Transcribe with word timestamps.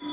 Ganz 0.00 0.12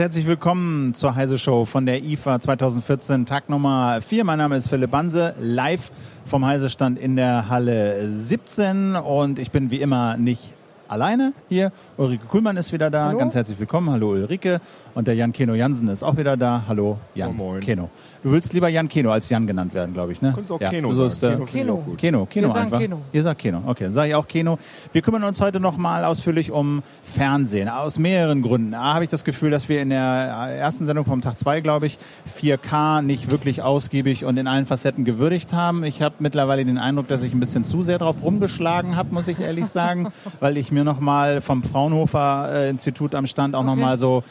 herzlich 0.00 0.26
willkommen 0.26 0.94
zur 0.94 1.14
Heise 1.14 1.38
Show 1.38 1.64
von 1.64 1.86
der 1.86 2.02
IFA 2.02 2.40
2014, 2.40 3.26
Tag 3.26 3.48
Nummer 3.48 4.00
4. 4.00 4.24
Mein 4.24 4.38
Name 4.38 4.56
ist 4.56 4.66
Philipp 4.66 4.90
Banse, 4.90 5.36
live 5.38 5.92
vom 6.24 6.44
Heise 6.44 6.70
Stand 6.70 6.98
in 6.98 7.14
der 7.14 7.48
Halle 7.48 8.10
17 8.12 8.96
und 8.96 9.38
ich 9.38 9.52
bin 9.52 9.70
wie 9.70 9.80
immer 9.80 10.16
nicht 10.16 10.54
alleine 10.92 11.32
hier. 11.48 11.72
Ulrike 11.96 12.26
Kuhlmann 12.26 12.56
ist 12.58 12.70
wieder 12.72 12.90
da. 12.90 13.06
Hallo. 13.06 13.18
Ganz 13.18 13.34
herzlich 13.34 13.58
willkommen. 13.58 13.90
Hallo 13.90 14.10
Ulrike. 14.10 14.60
Und 14.94 15.08
der 15.08 15.14
Jan 15.14 15.32
Keno 15.32 15.54
Jansen 15.54 15.88
ist 15.88 16.02
auch 16.02 16.18
wieder 16.18 16.36
da. 16.36 16.64
Hallo 16.68 16.98
Jan 17.14 17.30
Oh, 17.30 17.32
moin. 17.32 17.60
Keno. 17.60 17.88
Du 18.22 18.30
willst 18.30 18.52
lieber 18.52 18.68
Jan 18.68 18.88
Keno 18.88 19.10
als 19.10 19.28
Jan 19.30 19.46
genannt 19.46 19.72
werden, 19.74 19.94
glaube 19.94 20.12
ich, 20.12 20.20
ne? 20.20 20.32
Kannst 20.34 20.52
auch 20.52 20.58
Keno 20.60 20.92
so 20.92 21.08
sagen. 21.08 21.10
ist 21.10 21.22
der 21.22 21.30
Keno 21.46 21.46
Keno. 21.46 21.96
Keno, 21.96 22.26
Keno 22.26 22.48
Wir 22.48 22.52
sagen 22.52 22.64
einfach. 22.66 22.78
Keno. 22.78 22.98
Ihr 23.12 23.22
sagt 23.22 23.40
Keno. 23.40 23.62
Okay, 23.66 23.84
dann 23.84 23.92
sage 23.94 24.10
ich 24.10 24.14
auch 24.14 24.28
Keno. 24.28 24.58
Wir 24.92 25.00
kümmern 25.02 25.24
uns 25.24 25.40
heute 25.40 25.60
nochmal 25.60 26.04
ausführlich 26.04 26.50
um 26.52 26.82
Fernsehen. 27.02 27.68
Aus 27.70 27.98
mehreren 27.98 28.42
Gründen. 28.42 28.74
A, 28.74 28.92
habe 28.94 29.04
ich 29.04 29.10
das 29.10 29.24
Gefühl, 29.24 29.50
dass 29.50 29.68
wir 29.70 29.80
in 29.80 29.88
der 29.88 29.98
ersten 29.98 30.84
Sendung 30.84 31.06
vom 31.06 31.22
Tag 31.22 31.38
2, 31.38 31.62
glaube 31.62 31.86
ich, 31.86 31.98
4K 32.38 33.00
nicht 33.02 33.30
wirklich 33.30 33.62
ausgiebig 33.62 34.24
und 34.26 34.36
in 34.36 34.46
allen 34.46 34.66
Facetten 34.66 35.04
gewürdigt 35.06 35.52
haben. 35.54 35.84
Ich 35.84 36.02
habe 36.02 36.16
mittlerweile 36.18 36.64
den 36.66 36.76
Eindruck, 36.78 37.08
dass 37.08 37.22
ich 37.22 37.32
ein 37.32 37.40
bisschen 37.40 37.64
zu 37.64 37.82
sehr 37.82 37.98
drauf 37.98 38.22
rumgeschlagen 38.22 38.94
habe, 38.94 39.12
muss 39.14 39.26
ich 39.26 39.40
ehrlich 39.40 39.66
sagen, 39.66 40.12
weil 40.40 40.58
ich 40.58 40.70
mir 40.70 40.81
nochmal 40.84 41.40
vom 41.40 41.62
Fraunhofer 41.62 42.50
äh, 42.52 42.70
Institut 42.70 43.14
am 43.14 43.26
Stand 43.26 43.54
auch 43.54 43.60
Okay. 43.60 43.66
nochmal 43.70 43.96
so 43.98 44.22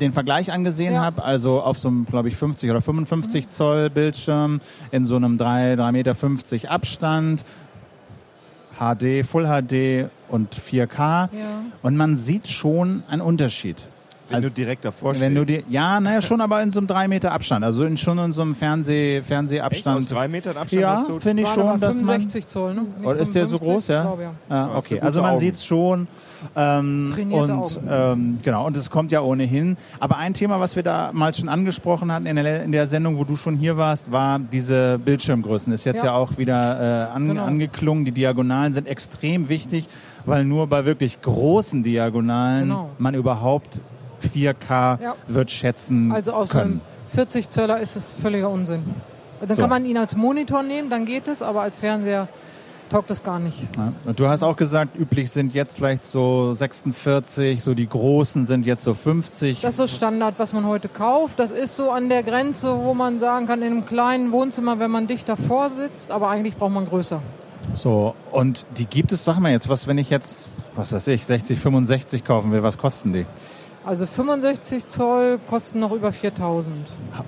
den 0.00 0.12
Vergleich 0.12 0.52
angesehen 0.52 0.92
Ja. 0.94 1.02
habe, 1.04 1.24
also 1.24 1.60
auf 1.62 1.78
so 1.78 1.88
einem, 1.88 2.04
glaube 2.04 2.28
ich, 2.28 2.36
50 2.36 2.70
oder 2.70 2.82
55 2.82 3.48
Zoll 3.48 3.88
Bildschirm 3.90 4.60
in 4.90 5.06
so 5.06 5.16
einem 5.16 5.38
3, 5.38 5.74
3,50 5.74 5.92
Meter 5.92 6.70
Abstand, 6.70 7.44
HD, 8.78 9.24
Full 9.24 9.44
HD 9.46 10.10
und 10.28 10.54
4K. 10.54 10.98
Ja. 10.98 11.28
Und 11.82 11.96
man 11.96 12.16
sieht 12.16 12.46
schon 12.48 13.02
einen 13.08 13.22
Unterschied. 13.22 13.76
Wenn 14.28 14.36
Also, 14.36 14.48
du 14.48 14.54
direkt 14.54 14.84
davor 14.84 15.10
stehst. 15.14 15.22
wenn 15.22 15.34
du 15.36 15.44
die, 15.44 15.62
ja, 15.68 16.00
naja, 16.00 16.20
schon 16.20 16.40
aber 16.40 16.60
in 16.62 16.70
so 16.72 16.80
einem 16.80 16.88
3 16.88 17.06
Meter 17.06 17.30
Abstand, 17.32 17.64
also 17.64 17.84
in, 17.84 17.96
schon 17.96 18.18
in 18.18 18.32
so 18.32 18.42
einem 18.42 18.54
Fernseh, 18.56 19.18
Echt? 19.18 19.22
Aus 19.22 19.28
Fernsehabstand. 19.28 20.10
drei 20.10 20.26
Metern 20.28 20.56
Abstand 20.56 20.82
Ja, 20.82 21.04
du 21.06 21.20
finde 21.20 21.42
ich 21.44 21.48
schon, 21.48 21.80
dass 21.80 21.96
man. 22.02 22.20
65 22.20 22.48
Zoll, 22.48 22.74
ne? 22.74 22.80
Nicht 22.98 23.06
Oder 23.06 23.18
ist 23.20 23.34
der 23.36 23.46
so 23.46 23.58
55? 23.58 23.62
groß, 23.74 23.88
ja? 23.88 24.00
Ich 24.00 24.06
glaube, 24.06 24.22
ja. 24.22 24.30
Ja, 24.50 24.68
hast 24.72 24.76
okay. 24.78 25.00
Also 25.00 25.20
man 25.22 25.30
Augen. 25.30 25.40
sieht's 25.40 25.64
schon. 25.64 26.08
Ähm, 26.54 27.10
Trainierte 27.14 27.54
und 27.54 27.78
ähm, 27.88 28.38
genau, 28.42 28.66
und 28.66 28.76
es 28.76 28.90
kommt 28.90 29.10
ja 29.10 29.20
ohnehin. 29.22 29.76
Aber 30.00 30.18
ein 30.18 30.34
Thema, 30.34 30.60
was 30.60 30.76
wir 30.76 30.82
da 30.82 31.10
mal 31.12 31.32
schon 31.34 31.48
angesprochen 31.48 32.12
hatten 32.12 32.26
in 32.26 32.36
der, 32.36 32.62
in 32.64 32.72
der 32.72 32.86
Sendung, 32.86 33.16
wo 33.18 33.24
du 33.24 33.36
schon 33.36 33.56
hier 33.56 33.76
warst, 33.76 34.12
war 34.12 34.38
diese 34.38 34.98
Bildschirmgrößen. 34.98 35.72
Ist 35.72 35.84
jetzt 35.84 36.00
ja, 36.04 36.10
Ja. 36.10 36.12
auch 36.16 36.36
wieder 36.36 37.08
äh, 37.10 37.14
an, 37.14 37.28
Genau. 37.28 37.44
angeklungen. 37.44 38.04
Die 38.04 38.12
Diagonalen 38.12 38.72
sind 38.74 38.86
extrem 38.86 39.48
wichtig, 39.48 39.86
weil 40.26 40.44
nur 40.44 40.66
bei 40.66 40.84
wirklich 40.84 41.22
großen 41.22 41.82
Diagonalen 41.82 42.64
Genau. 42.64 42.90
man 42.98 43.14
überhaupt 43.14 43.80
4K 44.26 44.98
Ja. 45.02 45.14
wird 45.28 45.50
schätzen 45.50 46.12
Also 46.12 46.32
aus 46.32 46.50
können. 46.50 46.62
einem 46.64 46.80
40 47.14 47.48
Zöller 47.48 47.80
ist 47.80 47.96
es 47.96 48.12
völliger 48.12 48.50
Unsinn. 48.50 48.82
Dann 49.40 49.54
So. 49.54 49.62
kann 49.62 49.70
man 49.70 49.84
ihn 49.84 49.98
als 49.98 50.16
Monitor 50.16 50.62
nehmen, 50.62 50.90
dann 50.90 51.04
geht 51.06 51.28
es, 51.28 51.42
aber 51.42 51.62
als 51.62 51.78
Fernseher 51.80 52.28
taugt 52.88 53.10
es 53.10 53.22
gar 53.22 53.38
nicht. 53.40 53.58
Ja. 53.76 53.92
Und 54.04 54.18
du 54.20 54.28
hast 54.28 54.42
auch 54.42 54.56
gesagt, 54.56 54.96
üblich 54.96 55.30
sind 55.30 55.54
jetzt 55.54 55.76
vielleicht 55.76 56.04
so 56.06 56.54
46, 56.54 57.62
so 57.62 57.74
die 57.74 57.88
großen 57.88 58.46
sind 58.46 58.64
jetzt 58.64 58.84
so 58.84 58.94
50. 58.94 59.60
Das 59.60 59.70
ist 59.70 59.76
so 59.76 59.86
Standard, 59.88 60.34
was 60.38 60.52
man 60.52 60.66
heute 60.66 60.88
kauft. 60.88 61.38
Das 61.38 61.50
ist 61.50 61.76
so 61.76 61.90
an 61.90 62.08
der 62.08 62.22
Grenze, 62.22 62.78
wo 62.82 62.94
man 62.94 63.18
sagen 63.18 63.46
kann, 63.46 63.60
in 63.62 63.72
einem 63.72 63.86
kleinen 63.86 64.30
Wohnzimmer, 64.32 64.78
wenn 64.78 64.90
man 64.90 65.06
dicht 65.06 65.28
davor 65.28 65.70
sitzt, 65.70 66.10
aber 66.10 66.28
eigentlich 66.28 66.56
braucht 66.56 66.72
man 66.72 66.86
größer. 66.86 67.20
So, 67.74 68.14
und 68.30 68.66
die 68.78 68.86
gibt 68.86 69.10
es, 69.12 69.24
sag 69.24 69.38
mal 69.40 69.50
jetzt, 69.50 69.68
was, 69.68 69.88
wenn 69.88 69.98
ich 69.98 70.08
jetzt, 70.08 70.48
was 70.76 70.92
weiß 70.92 71.08
ich, 71.08 71.26
60, 71.26 71.58
65 71.58 72.24
kaufen 72.24 72.52
will, 72.52 72.62
was 72.62 72.78
kosten 72.78 73.12
die? 73.12 73.26
Also 73.86 74.04
65 74.04 74.86
Zoll 74.86 75.38
kosten 75.48 75.78
noch 75.78 75.92
über 75.92 76.10
4000. 76.12 76.74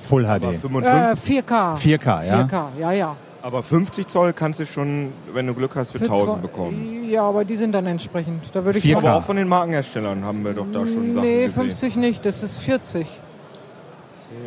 Full 0.01 0.27
aber, 0.27 0.51
HD. 0.53 0.59
55, 0.61 1.39
Äh, 1.39 1.41
4K. 1.43 1.75
4K, 1.77 2.25
ja? 2.27 2.41
4K, 2.47 2.69
ja, 2.81 2.93
ja. 2.93 3.17
aber 3.43 3.63
50 3.63 4.09
Zoll 4.09 4.33
kannst 4.33 4.59
du 4.59 4.67
schon, 4.67 5.13
wenn 5.33 5.47
du 5.47 5.55
Glück 5.55 5.77
hast, 5.77 5.93
für, 5.93 5.99
1000 6.01 6.31
zwei- 6.33 6.37
bekommen. 6.41 7.09
Ja, 7.09 7.23
aber 7.23 7.45
die 7.45 7.55
sind 7.55 7.71
dann 7.73 7.87
entsprechend. 7.87 8.43
Da 8.53 8.65
würde 8.65 8.79
ich 8.79 8.85
4K. 8.85 8.95
noch- 9.01 9.09
Aber 9.09 9.19
auch 9.19 9.23
von 9.23 9.37
den 9.37 9.47
Markenherstellern 9.49 10.25
haben 10.25 10.45
wir 10.45 10.53
doch 10.53 10.67
da 10.73 10.81
schon 10.81 11.15
Sachen 11.15 11.21
Nee, 11.23 11.45
gesehen. 11.47 11.53
50 11.69 11.97
nicht, 11.97 12.27
das 12.27 12.43
ist 12.43 12.59
40. 12.59 13.07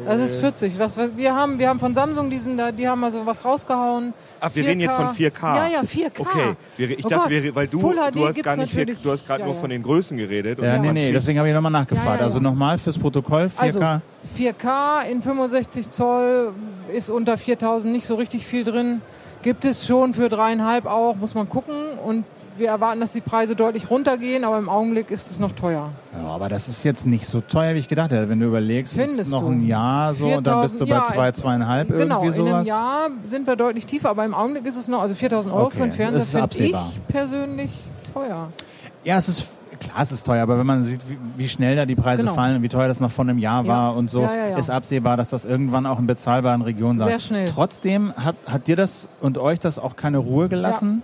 Das 0.05 0.21
ist 0.21 0.35
40. 0.37 0.77
Was, 0.77 0.97
was, 0.97 1.15
wir, 1.15 1.35
haben, 1.35 1.57
wir 1.57 1.67
haben 1.69 1.79
von 1.79 1.95
Samsung 1.95 2.29
diesen 2.29 2.57
da, 2.57 2.71
die 2.71 2.87
haben 2.87 3.03
also 3.03 3.25
was 3.25 3.43
rausgehauen. 3.43 4.13
Ach, 4.39 4.49
wir 4.53 4.65
reden 4.65 4.79
jetzt 4.79 4.95
von 4.95 5.07
4K. 5.07 5.55
Ja, 5.55 5.67
ja, 5.67 5.81
4K. 5.81 6.19
Okay, 6.19 6.53
wir, 6.77 6.91
ich 6.91 7.05
Oh 7.05 7.09
dachte, 7.09 7.29
wir, 7.29 7.55
weil 7.55 7.67
du, 7.67 7.79
du 7.79 8.27
hast 8.27 8.43
gar 8.43 8.55
nicht, 8.57 8.71
vier, 8.71 8.79
natürlich- 8.81 9.01
du 9.01 9.11
hast 9.11 9.25
gerade 9.25 9.39
ja, 9.41 9.45
nur 9.45 9.55
ja. 9.55 9.61
von 9.61 9.69
den 9.69 9.81
Größen 9.83 10.17
geredet. 10.17 10.59
und 10.59 10.65
Ja, 10.65 10.77
nee, 10.77 10.91
nee, 10.91 11.11
deswegen 11.11 11.39
habe 11.39 11.49
ich 11.49 11.55
nochmal 11.55 11.71
nachgefragt. 11.71 12.07
Ja, 12.07 12.17
ja, 12.17 12.23
Also 12.23 12.39
nochmal 12.39 12.77
fürs 12.77 12.99
Protokoll, 12.99 13.45
4K. 13.45 13.59
Also 13.59 13.79
4K 14.37 15.03
in 15.11 15.21
65 15.21 15.89
Zoll 15.89 16.53
ist 16.93 17.09
unter 17.09 17.37
4000 17.37 17.91
nicht 17.91 18.05
so 18.05 18.15
richtig 18.15 18.45
viel 18.45 18.63
drin. 18.63 19.01
Gibt 19.41 19.65
es 19.65 19.87
schon 19.87 20.13
für 20.13 20.29
dreieinhalb 20.29 20.85
auch, 20.85 21.15
muss 21.15 21.33
man 21.33 21.49
gucken. 21.49 21.73
Und 22.05 22.25
wir 22.57 22.67
erwarten, 22.69 22.99
dass 22.99 23.13
die 23.13 23.21
Preise 23.21 23.55
deutlich 23.55 23.89
runtergehen, 23.89 24.43
aber 24.43 24.57
im 24.57 24.69
Augenblick 24.69 25.09
ist 25.11 25.31
es 25.31 25.39
noch 25.39 25.51
teuer. 25.53 25.89
ja, 26.15 26.27
aber 26.27 26.49
das 26.49 26.67
ist 26.67 26.83
jetzt 26.83 27.05
nicht 27.07 27.25
so 27.27 27.41
teuer, 27.41 27.73
wie 27.75 27.79
ich 27.79 27.87
gedacht 27.87 28.11
hätte. 28.11 28.29
Wenn 28.29 28.39
du 28.39 28.47
überlegst, 28.47 28.95
Findest 28.99 29.31
noch 29.31 29.41
du? 29.41 29.49
ein 29.51 29.65
Jahr 29.65 30.13
so 30.13 30.27
und 30.27 30.45
dann 30.47 30.61
bist 30.61 30.79
du 30.79 30.85
bei 30.85 30.95
4000, 31.03 31.37
2, 31.37 31.51
ja, 31.57 31.63
2,5 31.65 31.85
Genau, 31.85 31.99
irgendwie 32.23 32.39
in 32.39 32.45
einem 32.47 32.53
sowas. 32.53 32.67
Jahr 32.67 33.07
sind 33.27 33.47
wir 33.47 33.55
deutlich 33.55 33.85
tiefer, 33.85 34.09
aber 34.09 34.25
im 34.25 34.33
Augenblick 34.33 34.65
ist 34.65 34.75
es 34.77 34.87
noch, 34.87 35.01
also 35.01 35.15
4000 35.15 35.53
Euro 35.53 35.65
Okay, 35.65 35.75
für 35.77 35.83
einen 35.83 36.13
das 36.13 36.29
Fernseher 36.31 36.47
finde 36.49 36.77
ich 36.77 37.07
persönlich 37.07 37.71
teuer. 38.13 38.49
Ja, 39.03 39.17
es 39.17 39.29
ist 39.29 39.47
klar, 39.79 39.95
es 40.01 40.11
ist 40.11 40.23
teuer, 40.27 40.43
aber 40.43 40.59
wenn 40.59 40.65
man 40.67 40.83
sieht, 40.83 41.01
wie, 41.09 41.17
wie 41.37 41.47
schnell 41.47 41.75
da 41.75 41.85
die 41.87 41.95
Preise 41.95 42.21
Genau. 42.23 42.35
fallen 42.35 42.57
und 42.57 42.61
wie 42.63 42.69
teuer 42.69 42.87
das 42.87 42.99
noch 42.99 43.09
vor 43.09 43.25
einem 43.25 43.39
Jahr 43.39 43.63
Ja. 43.63 43.67
war 43.67 43.95
und 43.95 44.11
so, 44.11 44.21
ja, 44.21 44.49
ja. 44.49 44.57
ist 44.57 44.69
absehbar, 44.69 45.17
dass 45.17 45.29
das 45.29 45.43
irgendwann 45.45 45.85
auch 45.87 45.97
in 45.99 46.05
bezahlbaren 46.05 46.61
Regionen 46.61 46.99
sein 46.99 47.07
Sehr 47.07 47.19
schnell. 47.19 47.45
Trotzdem 47.47 48.13
hat, 48.15 48.35
hat 48.45 48.67
dir 48.67 48.75
das 48.75 49.07
und 49.21 49.37
euch 49.39 49.59
das 49.59 49.79
auch 49.79 49.95
keine 49.95 50.19
Ruhe 50.19 50.49
gelassen, 50.49 51.01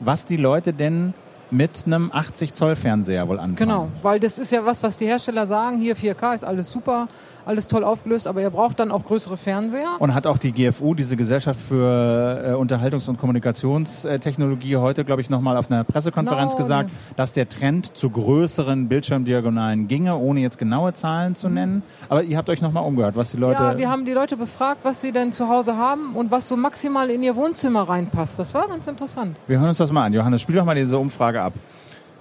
was 0.00 0.24
die 0.24 0.36
Leute 0.36 0.72
denn 0.72 1.14
mit 1.50 1.84
einem 1.86 2.10
80 2.12 2.54
Zoll 2.54 2.76
Fernseher 2.76 3.26
wohl 3.28 3.38
anfangen. 3.38 3.56
Genau, 3.56 3.88
weil 4.02 4.20
das 4.20 4.38
ist 4.38 4.52
ja 4.52 4.64
was, 4.64 4.82
was 4.82 4.96
die 4.96 5.06
Hersteller 5.06 5.46
sagen, 5.46 5.78
hier 5.78 5.96
4K 5.96 6.34
ist 6.34 6.44
alles 6.44 6.70
super, 6.70 7.08
alles 7.50 7.66
toll 7.66 7.82
aufgelöst, 7.82 8.28
aber 8.28 8.40
ihr 8.40 8.50
braucht 8.50 8.78
dann 8.78 8.92
auch 8.92 9.04
größere 9.04 9.36
Fernseher. 9.36 9.96
Und 9.98 10.14
hat 10.14 10.28
auch 10.28 10.38
die 10.38 10.52
GFU, 10.52 10.94
diese 10.94 11.16
Gesellschaft 11.16 11.58
für 11.58 12.44
äh, 12.44 12.52
Unterhaltungs- 12.52 13.08
und 13.08 13.18
Kommunikationstechnologie, 13.18 14.76
heute, 14.76 15.04
glaube 15.04 15.20
ich, 15.20 15.30
nochmal 15.30 15.56
auf 15.56 15.68
einer 15.68 15.82
Pressekonferenz 15.82 16.52
Genau, 16.52 16.62
gesagt, 16.62 16.90
dass 17.16 17.32
der 17.32 17.48
Trend 17.48 17.96
zu 17.96 18.08
größeren 18.08 18.88
Bildschirmdiagonalen 18.88 19.88
ginge, 19.88 20.16
ohne 20.16 20.40
jetzt 20.40 20.58
genaue 20.58 20.94
Zahlen 20.94 21.34
zu 21.34 21.48
nennen. 21.48 21.82
Aber 22.08 22.22
ihr 22.22 22.36
habt 22.36 22.48
euch 22.48 22.62
nochmal 22.62 22.84
umgehört, 22.84 23.16
was 23.16 23.32
die 23.32 23.36
Leute... 23.36 23.60
Mhm. 23.60 23.68
ja, 23.70 23.78
wir 23.78 23.90
haben 23.90 24.04
die 24.04 24.12
Leute 24.12 24.36
befragt, 24.36 24.80
was 24.84 25.00
sie 25.00 25.10
denn 25.10 25.32
zu 25.32 25.48
Hause 25.48 25.76
haben 25.76 26.14
und 26.14 26.30
was 26.30 26.46
so 26.46 26.56
maximal 26.56 27.10
in 27.10 27.24
ihr 27.24 27.34
Wohnzimmer 27.34 27.82
reinpasst. 27.82 28.38
Das 28.38 28.54
war 28.54 28.68
ganz 28.68 28.86
interessant. 28.86 29.36
Wir 29.48 29.58
hören 29.58 29.70
uns 29.70 29.78
das 29.78 29.90
mal 29.90 30.04
an. 30.04 30.12
Johannes, 30.12 30.40
spiel 30.40 30.54
doch 30.54 30.64
mal 30.64 30.76
diese 30.76 30.98
Umfrage 30.98 31.42
ab. 31.42 31.54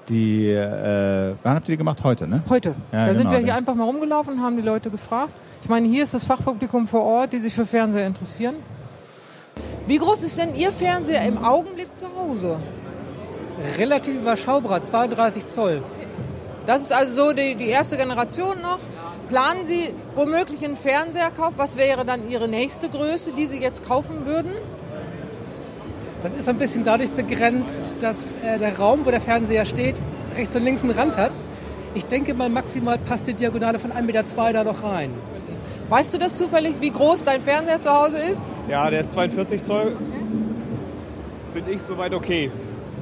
Die, 0.10 0.50
äh, 0.50 1.36
wann 1.44 1.56
habt 1.56 1.70
ihr 1.70 1.74
die 1.74 1.78
gemacht? 1.78 2.04
Heute, 2.04 2.28
ne? 2.28 2.42
Heute. 2.50 2.74
Ja, 2.92 3.06
da 3.06 3.14
sind 3.14 3.28
genau, 3.28 3.32
wir 3.32 3.40
hier 3.40 3.56
einfach 3.56 3.76
mal 3.76 3.84
rumgelaufen 3.84 4.34
und 4.34 4.42
haben 4.42 4.58
die 4.58 4.64
Leute 4.64 4.90
gefragt. 4.90 5.34
Ich 5.62 5.70
meine, 5.70 5.88
hier 5.88 6.04
ist 6.04 6.14
das 6.14 6.26
Fachpublikum 6.26 6.88
vor 6.88 7.04
Ort, 7.04 7.34
die 7.34 7.40
sich 7.40 7.54
für 7.54 7.66
Fernseher 7.66 8.08
interessieren. 8.08 8.56
Wie 9.86 9.98
groß 9.98 10.24
ist 10.24 10.38
denn 10.38 10.56
Ihr 10.56 10.72
Fernseher 10.72 11.26
im 11.28 11.38
Augenblick 11.38 11.96
zu 11.96 12.06
Hause? 12.16 12.60
Relativ 13.78 14.16
überschaubar, 14.16 14.84
32 14.84 15.46
Zoll. 15.48 15.84
Das 16.66 16.84
ist 16.84 16.94
also 16.94 17.28
so 17.28 17.34
die, 17.34 17.56
die 17.56 17.68
erste 17.68 17.98
Generation 17.98 18.62
noch. 18.62 18.80
Planen 19.30 19.68
Sie 19.68 19.92
womöglich 20.16 20.64
einen 20.64 20.76
Fernseherkauf? 20.76 21.54
Was 21.58 21.78
wäre 21.78 22.06
dann 22.06 22.30
Ihre 22.30 22.48
nächste 22.48 22.90
Größe, 22.90 23.32
die 23.34 23.46
Sie 23.46 23.60
jetzt 23.60 23.86
kaufen 23.88 24.26
würden? 24.26 24.54
Das 26.22 26.34
ist 26.34 26.50
ein 26.50 26.58
bisschen 26.58 26.84
dadurch 26.84 27.10
begrenzt, 27.12 27.96
dass 28.02 28.36
äh, 28.44 28.60
der 28.60 28.78
Raum, 28.78 29.06
wo 29.06 29.12
der 29.12 29.22
Fernseher 29.22 29.66
steht, 29.66 29.96
rechts 30.36 30.56
und 30.56 30.66
links 30.66 30.82
einen 30.84 30.92
Rand 30.92 31.18
hat. 31.18 31.32
Ich 31.96 32.06
denke 32.06 32.34
mal, 32.34 32.50
maximal 32.50 32.98
passt 32.98 33.28
die 33.28 33.34
Diagonale 33.34 33.80
von 33.80 33.92
1,2 33.92 34.02
Meter 34.04 34.24
da 34.54 34.64
noch 34.66 34.84
rein. 34.84 35.12
Weißt 35.88 36.14
du 36.14 36.18
das 36.18 36.36
zufällig, 36.38 36.76
wie 36.82 36.92
groß 36.92 37.24
dein 37.24 37.42
Fernseher 37.42 37.82
zu 37.82 37.92
Hause 37.92 38.18
ist? 38.18 38.42
Ja, 38.70 38.90
der 38.90 39.02
ist 39.02 39.12
42 39.12 39.64
Zoll. 39.64 39.96
Finde 41.54 41.72
ich 41.72 41.82
soweit 41.82 42.14
okay. 42.14 42.52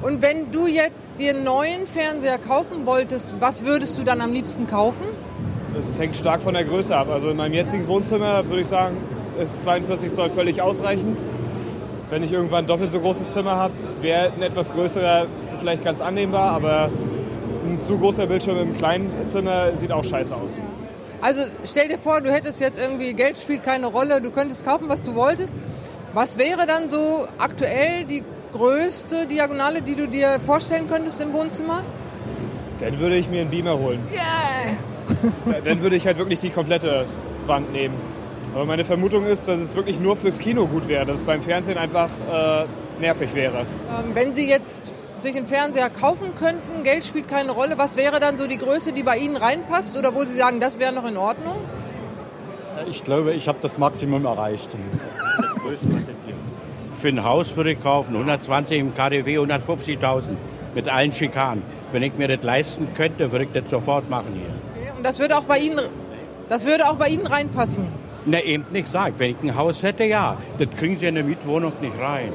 Und 0.00 0.22
wenn 0.22 0.52
du 0.52 0.68
jetzt 0.68 1.10
dir 1.18 1.34
einen 1.34 1.44
neuen 1.44 1.86
Fernseher 1.86 2.38
kaufen 2.38 2.86
wolltest, 2.86 3.34
was 3.40 3.64
würdest 3.64 3.98
du 3.98 4.04
dann 4.04 4.20
am 4.20 4.32
liebsten 4.32 4.68
kaufen? 4.68 5.04
Das 5.74 5.98
hängt 5.98 6.16
stark 6.16 6.40
von 6.40 6.54
der 6.54 6.64
Größe 6.64 6.96
ab. 6.96 7.08
Also 7.10 7.30
in 7.30 7.36
meinem 7.36 7.54
jetzigen 7.54 7.88
Wohnzimmer 7.88 8.46
würde 8.46 8.60
ich 8.60 8.68
sagen, 8.68 8.96
ist 9.40 9.62
42 9.64 10.12
Zoll 10.12 10.30
völlig 10.30 10.62
ausreichend. 10.62 11.18
Wenn 12.10 12.22
ich 12.22 12.32
irgendwann 12.32 12.64
ein 12.64 12.66
doppelt 12.66 12.90
so 12.90 13.00
großes 13.00 13.32
Zimmer 13.32 13.56
habe, 13.56 13.74
wäre 14.00 14.32
ein 14.32 14.42
etwas 14.42 14.72
größerer 14.72 15.26
vielleicht 15.60 15.84
ganz 15.84 16.00
annehmbar, 16.00 16.52
aber 16.52 16.90
ein 17.66 17.80
zu 17.80 17.98
großer 17.98 18.26
Bildschirm 18.26 18.58
im 18.58 18.76
kleinen 18.76 19.10
Zimmer 19.26 19.76
sieht 19.76 19.92
auch 19.92 20.04
scheiße 20.04 20.34
aus. 20.34 20.58
Also 21.20 21.42
stell 21.64 21.88
dir 21.88 21.98
vor, 21.98 22.20
du 22.20 22.32
hättest 22.32 22.60
jetzt 22.60 22.78
irgendwie, 22.78 23.12
Geld 23.12 23.38
spielt 23.38 23.62
keine 23.62 23.86
Rolle, 23.86 24.22
du 24.22 24.30
könntest 24.30 24.64
kaufen, 24.64 24.88
was 24.88 25.02
du 25.02 25.14
wolltest. 25.14 25.56
Was 26.14 26.38
wäre 26.38 26.66
dann 26.66 26.88
so 26.88 27.26
aktuell 27.38 28.04
die 28.04 28.22
größte 28.52 29.26
Diagonale, 29.26 29.82
die 29.82 29.94
du 29.94 30.06
dir 30.06 30.40
vorstellen 30.40 30.88
könntest 30.88 31.20
im 31.20 31.32
Wohnzimmer? 31.32 31.82
Dann 32.80 32.98
würde 33.00 33.16
ich 33.16 33.28
mir 33.28 33.42
einen 33.42 33.50
Beamer 33.50 33.78
holen. 33.78 34.00
Yeah! 34.12 35.52
Ja, 35.52 35.60
Dann 35.64 35.82
würde 35.82 35.96
ich 35.96 36.06
halt 36.06 36.18
wirklich 36.18 36.40
die 36.40 36.50
komplette 36.50 37.04
Wand 37.46 37.72
nehmen. 37.72 37.94
Aber 38.58 38.66
meine 38.66 38.84
Vermutung 38.84 39.24
ist, 39.24 39.46
dass 39.46 39.60
es 39.60 39.76
wirklich 39.76 40.00
nur 40.00 40.16
fürs 40.16 40.40
Kino 40.40 40.66
gut 40.66 40.88
wäre, 40.88 41.06
dass 41.06 41.18
es 41.18 41.24
beim 41.24 41.42
Fernsehen 41.42 41.78
einfach 41.78 42.08
äh, 42.28 42.64
nervig 43.00 43.32
wäre. 43.32 43.58
Ähm, 43.58 44.14
wenn 44.14 44.34
Sie 44.34 44.48
jetzt 44.48 44.82
sich 45.18 45.36
einen 45.36 45.46
Fernseher 45.46 45.88
kaufen 45.90 46.34
könnten, 46.34 46.82
Geld 46.82 47.04
spielt 47.04 47.28
keine 47.28 47.52
Rolle, 47.52 47.78
was 47.78 47.96
wäre 47.96 48.18
dann 48.18 48.36
so 48.36 48.48
die 48.48 48.58
Größe, 48.58 48.92
die 48.92 49.04
bei 49.04 49.16
Ihnen 49.16 49.36
reinpasst 49.36 49.96
oder 49.96 50.12
wo 50.12 50.24
Sie 50.24 50.36
sagen, 50.36 50.58
das 50.58 50.80
wäre 50.80 50.92
noch 50.92 51.06
in 51.06 51.16
Ordnung? 51.16 51.54
Ich 52.90 53.04
glaube, 53.04 53.32
ich 53.32 53.46
habe 53.46 53.58
das 53.60 53.78
Maximum 53.78 54.24
erreicht. 54.24 54.70
Für 57.00 57.08
ein 57.10 57.22
Haus 57.22 57.54
würde 57.56 57.70
ich 57.70 57.80
kaufen, 57.80 58.16
120 58.16 58.76
im 58.76 58.92
KDW, 58.92 59.38
150.000 59.38 60.22
mit 60.74 60.88
allen 60.88 61.12
Schikanen. 61.12 61.62
Wenn 61.92 62.02
ich 62.02 62.14
mir 62.14 62.26
das 62.26 62.42
leisten 62.42 62.88
könnte, 62.94 63.30
würde 63.30 63.44
ich 63.44 63.52
das 63.52 63.70
sofort 63.70 64.10
machen 64.10 64.32
hier. 64.34 64.82
Okay, 64.82 64.90
Und 64.96 65.04
das 65.04 65.20
würde 65.20 65.38
auch 65.38 65.44
bei 65.44 65.60
Ihnen, 65.60 65.78
das 66.48 66.66
würde 66.66 66.88
auch 66.90 66.96
bei 66.96 67.06
Ihnen 67.06 67.28
reinpassen. 67.28 68.07
Ne, 68.28 68.44
eben 68.44 68.66
nicht 68.72 68.88
sagt. 68.88 69.18
Wenn 69.18 69.30
ich 69.30 69.36
ein 69.42 69.56
Haus 69.56 69.82
hätte, 69.82 70.04
ja. 70.04 70.36
Das 70.58 70.68
kriegen 70.78 70.96
Sie 70.96 71.06
in 71.06 71.16
eine 71.16 71.26
Mietwohnung 71.26 71.72
nicht 71.80 71.98
rein. 71.98 72.30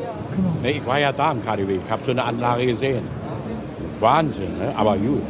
Ne, 0.64 0.72
ich 0.72 0.86
war 0.86 1.00
ja 1.00 1.12
da 1.12 1.32
im 1.32 1.46
KDW, 1.46 1.80
ich 1.86 1.92
habe 1.92 2.04
so 2.04 2.12
eine 2.12 2.24
Anlage 2.24 2.66
gesehen. 2.66 3.08
Wahnsinn, 4.00 4.58
ne? 4.58 4.74
aber 4.76 4.98
gut, 4.98 5.22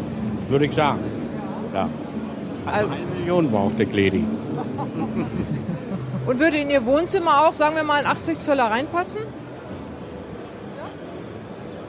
würde 0.48 0.66
ich 0.66 0.72
sagen. 0.72 1.00
Ja. 1.74 1.90
Also 2.66 2.90
eine 2.90 3.06
Million 3.20 3.52
braucht 3.52 3.78
der 3.78 3.88
Lady. 3.88 4.24
Und 6.26 6.40
würde 6.40 6.58
in 6.58 6.70
Ihr 6.70 6.86
Wohnzimmer 6.86 7.46
auch, 7.46 7.54
sagen 7.54 7.76
wir 7.76 7.84
mal, 7.84 8.00
ein 8.00 8.06
80 8.06 8.40
Zöller 8.40 8.72
reinpassen? 8.72 9.22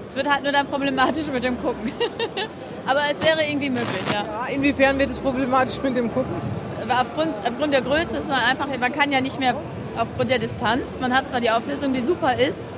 Es 0.09 0.17
wird 0.17 0.29
halt 0.29 0.43
nur 0.43 0.53
dann 0.53 0.67
problematisch 0.67 1.29
mit 1.32 1.44
dem 1.44 1.61
Gucken. 1.62 1.93
Aber 2.87 3.00
es 3.11 3.25
wäre 3.25 3.49
irgendwie 3.49 3.70
möglich, 3.70 4.03
ja. 4.12 4.25
Ja, 4.25 4.55
inwiefern 4.55 4.99
wird 4.99 5.11
es 5.11 5.19
problematisch 5.19 5.81
mit 5.82 5.97
dem 5.97 6.12
Gucken? 6.12 6.35
Aber 6.84 7.00
aufgrund, 7.00 7.32
aufgrund 7.48 7.72
der 7.72 7.81
Größe 7.81 8.19
ist 8.19 8.28
man 8.28 8.40
einfach, 8.40 8.66
man 8.78 8.92
kann 8.92 9.10
ja 9.10 9.22
nicht 9.22 9.40
mehr 9.40 9.54
aufgrund 9.96 10.31
der 10.31 10.38
Distanz. 10.38 11.00
Man 11.00 11.14
hat 11.14 11.28
zwar 11.28 11.40
die 11.40 11.50
Auflösung, 11.50 11.94
die 11.94 12.02
super 12.02 12.38
ist, 12.38 12.70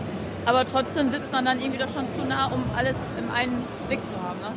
aber 0.44 0.64
trotzdem 0.64 1.10
sitzt 1.10 1.32
man 1.32 1.44
dann 1.44 1.60
irgendwie 1.60 1.78
doch 1.78 1.88
schon 1.88 2.06
zu 2.06 2.24
nah, 2.28 2.46
um 2.46 2.62
alles 2.76 2.94
im 3.18 3.30
einen 3.32 3.64
Blick 3.88 4.00
zu 4.02 4.12
haben. 4.12 4.38
Ne? 4.40 4.52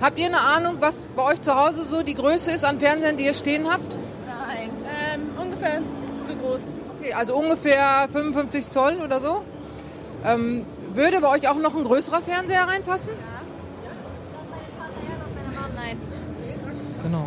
Habt 0.00 0.18
ihr 0.18 0.26
eine 0.26 0.40
Ahnung, 0.40 0.78
was 0.80 1.06
bei 1.14 1.22
euch 1.22 1.40
zu 1.40 1.54
Hause 1.54 1.84
so 1.84 2.02
die 2.02 2.14
Größe 2.14 2.50
ist 2.50 2.64
an 2.64 2.80
Fernsehern, 2.80 3.16
die 3.16 3.24
ihr 3.24 3.34
stehen 3.34 3.70
habt? 3.70 3.96
Nein, 4.26 4.70
ähm, 5.14 5.30
ungefähr 5.40 5.80
so 6.28 6.34
groß. 6.34 6.60
Okay, 6.98 7.12
also 7.12 7.36
ungefähr 7.36 8.08
55 8.12 8.68
Zoll 8.68 8.96
oder 8.96 9.20
so. 9.20 9.42
Ähm, 10.24 10.66
würde 10.92 11.20
bei 11.20 11.28
euch 11.28 11.48
auch 11.48 11.54
noch 11.54 11.76
ein 11.76 11.84
größerer 11.84 12.20
Fernseher 12.20 12.64
reinpassen? 12.64 13.12
Nein. 13.14 13.31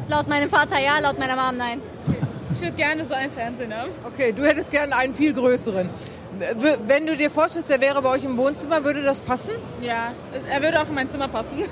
Laut 0.08 0.28
meinem 0.28 0.50
Vater 0.50 0.80
ja, 0.80 1.00
laut 1.00 1.18
meiner 1.18 1.36
Mom 1.36 1.58
nein. 1.58 1.82
Ich 2.54 2.62
würde 2.62 2.74
gerne 2.74 3.06
so 3.08 3.14
einen 3.14 3.32
Fernsehen 3.32 3.74
haben. 3.74 3.92
Okay, 4.06 4.32
du 4.32 4.46
hättest 4.46 4.72
gerne 4.72 4.96
einen 4.96 5.14
viel 5.14 5.34
größeren. 5.34 5.90
Wenn 6.88 7.08
du 7.08 7.16
dir 7.16 7.32
vorstellst, 7.32 7.70
der 7.70 7.80
wäre 7.80 8.02
bei 8.02 8.10
euch 8.10 8.24
im 8.24 8.38
Wohnzimmer, 8.38 8.84
würde 8.84 9.02
das 9.02 9.22
passen? 9.22 9.54
Ja, 9.82 10.12
er 10.52 10.62
würde 10.62 10.82
auch 10.82 10.90
in 10.90 10.96
mein 10.96 11.10
Zimmer 11.10 11.30
passen. 11.30 11.64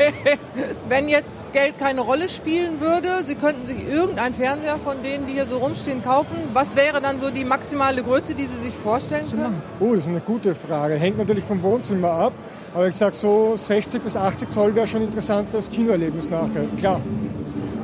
Wenn 0.88 1.08
jetzt 1.10 1.52
Geld 1.52 1.78
keine 1.78 2.00
Rolle 2.00 2.30
spielen 2.30 2.80
würde, 2.80 3.22
Sie 3.22 3.34
könnten 3.34 3.66
sich 3.66 3.86
irgendeinen 3.86 4.34
Fernseher 4.34 4.78
von 4.78 5.02
denen, 5.02 5.26
die 5.26 5.34
hier 5.34 5.46
so 5.46 5.58
rumstehen, 5.58 6.02
kaufen. 6.02 6.36
Was 6.54 6.74
wäre 6.74 7.02
dann 7.02 7.20
so 7.20 7.30
die 7.30 7.44
maximale 7.44 8.02
Größe, 8.02 8.34
die 8.34 8.46
Sie 8.46 8.60
sich 8.64 8.74
vorstellen 8.74 9.28
können? 9.30 9.62
Oh, 9.78 9.92
das 9.92 10.04
ist 10.04 10.08
eine 10.08 10.20
gute 10.20 10.54
Frage. 10.54 10.94
Hängt 10.94 11.18
natürlich 11.18 11.44
vom 11.44 11.62
Wohnzimmer 11.62 12.10
ab. 12.10 12.32
Aber 12.74 12.88
ich 12.88 12.96
sage 12.96 13.14
so 13.14 13.56
60 13.56 14.02
bis 14.02 14.16
80 14.16 14.50
Zoll 14.50 14.74
wäre 14.74 14.86
schon 14.86 15.02
interessant, 15.02 15.48
das 15.52 15.68
Kinoerlebnis 15.68 16.30
nachher. 16.30 16.64
Klar. 16.78 17.02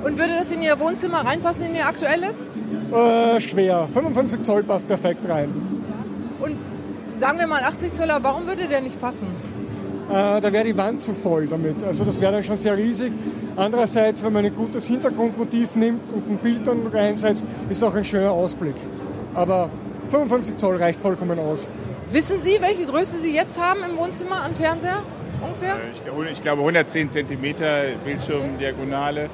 Und 0.05 0.19
würde 0.19 0.37
das 0.39 0.51
in 0.51 0.63
Ihr 0.63 0.79
Wohnzimmer 0.79 1.25
reinpassen, 1.25 1.67
in 1.67 1.75
Ihr 1.75 1.87
aktuelles? 1.87 2.37
Äh, 2.93 3.41
schwer. 3.41 3.89
55 3.93 4.43
Zoll 4.43 4.63
passt 4.63 4.87
perfekt 4.87 5.29
rein. 5.29 5.51
Und 6.41 6.57
sagen 7.19 7.39
wir 7.39 7.47
mal 7.47 7.63
80 7.63 7.93
Zöller, 7.95 8.19
warum 8.23 8.47
würde 8.47 8.67
der 8.67 8.81
nicht 8.81 9.01
passen? 9.01 9.27
Äh, 10.09 10.41
da 10.41 10.53
wäre 10.53 10.65
die 10.65 10.77
Wand 10.77 11.03
zu 11.03 11.13
voll 11.13 11.47
damit. 11.49 11.83
Also 11.85 12.05
das 12.05 12.21
wäre 12.21 12.33
dann 12.33 12.45
schon 12.45 12.57
sehr 12.57 12.77
riesig. 12.77 13.13
Andererseits, 13.57 14.25
wenn 14.25 14.33
man 14.33 14.45
ein 14.45 14.55
gutes 14.55 14.87
Hintergrundmotiv 14.87 15.77
nimmt 15.77 16.01
und 16.15 16.31
ein 16.31 16.39
Bild 16.39 16.67
dann 16.67 16.87
reinsetzt, 16.87 17.47
ist 17.69 17.83
auch 17.83 17.95
ein 17.95 18.05
schöner 18.05 18.31
Ausblick. 18.31 18.77
Aber 19.35 19.69
55 20.11 20.57
Zoll 20.57 20.77
reicht 20.77 21.01
vollkommen 21.01 21.39
aus. 21.39 21.69
Wissen 22.13 22.41
Sie, 22.41 22.57
welche 22.61 22.87
Größe 22.87 23.17
Sie 23.19 23.35
jetzt 23.35 23.61
haben 23.61 23.81
im 23.89 23.99
Wohnzimmer 23.99 24.43
an 24.43 24.55
Fernseher? 24.55 25.03
Ungefähr? 25.43 25.77
Ich 25.95 26.05
glaube, 26.05 26.29
ich 26.31 26.43
glaube 26.43 26.61
110 26.63 27.11
cm 27.11 27.55
Bildschirmdiagonale 28.05 29.29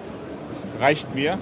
reicht 0.80 1.14
mir. 1.14 1.38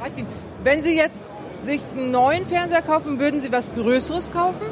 Reicht 0.00 0.18
Ihnen. 0.18 0.28
Wenn 0.62 0.82
Sie 0.82 0.96
jetzt 0.96 1.32
sich 1.64 1.80
einen 1.92 2.10
neuen 2.10 2.46
Fernseher 2.46 2.82
kaufen, 2.82 3.18
würden 3.18 3.40
Sie 3.40 3.52
was 3.52 3.72
Größeres 3.74 4.32
kaufen? 4.32 4.66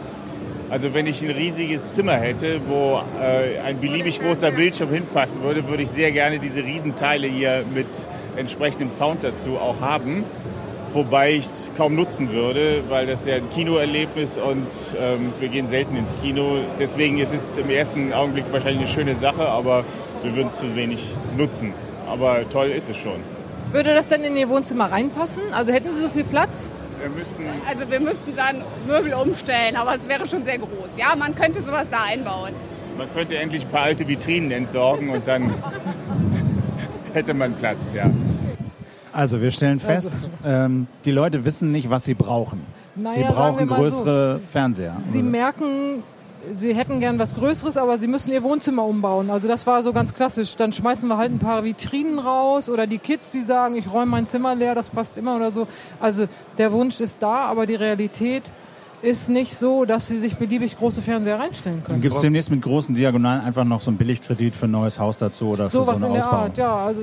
Also 0.71 0.95
wenn 0.95 1.07
ich 1.07 1.23
ein 1.23 1.31
riesiges 1.31 1.93
Zimmer 1.93 2.15
hätte, 2.15 2.61
wo 2.67 3.03
äh, 3.21 3.59
ein 3.61 3.79
beliebig 3.79 4.21
großer 4.21 4.51
Bildschirm 4.53 4.89
hinpassen 4.89 5.43
würde, 5.43 5.69
würde 5.69 5.83
ich 5.83 5.91
sehr 5.91 6.13
gerne 6.13 6.39
diese 6.39 6.65
Riesenteile 6.65 7.27
hier 7.27 7.63
mit 7.75 7.87
entsprechendem 8.37 8.89
Sound 8.89 9.23
dazu 9.23 9.59
auch 9.59 9.83
haben. 9.83 10.25
Wobei 10.95 11.33
ich 11.35 11.45
es 11.45 11.71
kaum 11.77 11.95
nutzen 11.95 12.33
würde, 12.33 12.85
weil 12.89 13.07
das 13.07 13.27
ja 13.27 13.37
ein 13.37 13.51
Kinoerlebnis 13.51 14.39
und 14.39 14.67
ähm, 14.99 15.35
wir 15.41 15.49
gehen 15.49 15.69
selten 15.69 15.95
ins 15.97 16.15
Kino. 16.23 16.59
Deswegen 16.79 17.19
ist 17.19 17.35
es 17.35 17.59
im 17.59 17.69
ersten 17.69 18.15
Augenblick 18.15 18.47
wahrscheinlich 18.51 18.81
eine 18.81 18.89
schöne 18.89 19.15
Sache, 19.15 19.47
aber 19.47 19.85
wir 20.23 20.35
würden 20.35 20.49
es 20.49 20.57
zu 20.57 20.75
wenig 20.75 21.05
nutzen. 21.37 21.75
Aber 22.09 22.49
toll 22.49 22.69
ist 22.69 22.89
es 22.89 22.97
schon. 22.97 23.21
Würde 23.73 23.95
das 23.95 24.09
dann 24.09 24.23
in 24.23 24.37
Ihr 24.37 24.49
Wohnzimmer 24.49 24.91
reinpassen? 24.91 25.45
Also 25.53 25.73
hätten 25.73 25.93
Sie 25.93 26.03
so 26.03 26.11
viel 26.11 26.25
Platz? 26.25 26.71
Wir 27.01 27.09
müssten 27.09 27.43
Also 27.69 27.91
wir 27.91 28.01
müssten 28.01 28.37
dann 28.37 28.63
Möbel 28.87 29.15
umstellen, 29.15 29.77
aber 29.77 29.95
es 29.95 30.07
wäre 30.09 30.29
schon 30.29 30.45
sehr 30.45 30.59
groß. 30.59 30.97
Ja, 30.97 31.17
man 31.17 31.35
könnte 31.35 31.63
sowas 31.63 31.91
da 31.91 32.03
einbauen. 32.07 32.53
Man 32.97 33.13
könnte 33.15 33.37
endlich 33.39 33.65
ein 33.65 33.71
paar 33.71 33.83
alte 33.83 34.07
Vitrinen 34.07 34.51
entsorgen 34.51 35.09
und 35.09 35.27
dann 35.27 35.53
hätte 37.15 37.35
man 37.35 37.55
Platz, 37.55 37.91
ja. 37.95 38.11
Also 39.13 39.41
wir 39.41 39.51
stellen 39.51 39.81
fest, 39.81 40.31
ähm, 40.45 40.87
die 41.05 41.11
Leute 41.11 41.45
wissen 41.45 41.73
nicht, 41.73 41.91
was 41.91 42.05
sie 42.05 42.15
brauchen. 42.15 42.65
Naja, 42.95 43.15
sie 43.15 43.33
brauchen 43.33 43.67
größere 43.69 44.41
Fernseher. 44.51 44.97
Sie 45.11 45.23
merken, 45.23 46.03
Sie 46.53 46.75
hätten 46.75 47.01
gern 47.01 47.19
was 47.19 47.35
Größeres, 47.35 47.77
aber 47.77 47.99
Sie 47.99 48.07
müssen 48.07 48.33
Ihr 48.33 48.43
Wohnzimmer 48.43 48.85
umbauen. 48.85 49.31
Also 49.31 49.49
das 49.49 49.67
war 49.67 49.83
so 49.83 49.93
ganz 49.93 50.15
klassisch. 50.15 50.57
Dann 50.57 50.73
schmeißen 50.73 51.09
wir 51.09 51.17
halt 51.17 51.33
ein 51.33 51.39
paar 51.39 51.65
Vitrinen 51.65 52.19
raus 52.19 52.69
oder 52.69 52.87
die 52.87 52.99
Kids, 52.99 53.31
die 53.33 53.43
sagen, 53.43 53.77
ich 53.77 53.93
räume 53.93 54.07
mein 54.07 54.27
Zimmer 54.27 54.55
leer, 54.55 54.75
das 54.75 54.89
passt 54.89 55.19
immer 55.19 55.37
oder 55.37 55.51
so. 55.51 55.69
Also 56.01 56.27
der 56.59 56.73
Wunsch 56.73 57.01
ist 57.01 57.23
da, 57.23 57.47
aber 57.47 57.67
die 57.67 57.77
Realität 57.77 58.45
ist 59.03 59.29
nicht 59.29 59.57
so, 59.57 59.85
dass 59.85 60.07
Sie 60.07 60.17
sich 60.17 60.37
beliebig 60.37 60.79
große 60.79 61.03
Fernseher 61.03 61.39
reinstellen 61.39 61.79
Dann 61.79 61.87
können. 61.87 62.01
gibt 62.03 62.15
es 62.15 62.21
demnächst 62.21 62.51
mit 62.51 62.63
großen 62.63 62.95
Diagonalen 62.95 63.43
einfach 63.43 63.65
noch 63.65 63.81
so 63.81 63.91
einen 63.91 63.99
Billigkredit 63.99 64.55
für 64.55 64.67
ein 64.67 64.71
neues 64.71 64.99
Haus 64.99 65.19
dazu 65.19 65.49
oder 65.49 65.69
für 65.69 65.79
Sowas 65.79 66.01
so 66.01 66.07
in 66.07 66.13
einen 66.13 66.21
der 66.21 66.27
Ausbau. 66.27 66.43
Art, 66.43 66.57
ja. 66.57 66.77
Also 66.77 67.03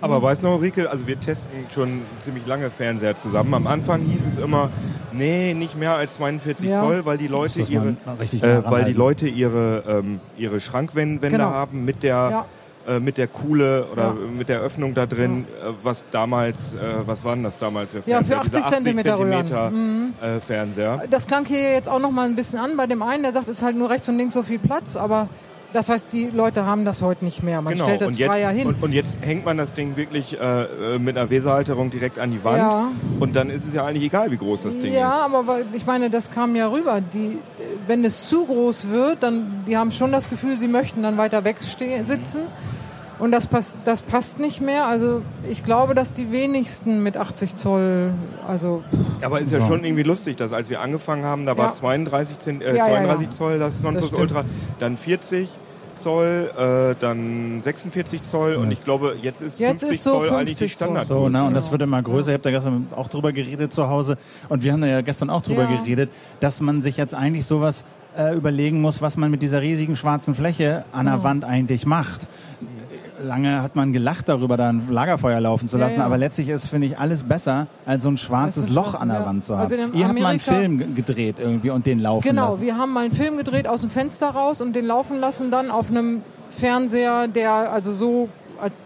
Aber 0.00 0.22
weißt 0.22 0.42
du 0.42 0.46
noch, 0.48 0.54
Ulrike, 0.56 0.90
also 0.90 1.06
wir 1.06 1.18
testen 1.20 1.50
schon 1.72 2.02
ziemlich 2.20 2.46
lange 2.46 2.70
Fernseher 2.70 3.16
zusammen. 3.16 3.52
Am 3.54 3.66
Anfang 3.66 4.02
hieß 4.02 4.26
es 4.26 4.38
immer, 4.38 4.70
nee, 5.12 5.54
nicht 5.54 5.76
mehr 5.78 5.94
als 5.94 6.14
42 6.14 6.68
Ja. 6.70 6.80
Zoll, 6.80 7.04
weil 7.04 7.18
die 7.18 7.28
Leute 7.28 7.60
ihre, 7.62 7.88
äh, 7.90 8.62
weil 8.70 8.84
die. 8.84 8.92
Leute 8.92 9.28
ihre, 9.28 9.84
ähm, 9.86 10.20
ihre 10.38 10.60
Schrankwände 10.60 11.28
Genau. 11.28 11.44
haben 11.44 11.84
mit 11.84 12.02
der 12.02 12.46
äh, 12.88 13.00
mit 13.00 13.18
der 13.18 13.26
Kuhle 13.26 13.84
oder 13.92 14.02
Ja. 14.04 14.14
mit 14.38 14.48
der 14.48 14.60
Öffnung 14.60 14.94
da 14.94 15.06
drin, 15.06 15.44
äh, 15.60 15.70
was 15.82 16.04
damals, 16.12 16.72
äh, 16.74 16.76
was 17.04 17.24
waren 17.24 17.42
das 17.42 17.58
damals 17.58 17.90
für 17.90 17.96
Ja, 18.06 18.22
Fernseher? 18.22 18.38
für 18.42 18.44
Diese 18.44 18.58
80 18.64 18.72
Zentimeter. 18.76 19.16
Zentimeter, 19.18 19.70
Mhm. 19.70 20.12
äh, 20.22 20.38
Fernseher. 20.40 21.02
Das 21.10 21.26
klang 21.26 21.44
hier 21.46 21.72
jetzt 21.72 21.88
auch 21.88 21.98
noch 21.98 22.12
mal 22.12 22.28
ein 22.28 22.36
bisschen 22.36 22.60
an 22.60 22.76
bei 22.76 22.86
dem 22.86 23.02
einen, 23.02 23.24
der 23.24 23.32
sagt, 23.32 23.48
es 23.48 23.56
ist 23.58 23.62
halt 23.64 23.76
nur 23.76 23.90
rechts 23.90 24.08
und 24.08 24.16
links 24.18 24.34
so 24.34 24.44
viel 24.44 24.60
Platz, 24.60 24.94
aber 24.94 25.28
das 25.72 25.88
heißt, 25.88 26.08
die 26.12 26.26
Leute 26.32 26.64
haben 26.64 26.84
das 26.84 27.02
heute 27.02 27.24
nicht 27.24 27.42
mehr. 27.42 27.60
Man 27.62 27.76
stellt 27.76 28.00
das 28.00 28.08
Genau. 28.08 28.08
und 28.08 28.18
jetzt, 28.18 28.30
freier 28.30 28.50
hin. 28.50 28.66
Und, 28.68 28.82
und 28.82 28.92
jetzt 28.92 29.16
hängt 29.20 29.44
man 29.44 29.56
das 29.58 29.74
Ding 29.74 29.96
wirklich 29.96 30.38
äh, 30.40 30.94
äh, 30.94 30.98
mit 30.98 31.16
einer 31.16 31.28
Weserhalterung 31.30 31.90
direkt 31.90 32.18
an 32.18 32.30
die 32.30 32.42
Wand. 32.44 32.58
Ja. 32.58 32.88
Und 33.20 33.36
dann 33.36 33.50
ist 33.50 33.66
es 33.66 33.74
ja 33.74 33.84
eigentlich 33.84 34.04
egal, 34.04 34.30
wie 34.30 34.36
groß 34.36 34.62
das 34.64 34.78
Ding 34.78 34.92
ja, 34.92 35.08
ist. 35.18 35.24
aber 35.24 35.46
weil- 35.46 35.64
ich 35.72 35.86
meine, 35.86 36.10
das 36.10 36.30
kam 36.30 36.56
ja 36.56 36.68
rüber. 36.68 37.00
Die, 37.12 37.38
wenn 37.86 38.04
es 38.04 38.28
zu 38.28 38.44
groß 38.46 38.88
wird, 38.88 39.22
dann 39.22 39.64
die 39.66 39.76
haben 39.76 39.90
schon 39.92 40.12
das 40.12 40.30
Gefühl, 40.30 40.56
sie 40.56 40.68
möchten 40.68 41.02
dann 41.02 41.16
weiter 41.18 41.44
weg 41.44 41.56
sitzen. 41.60 42.40
Und 43.18 43.32
das 43.32 43.46
passt, 43.46 43.74
das 43.86 44.02
passt 44.02 44.38
nicht 44.38 44.60
mehr. 44.60 44.86
Also 44.86 45.22
ich 45.48 45.64
glaube, 45.64 45.94
dass 45.94 46.12
die 46.12 46.30
wenigsten 46.30 47.02
mit 47.02 47.16
80 47.16 47.56
Zoll, 47.56 48.12
also 48.46 48.82
Aber 49.22 49.40
ist 49.40 49.52
ja 49.52 49.60
So. 49.60 49.66
schon 49.68 49.84
irgendwie 49.84 50.02
lustig, 50.02 50.36
dass 50.36 50.52
als 50.52 50.68
wir 50.68 50.80
angefangen 50.82 51.24
haben, 51.24 51.46
da 51.46 51.56
war 51.56 51.68
Ja. 51.68 51.72
32, 51.74 52.38
Zent, 52.38 52.62
äh, 52.62 52.68
Ja, 52.76 52.76
ja, 52.76 52.84
32 52.86 53.26
ja. 53.28 53.32
Zoll 53.32 53.58
das 53.58 53.74
Das 53.74 53.82
Nonplus 53.82 54.06
stimmt. 54.08 54.20
Ultra, 54.20 54.44
dann 54.80 54.96
40, 54.98 55.48
Zoll, 55.96 56.50
äh, 56.58 56.94
dann 57.00 57.62
46 57.62 58.22
Zoll 58.24 58.56
und 58.56 58.70
ich 58.70 58.84
glaube, 58.84 59.16
jetzt 59.22 59.40
ist 59.40 59.58
Jetzt 59.58 59.80
50 59.80 59.90
ist 59.92 60.04
so 60.04 60.10
Zoll 60.10 60.28
eigentlich 60.28 60.58
die 60.58 60.64
50. 60.68 60.72
Standard. 60.72 61.06
So, 61.06 61.30
ne, 61.30 61.42
und 61.44 61.54
das 61.54 61.72
wird 61.72 61.80
immer 61.80 62.02
größer. 62.02 62.28
Ich 62.28 62.34
habe 62.34 62.42
da 62.42 62.50
gestern 62.50 62.86
auch 62.94 63.08
drüber 63.08 63.32
geredet 63.32 63.72
zu 63.72 63.88
Hause 63.88 64.18
und 64.50 64.62
wir 64.62 64.74
haben 64.74 64.82
da 64.82 64.88
ja 64.88 65.00
gestern 65.00 65.30
auch 65.30 65.40
drüber 65.40 65.62
Ja. 65.64 65.76
geredet, 65.80 66.10
dass 66.40 66.60
man 66.60 66.82
sich 66.82 66.98
jetzt 66.98 67.14
eigentlich 67.14 67.46
sowas 67.46 67.82
äh, 68.18 68.34
überlegen 68.34 68.80
muss, 68.82 69.00
was 69.00 69.16
man 69.16 69.30
mit 69.30 69.40
dieser 69.42 69.60
riesigen 69.62 69.94
schwarzen 69.96 70.34
Fläche 70.34 70.84
an 70.92 71.06
der. 71.06 71.22
Wand 71.24 71.44
eigentlich 71.46 71.86
macht. 71.86 72.26
Lange 73.22 73.62
hat 73.62 73.76
man 73.76 73.92
gelacht 73.92 74.28
darüber, 74.28 74.56
da 74.56 74.68
ein 74.68 74.88
Lagerfeuer 74.90 75.40
laufen 75.40 75.68
zu 75.68 75.78
Ja, 75.78 75.84
lassen, 75.84 75.98
ja. 76.00 76.04
aber 76.06 76.18
letztlich 76.18 76.48
ist, 76.48 76.68
finde 76.68 76.86
ich, 76.86 76.98
alles 76.98 77.24
besser, 77.24 77.66
als 77.86 78.02
so 78.02 78.08
ein 78.10 78.18
schwarzes 78.18 78.68
Loch 78.68 78.94
an 78.94 79.08
der 79.08 79.20
ja. 79.20 79.26
Wand 79.26 79.44
zu 79.44 79.54
haben. 79.54 79.62
Also 79.62 79.74
Ihr 79.74 80.06
habt 80.08 80.18
mal 80.20 80.26
einen 80.28 80.40
Film 80.40 80.78
ge- 80.78 80.88
gedreht 80.94 81.36
irgendwie 81.38 81.70
und 81.70 81.86
den 81.86 81.98
laufen 82.00 82.28
Genau, 82.28 82.50
lassen. 82.50 82.60
wir 82.60 82.76
haben 82.76 82.92
mal 82.92 83.04
einen 83.06 83.14
Film 83.14 83.36
gedreht 83.36 83.66
aus 83.68 83.80
dem 83.82 83.90
Fenster 83.90 84.28
raus 84.30 84.60
und 84.60 84.74
den 84.76 84.84
laufen 84.84 85.18
lassen 85.18 85.50
dann 85.50 85.70
auf 85.70 85.90
einem 85.90 86.22
Fernseher, 86.50 87.28
der 87.28 87.52
also 87.72 87.92
so, 87.92 88.28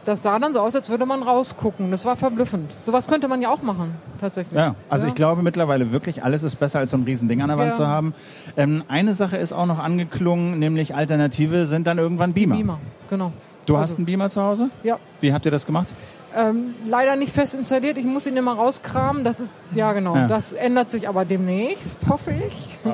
das 0.04 0.22
sah 0.22 0.38
dann 0.38 0.52
so 0.54 0.60
aus, 0.60 0.74
als 0.74 0.90
würde 0.90 1.06
man 1.06 1.22
rausgucken. 1.22 1.90
Das 1.92 2.04
war 2.04 2.16
verblüffend. 2.16 2.70
Sowas 2.84 3.06
könnte 3.06 3.28
man 3.28 3.40
ja 3.40 3.50
auch 3.50 3.62
machen, 3.62 3.94
tatsächlich. 4.20 4.58
Ja, 4.58 4.74
also 4.88 5.04
Ja. 5.04 5.08
ich 5.10 5.14
glaube 5.14 5.42
mittlerweile 5.42 5.92
wirklich, 5.92 6.24
alles 6.24 6.42
ist 6.42 6.56
besser 6.56 6.80
als 6.80 6.90
so 6.90 6.96
ein 6.96 7.04
Riesending 7.04 7.40
an 7.42 7.48
der 7.48 7.58
Wand 7.58 7.70
Ja. 7.70 7.76
zu 7.76 7.86
haben. 7.86 8.12
Ähm, 8.56 8.82
eine 8.88 9.14
Sache 9.14 9.36
ist 9.36 9.52
auch 9.52 9.66
noch 9.66 9.78
angeklungen, 9.78 10.58
nämlich 10.58 10.94
Alternative 10.96 11.66
sind 11.66 11.86
dann 11.86 11.98
irgendwann 11.98 12.32
Beamer. 12.32 12.56
Beamer, 12.56 12.78
genau. 13.08 13.32
Du 13.66 13.76
Also- 13.76 13.90
hast 13.92 13.96
einen 13.98 14.06
Beamer 14.06 14.30
zu 14.30 14.42
Hause? 14.42 14.70
Ja. 14.82 14.98
Wie 15.20 15.32
habt 15.32 15.44
ihr 15.44 15.50
das 15.50 15.66
gemacht? 15.66 15.88
Ähm, 16.36 16.74
leider 16.86 17.16
nicht 17.16 17.32
fest 17.32 17.54
installiert. 17.54 17.98
Ich 17.98 18.04
muss 18.04 18.26
ihn 18.26 18.36
immer 18.36 18.52
rauskramen. 18.54 19.24
Das 19.24 19.40
ist, 19.40 19.54
ja 19.74 19.92
genau. 19.92 20.14
Ja. 20.14 20.28
Das 20.28 20.52
ändert 20.52 20.90
sich 20.90 21.08
aber 21.08 21.24
demnächst, 21.24 22.06
hoffe 22.08 22.32
ich. 22.32 22.78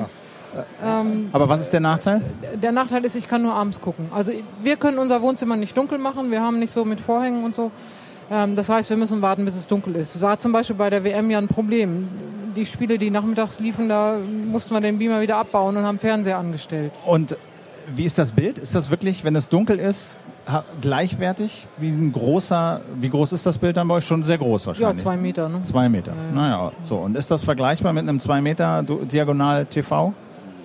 Ähm, 0.83 1.29
Aber 1.33 1.47
was 1.49 1.61
ist 1.61 1.71
der 1.71 1.81
Nachteil? 1.81 2.21
der 2.55 2.71
Nachteil 2.71 3.05
ist, 3.05 3.15
ich 3.15 3.27
kann 3.27 3.43
nur 3.43 3.53
abends 3.53 3.79
gucken. 3.79 4.07
Also 4.11 4.31
wir 4.61 4.75
können 4.77 4.97
unser 4.97 5.21
Wohnzimmer 5.21 5.55
nicht 5.55 5.77
dunkel 5.77 5.99
machen. 5.99 6.31
Wir 6.31 6.41
haben 6.41 6.57
nicht 6.57 6.73
so 6.73 6.83
mit 6.83 6.99
Vorhängen 6.99 7.43
und 7.43 7.53
so. 7.53 7.69
Ähm, 8.31 8.55
das 8.55 8.67
heißt, 8.69 8.89
wir 8.89 8.97
müssen 8.97 9.21
warten, 9.21 9.45
bis 9.45 9.55
es 9.55 9.67
dunkel 9.67 9.95
ist. 9.97 10.15
Das 10.15 10.21
war 10.23 10.39
zum 10.39 10.53
Beispiel 10.53 10.75
bei 10.75 10.89
der 10.89 11.03
WM 11.03 11.29
ja 11.29 11.37
ein 11.37 11.47
Problem. 11.47 12.07
Die 12.55 12.65
Spiele, 12.65 12.97
die 12.97 13.11
nachmittags 13.11 13.59
liefen, 13.59 13.87
da 13.87 14.15
mussten 14.51 14.73
wir 14.73 14.81
den 14.81 14.97
Beamer 14.97 15.21
wieder 15.21 15.37
abbauen 15.37 15.77
und 15.77 15.83
haben 15.83 15.99
Fernseher 15.99 16.39
angestellt. 16.39 16.91
Und 17.05 17.37
wie 17.93 18.05
ist 18.05 18.17
das 18.17 18.31
Bild? 18.31 18.57
Ist 18.57 18.73
das 18.73 18.89
wirklich, 18.89 19.23
wenn 19.23 19.35
es 19.35 19.49
dunkel 19.49 19.77
ist, 19.77 20.17
gleichwertig 20.81 21.67
wie 21.77 21.89
ein 21.89 22.11
großer, 22.11 22.81
wie 22.99 23.09
groß 23.09 23.33
ist 23.33 23.45
das 23.45 23.57
Bild 23.57 23.77
dann 23.77 23.87
bei 23.87 23.95
euch? 23.95 24.05
Schon 24.05 24.23
sehr 24.23 24.37
groß 24.37 24.63
Ja, 24.63 24.67
wahrscheinlich. 24.67 25.03
zwei 25.03 25.17
Meter. 25.17 25.49
Ne? 25.49 25.63
Zwei 25.63 25.89
Meter. 25.89 26.13
Naja, 26.33 26.71
so. 26.83 26.97
Und 26.97 27.17
ist 27.17 27.29
das 27.31 27.43
vergleichbar 27.43 27.93
mit 27.93 28.03
einem 28.03 28.19
2 28.19 28.41
Meter 28.41 28.83
Diagonal 28.83 29.65
TV? 29.65 30.13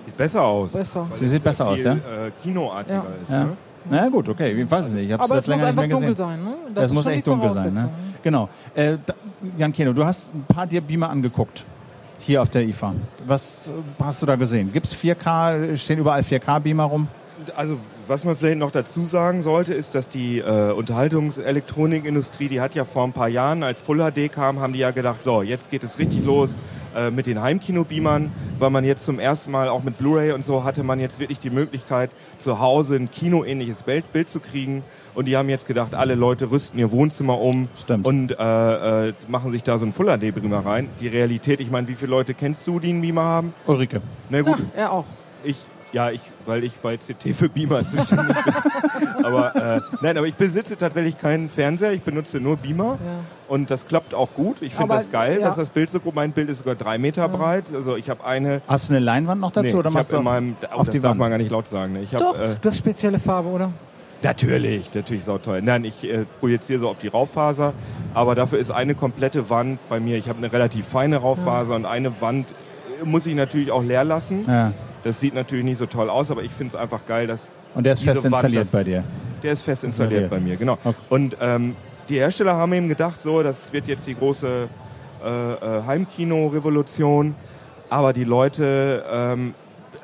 Sieht 0.05 0.17
besser 0.17 0.41
aus. 0.43 0.71
Besser. 0.71 1.07
Sie 1.15 1.25
es 1.25 1.31
sieht 1.31 1.43
besser 1.43 1.67
aus, 1.67 1.75
viel, 1.77 1.85
ja? 1.85 1.93
Äh, 1.93 2.31
Kinoartiger 2.41 2.95
Ja. 2.95 3.03
ist. 3.23 3.31
Ja. 3.31 3.43
Ne? 3.45 3.49
Na 3.89 3.97
ja, 4.03 4.09
gut, 4.09 4.29
okay, 4.29 4.51
ich 4.53 4.71
weiß 4.71 4.85
es 4.85 4.93
nicht. 4.93 5.07
Ich 5.07 5.11
hab's 5.11 5.25
Aber 5.25 5.35
jetzt 5.35 5.43
es 5.43 5.47
muss 5.49 5.57
länger 5.61 5.71
nicht 5.73 5.79
einfach 5.83 5.99
gesehen. 5.99 6.15
dunkel 6.15 6.17
sein. 6.17 6.43
Ne? 6.43 6.53
Das, 6.73 6.85
ist 6.85 6.93
muss 6.93 7.05
echt 7.05 7.27
dunkel 7.27 7.51
sein. 7.51 7.73
Ne? 7.73 7.89
Genau. 8.23 8.49
Äh, 8.75 8.93
da, 9.05 9.13
Jan 9.57 9.73
Keno, 9.73 9.91
du 9.91 10.05
hast 10.05 10.33
ein 10.33 10.45
paar 10.47 10.65
dir 10.67 10.79
Beamer 10.79 11.09
angeguckt. 11.09 11.65
Hier 12.19 12.41
auf 12.41 12.49
der 12.49 12.63
IFA. 12.63 12.93
Was 13.27 13.67
äh, 13.67 13.71
hast 14.01 14.21
du 14.21 14.25
da 14.25 14.37
gesehen? 14.37 14.71
Gibt's 14.71 14.95
4K, 14.95 15.75
stehen 15.75 15.99
überall 15.99 16.21
4K-Beamer 16.21 16.85
rum? 16.85 17.09
Also 17.57 17.75
was 18.07 18.23
man 18.23 18.35
vielleicht 18.35 18.57
noch 18.57 18.71
dazu 18.71 19.05
sagen 19.05 19.41
sollte, 19.41 19.73
ist, 19.73 19.95
dass 19.95 20.07
die 20.09 20.39
äh, 20.39 20.71
Unterhaltungselektronikindustrie, 20.71 22.47
die 22.47 22.61
hat 22.61 22.75
ja 22.75 22.85
vor 22.85 23.03
ein 23.03 23.13
paar 23.13 23.29
Jahren, 23.29 23.63
als 23.63 23.81
Full 23.81 23.99
HD 23.99 24.31
kam, 24.31 24.59
haben 24.59 24.73
die 24.73 24.79
ja 24.79 24.91
gedacht, 24.91 25.23
so, 25.23 25.41
jetzt 25.41 25.71
geht 25.71 25.83
es 25.83 25.99
richtig 25.99 26.23
los 26.25 26.51
äh, 26.95 27.11
mit 27.11 27.25
den 27.27 27.41
Heimkinobeamern, 27.41 28.31
weil 28.59 28.69
man 28.69 28.83
jetzt 28.83 29.05
zum 29.05 29.19
ersten 29.19 29.51
Mal 29.51 29.69
auch 29.69 29.83
mit 29.83 29.97
Blu-ray 29.97 30.31
und 30.31 30.45
so 30.45 30.63
hatte 30.63 30.83
man 30.83 30.99
jetzt 30.99 31.19
wirklich 31.19 31.39
die 31.39 31.49
Möglichkeit, 31.49 32.09
zu 32.39 32.59
Hause 32.59 32.95
ein 32.95 33.09
kinoähnliches 33.11 33.83
Bild, 33.83 34.11
Bild 34.13 34.29
zu 34.29 34.39
kriegen. 34.39 34.83
Und 35.15 35.25
die 35.25 35.37
haben 35.37 35.47
jetzt 35.47 35.67
gedacht, 35.67 35.93
alle 35.93 36.15
Leute 36.15 36.49
rüsten 36.49 36.79
ihr 36.79 36.89
Wohnzimmer 36.89 37.39
um 37.39 37.67
Stimmt. 37.79 38.07
und 38.07 38.31
äh, 38.31 39.09
äh, 39.09 39.13
machen 39.27 39.51
sich 39.51 39.61
da 39.61 39.77
so 39.77 39.85
einen 39.85 39.93
Full 39.93 40.07
HD 40.07 40.33
Beamer 40.33 40.65
rein. 40.65 40.89
Die 40.99 41.07
Realität, 41.07 41.59
ich 41.61 41.69
meine, 41.69 41.87
wie 41.87 41.93
viele 41.93 42.09
Leute 42.09 42.33
kennst 42.33 42.65
du, 42.65 42.79
die 42.79 42.89
einen 42.89 43.01
Beamer 43.01 43.21
haben? 43.23 43.53
Ulrike. 43.67 44.01
Na 44.29 44.41
gut, 44.41 44.57
Ja, 44.57 44.65
er 44.75 44.91
auch. 44.91 45.05
ich, 45.43 45.57
ja, 45.93 46.09
ich, 46.09 46.21
weil 46.45 46.63
ich 46.63 46.73
bei 46.73 46.97
CT 46.97 47.35
für 47.35 47.47
Beamer 47.49 47.87
zuständig 47.87 48.35
bin. 48.43 48.53
aber 49.23 49.55
äh, 49.55 49.79
nein, 50.01 50.17
aber 50.17 50.27
ich 50.27 50.35
besitze 50.35 50.77
tatsächlich 50.77 51.17
keinen 51.17 51.49
Fernseher, 51.49 51.93
ich 51.93 52.01
benutze 52.01 52.39
nur 52.39 52.57
Beamer 52.57 52.97
Ja. 53.03 53.23
und 53.47 53.69
das 53.71 53.87
klappt 53.87 54.13
auch 54.13 54.33
gut. 54.33 54.57
Ich 54.61 54.73
finde 54.75 54.95
das 54.95 55.11
geil, 55.11 55.39
ja. 55.39 55.47
dass 55.47 55.55
das 55.55 55.69
Bild 55.69 55.91
so 55.91 55.99
gut, 55.99 56.15
mein 56.15 56.31
Bild 56.31 56.49
ist 56.49 56.57
sogar 56.59 56.75
drei 56.75 56.97
Meter 56.97 57.29
breit. 57.29 57.65
Also 57.73 57.95
ich 57.95 58.09
habe 58.09 58.25
eine. 58.25 58.61
Hast 58.67 58.89
du 58.89 58.93
eine 58.93 59.03
Leinwand 59.05 59.39
noch 59.39 59.51
dazu 59.51 59.67
Nee, 59.67 59.73
oder 59.75 59.89
ich 59.89 59.93
machst 59.93 60.11
habe 60.13 60.23
du 60.23 60.27
in 60.27 60.27
auf, 60.27 60.33
meinem, 60.33 60.55
oh, 60.61 60.79
auf 60.79 60.85
das 60.87 60.93
die 60.93 60.99
darf 60.99 61.11
Wand? 61.11 61.19
man 61.19 61.29
gar 61.29 61.37
nicht 61.37 61.51
laut 61.51 61.67
sagen. 61.67 61.95
Ich 62.01 62.09
Doch, 62.11 62.37
hab, 62.37 62.43
äh, 62.43 62.55
du 62.59 62.69
hast 62.69 62.77
spezielle 62.77 63.19
Farbe, 63.19 63.49
oder? 63.49 63.71
Natürlich, 64.23 64.93
natürlich 64.93 65.25
sautoll. 65.25 65.61
Nein, 65.61 65.83
ich 65.83 66.03
äh, 66.05 66.25
projiziere 66.39 66.79
so 66.79 66.89
auf 66.89 66.97
die 66.97 67.09
Raufaser, 67.09 67.73
aber 68.13 68.35
dafür 68.35 68.57
ist 68.57 68.71
eine 68.71 68.95
komplette 68.95 69.49
Wand 69.49 69.79
bei 69.89 69.99
mir. 69.99 70.17
Ich 70.17 70.29
habe 70.29 70.37
eine 70.37 70.51
relativ 70.51 70.87
feine 70.87 71.17
Raufaser 71.17 71.75
und 71.75 71.85
eine 71.85 72.21
Wand 72.21 72.47
muss 73.03 73.25
ich 73.25 73.35
natürlich 73.35 73.69
auch 73.71 73.83
leer 73.83 74.05
lassen. 74.05 74.45
Ja. 74.47 74.71
Das 75.03 75.19
sieht 75.19 75.33
natürlich 75.35 75.65
nicht 75.65 75.77
so 75.77 75.85
toll 75.85 76.09
aus, 76.09 76.31
aber 76.31 76.43
ich 76.43 76.51
finde 76.51 76.75
es 76.75 76.81
einfach 76.81 77.05
geil, 77.05 77.27
dass 77.27 77.49
Und 77.75 77.85
der 77.85 77.93
ist 77.93 78.03
fest 78.03 78.23
installiert 78.23 78.71
bei 78.71 78.83
dir. 78.83 79.03
Der 79.41 79.51
ist 79.51 79.63
fest 79.63 79.83
installiert 79.83 80.23
Installiert. 80.23 80.43
bei 80.43 80.49
mir, 80.49 80.57
genau. 80.57 80.77
Okay. 80.83 80.95
Und 81.09 81.37
ähm, 81.41 81.75
die 82.09 82.15
Hersteller 82.15 82.55
haben 82.55 82.71
eben 82.73 82.87
gedacht, 82.87 83.21
so, 83.21 83.43
das 83.43 83.71
wird 83.73 83.87
jetzt 83.87 84.07
die 84.07 84.15
große 84.15 84.67
äh, 85.23 85.53
äh, 85.53 85.83
Heimkino-Revolution. 85.85 87.35
Aber 87.89 88.13
die 88.13 88.23
Leute, 88.23 89.03
ähm, 89.09 89.53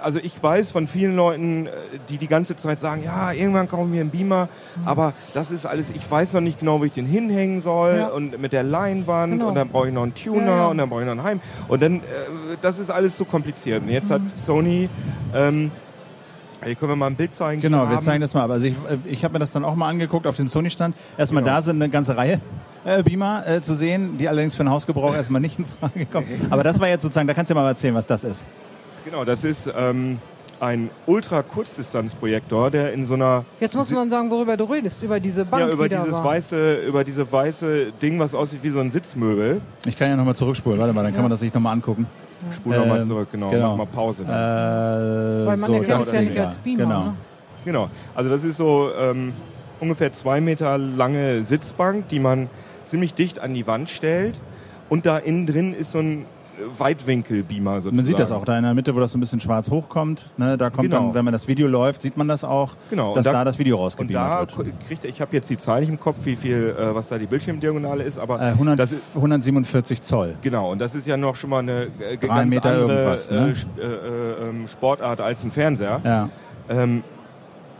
also 0.02 0.20
ich 0.20 0.42
weiß 0.42 0.72
von 0.72 0.88
vielen 0.88 1.16
Leuten, 1.16 1.66
äh, 1.68 1.70
die 2.10 2.18
die 2.18 2.28
ganze 2.28 2.56
Zeit 2.56 2.80
sagen, 2.80 3.04
ja, 3.04 3.32
irgendwann 3.32 3.68
kaufe 3.68 3.84
ich 3.84 3.90
mir 3.90 4.02
einen 4.02 4.10
Beamer, 4.10 4.48
aber 4.86 5.14
das 5.34 5.52
ist 5.52 5.66
alles, 5.66 5.88
ich 5.92 6.10
weiß 6.10 6.34
noch 6.34 6.42
nicht 6.42 6.60
genau, 6.60 6.80
wo 6.80 6.86
ich 6.86 6.92
den 6.94 7.06
hinhängen 7.06 7.62
soll 7.62 7.98
Ja. 8.00 8.08
und 8.10 8.40
mit 8.42 8.54
der 8.54 8.64
Leinwand 8.64 9.34
Genau. 9.34 9.50
und 9.50 9.56
dann 9.56 9.70
brauche 9.70 9.88
ich 9.88 9.94
noch 9.94 10.04
einen 10.04 10.16
Tuner 10.16 10.46
Ja, 10.48 10.58
ja. 10.58 10.68
und 10.68 10.78
dann 10.78 10.90
brauche 10.90 11.02
ich 11.02 11.06
noch 11.06 11.12
einen 11.14 11.24
Heim 11.24 11.42
und 11.68 11.82
dann, 11.82 11.98
äh, 11.98 12.02
das 12.62 12.80
ist 12.80 12.90
alles 12.90 13.18
so 13.18 13.26
kompliziert. 13.26 13.84
Und 13.84 13.90
jetzt 13.90 14.10
hat 14.12 14.22
Sony, 14.46 14.90
ähm, 15.36 15.72
hier 16.64 16.76
können 16.76 16.92
wir 16.92 16.96
mal 16.98 17.08
ein 17.08 17.16
Bild 17.16 17.34
zeigen. 17.34 17.62
Genau, 17.62 17.88
wir 17.88 17.96
haben- 17.96 18.02
zeigen 18.06 18.20
das 18.22 18.34
mal. 18.34 18.42
Aber 18.44 18.56
Also 18.56 18.66
ich, 18.66 18.74
äh, 18.74 18.98
ich 19.06 19.24
habe 19.24 19.34
mir 19.34 19.40
das 19.40 19.52
dann 19.52 19.64
auch 19.64 19.76
mal 19.76 19.88
angeguckt 19.88 20.28
auf 20.28 20.36
dem 20.36 20.50
Sony-Stand. 20.50 20.94
Erstmal 21.18 21.42
Genau. 21.44 21.56
da 21.56 21.62
sind 21.62 21.82
eine 21.82 21.90
ganze 21.90 22.18
Reihe 22.18 22.42
äh, 22.86 23.02
Beamer 23.04 23.46
äh, 23.48 23.62
zu 23.62 23.76
sehen, 23.76 24.18
die 24.18 24.28
allerdings 24.28 24.56
für 24.56 24.64
den 24.64 24.70
Hausgebrauch 24.72 25.14
erstmal 25.16 25.40
nicht 25.42 25.58
in 25.60 25.66
Frage 25.66 26.06
kommen. 26.06 26.28
Aber 26.50 26.64
das 26.64 26.80
war 26.80 26.88
jetzt 26.90 27.02
sozusagen, 27.04 27.28
da 27.28 27.34
kannst 27.34 27.50
du 27.50 27.56
ja 27.56 27.62
mal 27.62 27.68
erzählen, 27.68 27.96
was 27.96 28.08
das 28.08 28.24
ist. 28.26 28.46
Genau, 29.10 29.26
das 29.26 29.44
ist 29.44 29.72
ähm, 29.76 30.20
ein 30.60 30.90
Ultra-Kurzdistanzprojektor, 31.06 32.70
der 32.70 32.94
in 32.94 33.06
so 33.06 33.16
einer 33.16 33.44
Jetzt 33.60 33.76
muss 33.76 33.90
man 33.92 34.10
sagen, 34.10 34.30
worüber 34.30 34.56
du 34.56 34.66
redest. 34.66 35.02
Über 35.02 35.20
diese 35.20 35.46
Bank, 35.46 35.64
ja 35.66 35.70
über 35.72 35.90
die 35.90 35.96
da 35.96 36.02
dieses 36.04 36.18
war. 36.18 36.26
weiße 36.26 36.76
über 36.86 37.04
diese 37.04 37.32
weiße 37.32 37.94
Ding, 38.02 38.20
was 38.20 38.36
aussieht 38.36 38.60
wie 38.62 38.70
so 38.70 38.80
ein 38.80 38.92
Sitzmöbel. 38.92 39.62
Ich 39.88 39.98
kann 39.98 40.10
ja 40.10 40.16
nochmal 40.16 40.36
zurückspulen. 40.36 40.80
Warte 40.80 40.94
mal, 40.94 41.04
dann 41.04 41.14
kann 41.14 41.24
man 41.24 41.32
das 41.32 41.40
sich 41.40 41.54
nochmal 41.54 41.74
angucken. 41.74 42.06
Spul 42.56 42.78
noch 42.78 42.86
mal 42.86 43.02
Ähm, 43.02 43.08
zurück, 43.08 43.28
genau. 43.32 43.50
genau. 43.50 43.76
Mach 43.76 43.86
mal 43.86 43.92
Pause. 43.92 44.24
Äh, 44.24 44.28
Dann. 44.28 45.46
Weil 45.48 45.58
man 45.58 45.68
so, 45.68 45.74
erkennt 45.74 46.02
das 46.02 46.08
es 46.08 46.14
ja 46.14 46.22
nicht 46.22 46.40
als 46.40 46.58
Beamer. 46.58 46.84
Genau. 46.84 47.04
Ne? 47.04 47.14
Genau. 47.66 47.90
Also 48.16 48.30
das 48.30 48.44
ist 48.44 48.58
so 48.58 48.90
ähm, 48.98 49.34
ungefähr 49.80 50.14
zwei 50.14 50.40
Meter 50.40 50.78
lange 50.78 51.42
Sitzbank, 51.42 52.08
die 52.10 52.20
man 52.20 52.50
ziemlich 52.86 53.14
dicht 53.14 53.40
an 53.40 53.54
die 53.54 53.66
Wand 53.68 53.90
stellt. 53.90 54.40
Und 54.88 55.06
da 55.06 55.18
innen 55.18 55.46
drin 55.48 55.74
ist 55.74 55.92
so 55.92 56.00
ein 56.00 56.26
Weitwinkelbeamer 56.78 57.76
sozusagen. 57.76 57.96
Man 57.96 58.06
sieht 58.06 58.20
das 58.20 58.32
auch 58.32 58.46
da 58.46 58.58
in 58.58 58.64
der 58.64 58.74
Mitte, 58.74 58.96
wo 58.96 59.00
das 59.00 59.12
so 59.12 59.18
ein 59.18 59.22
bisschen 59.22 59.40
schwarz 59.40 59.70
hochkommt. 59.70 60.26
Ne, 60.38 60.58
da 60.58 60.70
kommt 60.70 60.90
Genau. 60.90 61.06
dann, 61.08 61.14
wenn 61.14 61.26
man 61.26 61.32
das 61.32 61.48
Video 61.48 61.68
läuft, 61.68 62.02
sieht 62.02 62.18
man 62.18 62.28
das 62.28 62.44
auch, 62.44 62.76
Genau. 62.90 63.14
dass 63.16 63.26
und 63.28 63.34
da, 63.34 63.44
das 63.44 63.60
Video 63.60 63.78
Und 63.78 63.84
rausgebeamt 63.84 64.14
da 64.16 64.40
wird. 64.58 64.74
kriegt 64.88 65.06
ich 65.06 65.22
habe 65.22 65.36
jetzt 65.36 65.50
die 65.50 65.58
Zahl 65.58 65.80
nicht 65.82 65.90
im 65.90 66.00
Kopf, 66.00 66.18
wie 66.24 66.36
viel, 66.36 66.76
äh, 66.78 66.94
was 66.96 67.08
da 67.10 67.18
die 67.18 67.26
Bildschirmdiagonale 67.28 68.04
ist, 68.04 68.18
aber 68.20 68.40
Äh, 68.42 68.52
100, 68.52 68.78
das 68.80 68.92
ist 68.92 69.16
147 69.16 70.02
Zoll. 70.02 70.36
Genau, 70.42 70.72
und 70.72 70.80
das 70.80 70.96
ist 70.96 71.08
ja 71.08 71.18
noch 71.18 71.36
schon 71.36 71.50
mal 71.50 71.60
eine 71.60 71.88
äh, 72.00 72.18
ganz 72.18 72.50
Meter 72.50 72.70
andere 72.72 73.18
ne? 73.32 73.54
äh, 73.80 73.82
äh, 73.82 73.86
äh, 74.46 74.50
ähm, 74.50 74.68
Sportart 74.68 75.22
als 75.22 75.44
ein 75.44 75.52
Fernseher. 75.52 76.02
Ja. 76.04 76.30
Ähm, 76.70 77.04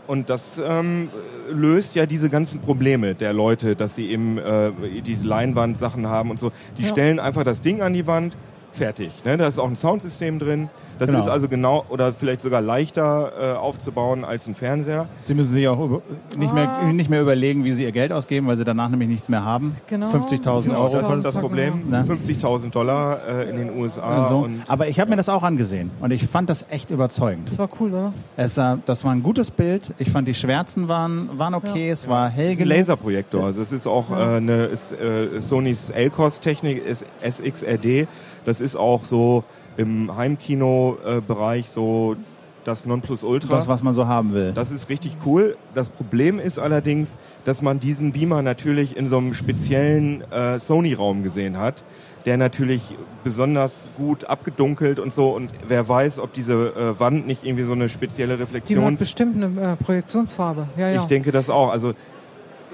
und 0.06 0.28
das 0.28 0.60
ähm, 0.64 1.08
löst 1.52 1.94
ja 1.94 2.04
diese 2.04 2.30
ganzen 2.30 2.58
Probleme 2.60 3.14
der 3.14 3.32
Leute, 3.32 3.76
dass 3.76 3.94
sie 3.94 4.10
eben 4.10 4.38
äh, 4.38 4.72
die 5.06 5.14
Leinwand-Sachen 5.22 6.08
haben 6.08 6.30
und 6.32 6.40
so. 6.40 6.50
Die 6.78 6.82
Ja. 6.82 6.88
stellen 6.88 7.20
einfach 7.20 7.44
das 7.44 7.60
Ding 7.60 7.80
an 7.80 7.92
die 7.94 8.08
Wand, 8.08 8.36
fertig. 8.72 9.24
Ne? 9.24 9.36
Da 9.36 9.48
ist 9.48 9.58
auch 9.58 9.68
ein 9.68 9.76
Soundsystem 9.76 10.38
drin. 10.38 10.70
Das 11.00 11.08
Genau. 11.08 11.18
ist 11.20 11.28
also 11.28 11.48
genau 11.48 11.84
oder 11.88 12.12
vielleicht 12.12 12.42
sogar 12.42 12.60
leichter 12.60 13.32
äh, 13.40 13.56
aufzubauen 13.56 14.24
als 14.24 14.46
ein 14.46 14.54
Fernseher. 14.54 15.06
Sie 15.22 15.34
müssen 15.34 15.52
sich 15.54 15.66
auch 15.66 15.80
über, 15.84 16.02
nicht, 16.36 16.52
mehr, 16.54 16.82
nicht 16.92 17.10
mehr 17.10 17.22
überlegen, 17.22 17.64
wie 17.64 17.72
sie 17.72 17.84
ihr 17.84 17.90
Geld 17.92 18.12
ausgeben, 18.12 18.46
weil 18.46 18.56
sie 18.58 18.64
danach 18.64 18.90
nämlich 18.90 19.08
nichts 19.08 19.28
mehr 19.28 19.44
haben. 19.44 19.74
Genau. 19.88 20.08
50.000 20.08 20.62
Genau, 20.64 20.82
Euro. 20.82 20.96
das 21.00 21.16
ist 21.18 21.24
das 21.24 21.34
Problem. 21.34 21.88
Ne? 21.90 22.04
50.000 22.06 22.70
Dollar 22.70 23.18
äh, 23.26 23.50
in 23.50 23.56
den 23.56 23.76
USA. 23.78 24.28
so. 24.28 24.38
Und 24.40 24.62
Aber 24.68 24.88
ich 24.88 25.00
habe 25.00 25.10
mir 25.10 25.16
das 25.16 25.28
auch 25.30 25.42
angesehen 25.42 25.90
und 26.00 26.12
ich 26.12 26.26
fand 26.28 26.50
das 26.50 26.66
echt 26.70 26.90
überzeugend. 26.90 27.48
Das 27.50 27.58
war 27.58 27.68
cool, 27.80 27.88
oder? 27.94 28.12
Es, 28.36 28.58
äh, 28.58 28.76
das 28.84 29.02
war 29.04 29.12
ein 29.12 29.22
gutes 29.22 29.50
Bild. 29.50 29.92
Ich 29.98 30.10
fand 30.10 30.28
die 30.28 30.34
Schwärzen 30.34 30.86
waren, 30.88 31.30
waren 31.38 31.54
okay. 31.54 31.88
Es 31.90 32.08
war 32.08 32.28
hell 32.28 32.50
Das 32.50 32.58
ist 32.58 32.62
ein. 32.62 32.68
Laserprojektor. 32.68 33.52
Das 33.52 33.72
ist 33.72 33.86
auch 33.86 34.10
äh, 34.10 34.14
eine 34.36 34.64
ist, 34.66 34.92
äh, 34.92 35.40
Sonys 35.40 35.90
LCOS-Technik, 35.90 36.84
ist 36.84 37.06
SXRD. 37.26 38.06
Das 38.44 38.60
ist 38.60 38.76
auch 38.76 39.04
so 39.04 39.44
im 39.80 40.14
Heimkino-Bereich 40.14 41.70
so 41.70 42.16
das 42.64 42.84
Nonplusultra. 42.84 43.56
Das, 43.56 43.68
was 43.68 43.82
man 43.82 43.94
so 43.94 44.06
haben 44.06 44.34
will. 44.34 44.52
Das 44.52 44.70
ist 44.70 44.90
richtig 44.90 45.16
cool. 45.24 45.56
Das 45.74 45.88
Problem 45.88 46.38
ist 46.38 46.58
allerdings, 46.58 47.16
dass 47.44 47.62
man 47.62 47.80
diesen 47.80 48.12
Beamer 48.12 48.42
natürlich 48.42 48.96
in 48.96 49.08
so 49.08 49.16
einem 49.16 49.32
speziellen 49.32 50.22
äh, 50.30 50.58
Sony-Raum 50.58 51.22
gesehen 51.22 51.56
hat, 51.56 51.82
der 52.26 52.36
natürlich 52.36 52.82
besonders 53.24 53.88
gut 53.96 54.26
abgedunkelt 54.26 54.98
und 54.98 55.14
so. 55.14 55.30
Und 55.34 55.50
wer 55.66 55.88
weiß, 55.88 56.18
ob 56.18 56.34
diese 56.34 56.52
äh, 56.74 57.00
Wand 57.00 57.26
nicht 57.26 57.44
irgendwie 57.44 57.64
so 57.64 57.72
eine 57.72 57.88
spezielle 57.88 58.36
Die 58.36 58.42
Reflexion. 58.42 58.84
hat 58.84 58.98
bestimmt 58.98 59.42
eine 59.42 59.72
äh, 59.72 59.76
Projektionsfarbe. 59.76 60.66
Ja, 60.76 60.90
ja. 60.90 61.00
Ich 61.00 61.06
denke 61.06 61.32
das 61.32 61.48
auch. 61.48 61.70
Also 61.70 61.94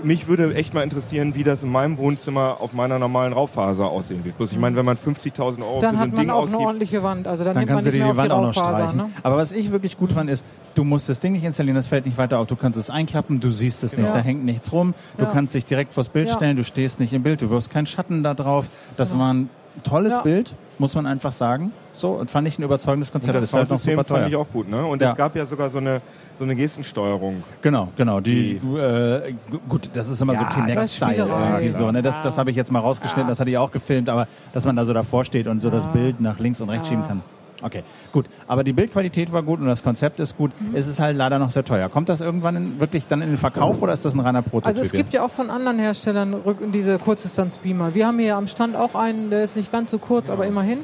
mich 0.03 0.29
würde 0.29 0.55
echt 0.55 0.75
mal 0.75 0.83
interessieren, 0.83 1.35
wie 1.35 1.43
das 1.43 1.63
in 1.63 1.71
meinem 1.71 1.99
Wohnzimmer 1.99 2.59
auf 2.61 2.73
meiner 2.73 2.99
normalen 2.99 3.33
Raufaser 3.33 3.87
aussehen 3.87 4.25
wird. 4.25 4.37
Bloß 4.37 4.53
ich 4.53 4.59
meine, 4.59 4.77
wenn 4.77 4.85
man 4.85 4.97
50.000 4.97 5.63
Euro 5.63 5.81
dann 5.81 5.91
für 5.93 5.97
so 5.97 6.01
hat 6.01 6.09
ein 6.09 6.11
man 6.11 6.21
Ding 6.21 6.31
auch 6.31 6.35
eine 6.35 6.45
ausgibt, 6.45 6.61
ordentliche 6.63 7.03
Wand. 7.03 7.27
Also 7.27 7.45
dann, 7.45 7.55
Dann 7.55 7.65
man 7.65 7.69
kannst 7.69 7.87
du 7.87 7.93
dir 7.93 8.05
die 8.05 8.17
Wand 8.17 8.31
auch 8.31 8.43
noch 8.43 8.53
streichen. 8.53 8.97
Ne? 8.99 9.09
Aber 9.23 9.37
was 9.37 9.53
ich 9.53 9.71
wirklich 9.73 9.97
gut 9.99 10.13
fand, 10.13 10.29
ist, 10.31 10.45
du 10.75 10.85
musst 10.85 11.09
das 11.09 11.21
Ding 11.21 11.33
nicht 11.33 11.45
installieren, 11.45 11.77
das 11.77 11.87
fällt 11.87 12.07
nicht 12.07 12.19
weiter 12.19 12.39
auf. 12.39 12.47
Du 12.47 12.57
kannst 12.57 12.79
es 12.79 12.91
einklappen, 12.91 13.41
du 13.41 13.51
siehst 13.51 13.83
es 13.85 13.97
nicht, 13.97 14.07
Ja. 14.09 14.13
da 14.15 14.21
hängt 14.21 14.45
nichts 14.45 14.73
rum. 14.73 14.95
Du 15.19 15.25
Ja. 15.25 15.31
kannst 15.33 15.55
dich 15.55 15.65
direkt 15.65 15.93
vors 15.95 16.09
Bild 16.09 16.29
Ja. 16.29 16.35
stellen, 16.37 16.57
du 16.57 16.65
stehst 16.65 17.01
nicht 17.01 17.13
im 17.13 17.23
Bild, 17.23 17.41
du 17.43 17.51
wirfst 17.51 17.71
keinen 17.71 17.87
Schatten 17.87 18.23
da 18.23 18.35
drauf. 18.35 18.69
Das 18.97 19.19
war 19.19 19.33
ein 19.33 19.49
tolles 19.83 20.15
Ja. 20.15 20.23
Bild, 20.23 20.55
muss 20.79 20.95
man 20.95 21.07
einfach 21.07 21.33
sagen. 21.33 21.73
So, 21.97 22.11
und 22.13 22.31
fand 22.31 22.47
ich 22.47 22.59
ein 22.59 22.63
überzeugendes 22.63 23.09
und 23.09 23.15
Konzept. 23.15 23.37
das 23.37 23.45
Ist 23.45 23.53
halt 23.55 23.63
noch 23.65 23.69
Soundsystem 23.79 23.99
super 23.99 24.15
fand 24.17 24.29
ich 24.29 24.37
auch 24.37 24.47
gut. 24.53 24.69
Ne? 24.69 24.85
Und 24.85 25.01
Ja. 25.01 25.11
es 25.13 25.17
gab 25.17 25.35
ja 25.35 25.47
sogar 25.47 25.71
so 25.71 25.79
eine, 25.79 26.03
so 26.39 26.45
eine 26.45 26.55
Gestensteuerung. 26.55 27.43
Genau, 27.63 27.89
genau. 27.97 28.21
Die, 28.21 28.59
Die- 28.59 28.77
äh, 28.79 29.33
gu- 29.51 29.59
gut, 29.69 29.89
das 29.95 30.09
ist 30.11 30.21
immer 30.21 30.35
Ja, 30.35 30.41
so 30.41 30.45
das 30.45 30.55
Kinect-Style 30.55 31.17
irgendwie 31.27 31.69
so. 31.71 31.91
Ne? 31.91 32.03
Das, 32.03 32.15
Ja. 32.17 32.23
das 32.23 32.37
habe 32.37 32.51
ich 32.51 32.57
jetzt 32.57 32.71
mal 32.71 32.81
rausgeschnitten, 32.81 33.29
das 33.29 33.41
hatte 33.41 33.49
ich 33.51 33.57
auch 33.57 33.71
gefilmt, 33.73 34.09
aber 34.11 34.29
dass 34.53 34.67
man 34.67 34.77
da 34.77 34.85
so 34.85 34.93
davor 34.93 35.25
steht 35.25 35.47
und 35.47 35.63
so 35.63 35.71
das 35.71 35.87
Bild 35.87 36.21
nach 36.21 36.39
links 36.39 36.61
und 36.61 36.69
rechts 36.69 36.89
Ja. 36.89 36.93
schieben 36.97 37.09
kann. 37.09 37.23
Okay, 37.63 37.83
gut. 38.13 38.27
Aber 38.47 38.63
die 38.63 38.75
Bildqualität 38.75 39.33
war 39.33 39.43
gut 39.43 39.61
und 39.61 39.67
das 39.67 39.83
Konzept 39.83 40.21
ist 40.21 40.37
gut. 40.37 40.51
Mhm. 40.61 40.77
Es 40.77 40.87
ist 40.87 41.01
halt 41.01 41.17
leider 41.17 41.39
noch 41.39 41.49
sehr 41.49 41.65
teuer. 41.65 41.89
Kommt 41.89 42.11
das 42.11 42.21
irgendwann 42.21 42.55
in, 42.57 42.79
wirklich 42.81 43.07
dann 43.07 43.23
in 43.23 43.29
den 43.31 43.39
Verkauf 43.39 43.81
oder 43.81 43.95
ist 43.95 44.05
das 44.05 44.13
ein 44.13 44.21
reiner 44.21 44.43
Prototyp? 44.43 44.67
Also 44.67 44.83
es 44.83 44.93
gibt 44.93 45.15
ja 45.15 45.25
auch 45.25 45.31
von 45.31 45.49
anderen 45.49 45.79
Herstellern 45.79 46.35
rück- 46.35 46.71
diese 46.71 46.99
Kurzdistanzbeamer. 46.99 47.95
Wir 47.95 48.07
haben 48.07 48.19
hier 48.19 48.37
am 48.37 48.47
Stand 48.47 48.77
auch 48.77 48.95
einen, 48.95 49.31
der 49.31 49.43
ist 49.43 49.57
nicht 49.57 49.73
ganz 49.73 49.91
so 49.91 49.97
kurz, 49.99 50.29
aber 50.29 50.45
immerhin. 50.47 50.81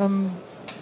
Ähm, 0.00 0.30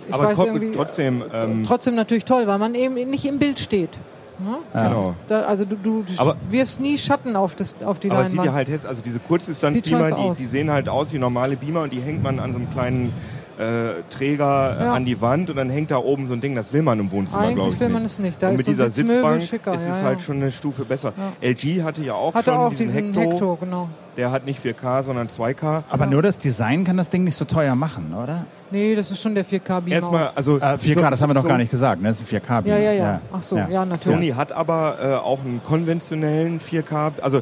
ich 0.08 0.14
Aber 0.14 0.32
trotzdem, 0.72 1.22
ähm, 1.32 1.64
trotzdem 1.66 1.94
natürlich 1.94 2.24
toll, 2.24 2.46
weil 2.46 2.58
man 2.58 2.74
eben 2.74 2.94
nicht 2.94 3.24
im 3.24 3.38
Bild 3.38 3.58
steht. 3.58 3.90
Ne? 4.38 4.56
Ja. 4.74 4.88
Genau. 4.88 5.14
Da, 5.28 5.42
also 5.42 5.64
du, 5.64 5.76
du 5.76 6.04
Aber- 6.16 6.36
wirfst 6.50 6.80
nie 6.80 6.98
Schatten 6.98 7.36
auf, 7.36 7.54
das, 7.54 7.76
auf 7.84 8.00
die 8.00 8.10
Aber 8.10 8.20
es 8.22 8.26
sieht 8.30 8.36
Leinwand. 8.38 8.46
ja 8.46 8.52
halt 8.52 8.68
hässlich, 8.68 8.88
also 8.88 9.02
diese 9.02 9.18
Sieht 9.18 9.26
Kurzdistanzbeamer, 9.28 10.10
die, 10.10 10.42
die 10.42 10.46
sehen 10.46 10.70
halt 10.70 10.88
aus 10.88 11.12
wie 11.12 11.18
normale 11.18 11.56
Beamer 11.56 11.82
und 11.82 11.92
die 11.92 12.00
hängt 12.00 12.22
man 12.22 12.40
an 12.40 12.52
so 12.52 12.58
einem 12.58 12.70
kleinen 12.70 13.12
äh, 13.58 14.02
Träger 14.10 14.76
äh, 14.80 14.84
Ja. 14.84 14.92
an 14.94 15.04
die 15.04 15.20
Wand 15.20 15.50
und 15.50 15.56
dann 15.56 15.70
hängt 15.70 15.90
da 15.90 15.98
oben 15.98 16.26
so 16.28 16.34
ein 16.34 16.40
Ding, 16.40 16.54
das 16.54 16.72
will 16.72 16.82
man 16.82 16.98
im 17.00 17.10
Wohnzimmer, 17.10 17.52
glaube 17.52 17.72
ich 17.72 17.80
will 17.80 17.88
nicht. 17.88 17.94
man 17.94 18.04
es 18.04 18.18
nicht. 18.18 18.42
Da 18.42 18.48
und 18.48 18.54
ist 18.54 18.58
mit 18.58 18.66
so 18.66 18.72
dieser 18.72 18.90
Sitzbank 18.90 19.42
schicker, 19.42 19.74
ist 19.74 19.86
ja, 19.86 19.92
es 19.94 20.00
ja. 20.00 20.06
halt 20.06 20.20
schon 20.22 20.36
eine 20.36 20.50
Stufe 20.50 20.84
besser. 20.84 21.12
LG 21.40 21.82
hatte 21.82 22.02
ja 22.02 22.14
auch 22.14 22.34
Hatte 22.34 22.50
schon 22.50 22.60
auch 22.60 22.70
diesen, 22.74 23.12
diesen 23.12 23.14
Hecto, 23.22 23.32
Hecto, 23.32 23.56
genau. 23.60 23.88
der 24.16 24.30
hat 24.32 24.44
nicht 24.44 24.64
4K, 24.64 25.02
sondern 25.04 25.28
2K. 25.28 25.82
aber 25.90 26.06
nur 26.06 26.22
das 26.22 26.38
Design 26.38 26.84
kann 26.84 26.96
das 26.96 27.10
Ding 27.10 27.24
nicht 27.24 27.36
so 27.36 27.44
teuer 27.44 27.74
machen, 27.74 28.12
oder? 28.14 28.44
Nee, 28.70 28.96
das 28.96 29.10
ist 29.12 29.22
schon 29.22 29.34
der 29.36 29.44
4K-Beamer. 29.44 29.92
Erstmal, 29.94 30.30
also 30.34 30.56
Äh, 30.58 30.76
4K, 30.78 30.94
so- 30.94 31.00
das 31.10 31.22
haben 31.22 31.30
wir 31.30 31.34
noch 31.34 31.42
so- 31.42 31.48
gar 31.48 31.58
nicht 31.58 31.70
gesagt. 31.70 32.02
Ne? 32.02 32.08
Das 32.08 32.20
ist 32.20 32.24
ein 32.32 32.40
4K. 32.40 32.66
Ja, 32.66 32.76
ja, 32.78 32.92
ja. 32.92 33.20
Ach 33.32 33.42
so, 33.42 33.56
ja, 33.56 33.84
natürlich. 33.84 34.02
Sony 34.02 34.28
hat 34.30 34.50
aber 34.52 34.96
äh, 35.00 35.14
auch 35.14 35.40
einen 35.44 35.60
konventionellen 35.64 36.58
4K, 36.60 37.12
also 37.22 37.40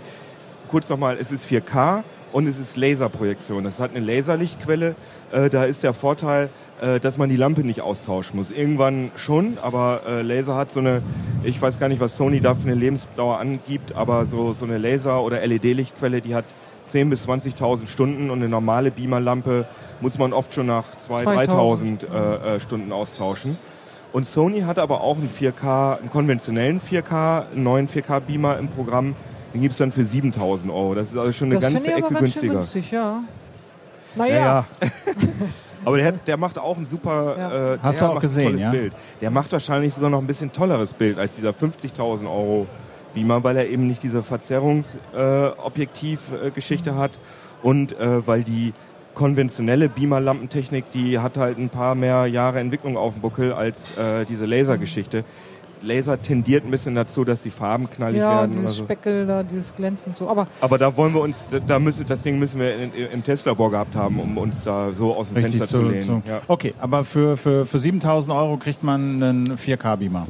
kurz 0.69 0.89
nochmal, 0.91 1.17
es 1.19 1.33
ist 1.33 1.47
4K 1.47 2.03
und 2.33 2.47
es 2.47 2.59
ist 2.59 2.77
Laserprojektion. 2.77 3.65
Das 3.65 3.79
hat 3.79 3.95
eine 3.95 4.05
Laserlichtquelle. 4.05 4.95
Äh, 5.33 5.51
da 5.51 5.65
ist 5.65 5.83
der 5.83 5.95
Vorteil, 5.95 6.49
äh, 6.81 6.99
dass 6.99 7.17
man 7.19 7.29
die 7.29 7.37
Lampe 7.37 7.63
nicht 7.63 7.81
austauschen 7.81 8.39
muss. 8.39 8.51
Irgendwann 8.51 9.11
schon, 9.17 9.59
aber 9.63 10.03
äh, 10.07 10.23
Laser 10.23 10.57
hat 10.57 10.73
so 10.73 10.81
eine, 10.81 11.03
ich 11.45 11.61
weiß 11.61 11.79
gar 11.79 11.89
nicht, 11.89 12.01
was 12.01 12.17
Sony 12.17 12.41
da 12.41 12.55
für 12.55 12.69
eine 12.69 12.75
Lebensdauer 12.75 13.39
angibt, 13.39 13.95
aber 13.95 14.27
so, 14.27 14.55
so 14.59 14.65
eine 14.65 14.79
Laser- 14.79 15.23
oder 15.23 15.47
LED-Lichtquelle, 15.47 16.21
die 16.21 16.35
hat 16.35 16.45
10.000 16.91 17.11
bis 17.11 17.29
20.000 17.29 17.87
Stunden 17.87 18.31
und 18.31 18.39
eine 18.39 18.49
normale 18.49 18.91
Beamerlampe 18.91 19.67
muss 20.01 20.19
man 20.19 20.33
oft 20.33 20.53
schon 20.53 20.67
nach 20.67 20.85
2.000, 20.99 21.23
2000. 21.23 22.05
3.000 22.05 22.13
äh, 22.13 22.57
äh, 22.57 22.61
Stunden 22.61 22.93
austauschen. 22.93 23.57
Und 24.13 24.27
Sony 24.27 24.61
hat 24.61 24.79
aber 24.79 25.01
auch 25.01 25.17
einen 25.17 25.31
4K, 25.31 25.99
einen 25.99 26.11
konventionellen 26.11 26.81
4K, 26.81 27.45
einen 27.53 27.63
neuen 27.63 27.89
4K-Beamer 27.89 28.59
im 28.59 28.69
Programm. 28.69 29.15
Den 29.55 29.61
gibt 29.61 29.73
es 29.73 29.79
dann 29.79 29.93
für 29.93 30.05
7000 30.05 30.71
Euro. 30.73 30.95
Das 30.95 31.11
ist 31.11 31.17
also 31.17 31.33
schon 31.33 31.51
eine 31.53 31.61
das 31.61 31.65
finde 31.67 31.81
ganze 31.81 31.91
ich 31.91 31.97
Ecke 31.97 32.07
aber 32.07 32.21
ganz 32.21 32.33
schön 32.33 32.43
günstiger. 32.51 32.55
günstig, 32.55 32.91
ja. 32.93 33.23
Naja, 34.15 34.35
Ja, 34.35 34.45
ja. 34.45 34.65
aber 35.85 35.97
der, 35.99 36.13
der 36.13 36.37
macht 36.37 36.59
auch 36.59 36.77
ein 36.77 36.87
super, 36.87 37.37
Ja. 37.39 37.75
äh, 37.75 37.79
Hast 37.83 38.01
der 38.01 38.07
du 38.07 38.11
auch 38.11 38.15
macht 38.15 38.23
gesehen, 38.23 38.45
tolles 38.47 38.61
ja? 38.63 38.71
Bild. 38.71 38.93
Der 39.21 39.31
macht 39.31 39.53
wahrscheinlich 39.53 39.95
sogar 39.95 40.11
noch 40.11 40.21
ein 40.21 40.27
bisschen 40.27 40.53
tolleres 40.53 40.93
Bild 40.93 41.19
als 41.19 41.35
dieser 41.37 41.51
50.000 41.51 42.25
Euro 42.27 42.67
Beamer, 43.15 43.43
weil 43.45 43.57
er 43.59 43.69
eben 43.69 43.87
nicht 43.89 44.03
diese 44.03 44.23
Verzerrungsobjektiv-Geschichte 44.23 46.95
hat 46.97 47.11
und 47.63 47.93
äh, 47.99 48.27
weil 48.27 48.43
die 48.43 48.73
konventionelle 49.15 49.91
Beamer-Lampentechnik, 49.91 50.91
die 50.93 51.19
hat 51.19 51.37
halt 51.37 51.59
ein 51.59 51.69
paar 51.69 51.95
mehr 51.95 52.25
Jahre 52.27 52.61
Entwicklung 52.61 52.97
auf 52.97 53.13
dem 53.13 53.21
Buckel 53.21 53.53
als 53.53 53.91
äh, 53.99 54.25
diese 54.25 54.47
Lasergeschichte. 54.47 55.25
Laser 55.83 56.21
tendiert 56.21 56.65
ein 56.65 56.71
bisschen 56.71 56.95
dazu, 56.95 57.25
dass 57.25 57.43
die 57.43 57.51
Farben 57.51 57.89
knallig 57.91 58.21
ja, 58.21 58.41
werden. 58.41 58.53
dieses 58.53 58.65
oder 58.67 58.73
so. 58.75 58.85
Speckel 58.85 59.27
da, 59.27 59.43
dieses 59.43 59.75
Glänz 59.75 60.07
und 60.07 60.17
so. 60.17 60.29
Aber 60.29 60.47
Aber 60.61 60.79
da 60.79 60.97
wollen 60.97 61.13
wir 61.15 61.21
uns, 61.21 61.45
da- 61.67 61.79
müssen, 61.79 62.07
das 62.07 62.23
Ding 62.23 62.39
müssen 62.39 62.61
wir 62.61 62.75
in, 62.77 62.93
im 62.95 63.25
Tesla-Labor 63.25 63.71
gehabt 63.71 63.95
haben, 63.95 64.19
um 64.21 64.39
uns 64.39 64.63
da 64.65 64.93
so 64.93 65.15
aus 65.17 65.29
dem 65.29 65.37
Richtig 65.39 65.59
Fenster 65.59 65.77
zu, 65.79 65.83
zu, 65.85 65.91
lehnen. 65.91 66.03
zu. 66.03 66.23
Ja. 66.29 66.41
Okay, 66.49 66.75
aber 66.81 67.05
für, 67.05 67.37
für, 67.37 67.67
für 67.67 67.79
7000 67.79 68.35
Euro 68.37 68.57
kriegt 68.57 68.83
man 68.83 69.23
einen 69.23 69.57
4K-Beamer. 69.59 70.27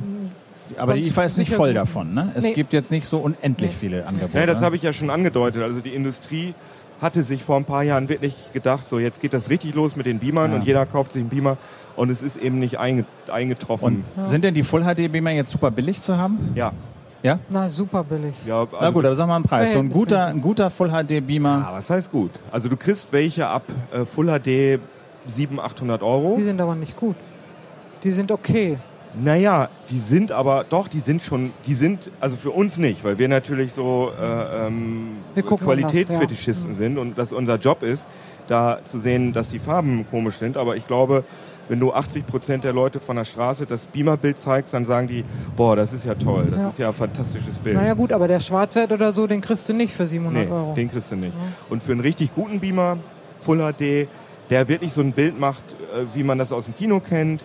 Aber 0.78 0.94
Ganz 0.94 1.04
die 1.04 1.10
IFA 1.10 1.24
ist 1.24 1.36
nicht 1.38 1.52
voll 1.52 1.74
davon. 1.74 2.14
Ne? 2.14 2.32
Es 2.34 2.44
Nee. 2.44 2.54
gibt 2.54 2.72
jetzt 2.72 2.90
nicht 2.90 3.06
so 3.06 3.18
unendlich 3.18 3.72
Nee. 3.72 3.76
viele 3.78 4.06
Angebote. 4.06 4.38
Ja, 4.38 4.46
das 4.46 4.60
ne? 4.60 4.64
habe 4.66 4.76
ich 4.76 4.82
ja 4.82 4.94
schon 4.94 5.10
angedeutet. 5.10 5.62
Also 5.62 5.80
die 5.80 5.94
Industrie 5.94 6.54
hatte 7.02 7.22
sich 7.24 7.42
vor 7.42 7.56
ein 7.56 7.64
paar 7.64 7.82
Jahren 7.82 8.08
wirklich 8.08 8.34
gedacht, 8.52 8.88
so 8.88 8.98
jetzt 8.98 9.20
geht 9.20 9.34
das 9.34 9.50
richtig 9.50 9.74
los 9.74 9.96
mit 9.96 10.06
den 10.06 10.18
Beamern 10.20 10.52
Ja. 10.52 10.56
und 10.56 10.64
jeder 10.64 10.86
kauft 10.86 11.12
sich 11.12 11.20
einen 11.20 11.28
Beamer 11.30 11.56
und 11.96 12.10
es 12.10 12.22
ist 12.22 12.36
eben 12.36 12.58
nicht 12.58 12.78
einge 12.78 13.04
eingetroffen. 13.30 14.04
Und 14.16 14.26
sind 14.26 14.44
denn 14.44 14.54
die 14.54 14.62
Full-HD-Beamer 14.62 15.30
jetzt 15.32 15.50
super 15.50 15.70
billig 15.70 16.00
zu 16.00 16.16
haben? 16.16 16.52
ja, 16.54 16.72
Ja? 17.22 17.38
na, 17.50 17.68
super 17.68 18.02
billig. 18.04 18.34
ja. 18.46 18.60
Also, 18.60 18.76
Na 18.80 18.90
gut, 18.90 19.04
aber 19.04 19.14
sag 19.14 19.26
mal 19.28 19.36
einen 19.36 19.44
Preis. 19.44 19.72
So 19.72 19.78
ein 19.80 19.90
guter, 19.90 20.26
ein 20.28 20.40
guter 20.40 20.70
Full-HD-Beamer. 20.70 21.66
ah, 21.68 21.72
was 21.74 21.90
heißt 21.90 22.10
gut? 22.12 22.30
Also 22.50 22.68
du 22.68 22.76
kriegst 22.76 23.12
welche 23.12 23.46
ab 23.48 23.64
äh, 23.92 24.04
Full 24.06 24.26
HD 24.28 24.78
700, 25.26 25.64
800 25.72 26.02
Euro. 26.02 26.36
Die 26.38 26.44
sind 26.44 26.60
aber 26.60 26.74
nicht 26.74 26.96
gut. 26.96 27.16
Die 28.04 28.10
sind 28.10 28.32
okay. 28.32 28.78
Naja, 29.14 29.68
die 29.90 29.98
sind 29.98 30.33
aber, 30.33 30.64
doch, 30.68 30.88
die 30.88 31.01
sind 31.01 31.22
schon, 31.22 31.51
die 31.66 31.75
sind, 31.75 32.11
also 32.20 32.37
für 32.37 32.51
uns 32.51 32.79
nicht, 32.79 33.05
weil 33.05 33.18
wir 33.18 33.29
natürlich 33.29 33.72
so 33.72 34.11
äh, 34.18 34.66
ähm, 34.66 35.09
Wir 35.35 35.42
gucken 35.42 35.66
Qualitätsfetischisten 35.66 36.75
sind 36.75 36.96
und 36.98 37.18
das 37.18 37.33
unser 37.33 37.57
Job 37.57 37.83
ist, 37.83 38.09
da 38.48 38.79
zu 38.85 39.01
sehen, 39.01 39.33
dass 39.33 39.48
die 39.48 39.59
Farben 39.59 40.07
komisch 40.11 40.37
sind. 40.37 40.57
Aber 40.57 40.77
ich 40.77 40.87
glaube, 40.87 41.25
wenn 41.68 41.79
du 41.79 41.92
80 41.92 42.27
Prozent 42.27 42.64
der 42.64 42.72
Leute 42.72 43.01
von 43.01 43.16
der 43.16 43.25
Straße 43.25 43.66
das 43.66 43.87
Beamerbild 43.87 44.38
zeigst, 44.38 44.75
dann 44.75 44.85
sagen 44.85 45.09
die, 45.09 45.25
boah, 45.57 45.77
das 45.77 45.92
ist 45.92 46.05
ja 46.05 46.14
toll, 46.14 46.46
das 46.51 46.61
Ja. 46.61 46.68
ist 46.70 46.79
ja 46.79 46.88
ein 46.88 46.94
fantastisches 46.94 47.59
Bild. 47.59 47.77
Naja 47.77 47.94
gut, 47.94 48.12
aber 48.12 48.29
der 48.29 48.40
Schwarzwert 48.40 48.92
oder 48.92 49.12
so, 49.12 49.27
den 49.27 49.40
kriegst 49.42 49.68
du 49.68 49.72
nicht 49.75 49.92
für 49.94 50.07
700 50.07 50.46
nee, 50.46 50.51
Euro. 50.53 50.75
den 50.75 50.90
kriegst 50.90 51.12
du 51.12 51.16
nicht. 51.16 51.35
Und 51.68 51.83
für 51.83 51.92
einen 51.92 52.01
richtig 52.01 52.35
guten 52.35 52.61
Beamer, 52.61 52.96
Full 53.42 53.59
HD, 53.59 54.09
der 54.51 54.68
wirklich 54.68 54.92
so 54.92 55.01
ein 55.03 55.12
Bild 55.12 55.38
macht, 55.38 55.62
äh, 55.94 56.05
wie 56.14 56.22
man 56.25 56.38
das 56.38 56.53
aus 56.53 56.64
dem 56.64 56.77
Kino 56.77 57.01
kennt, 57.01 57.42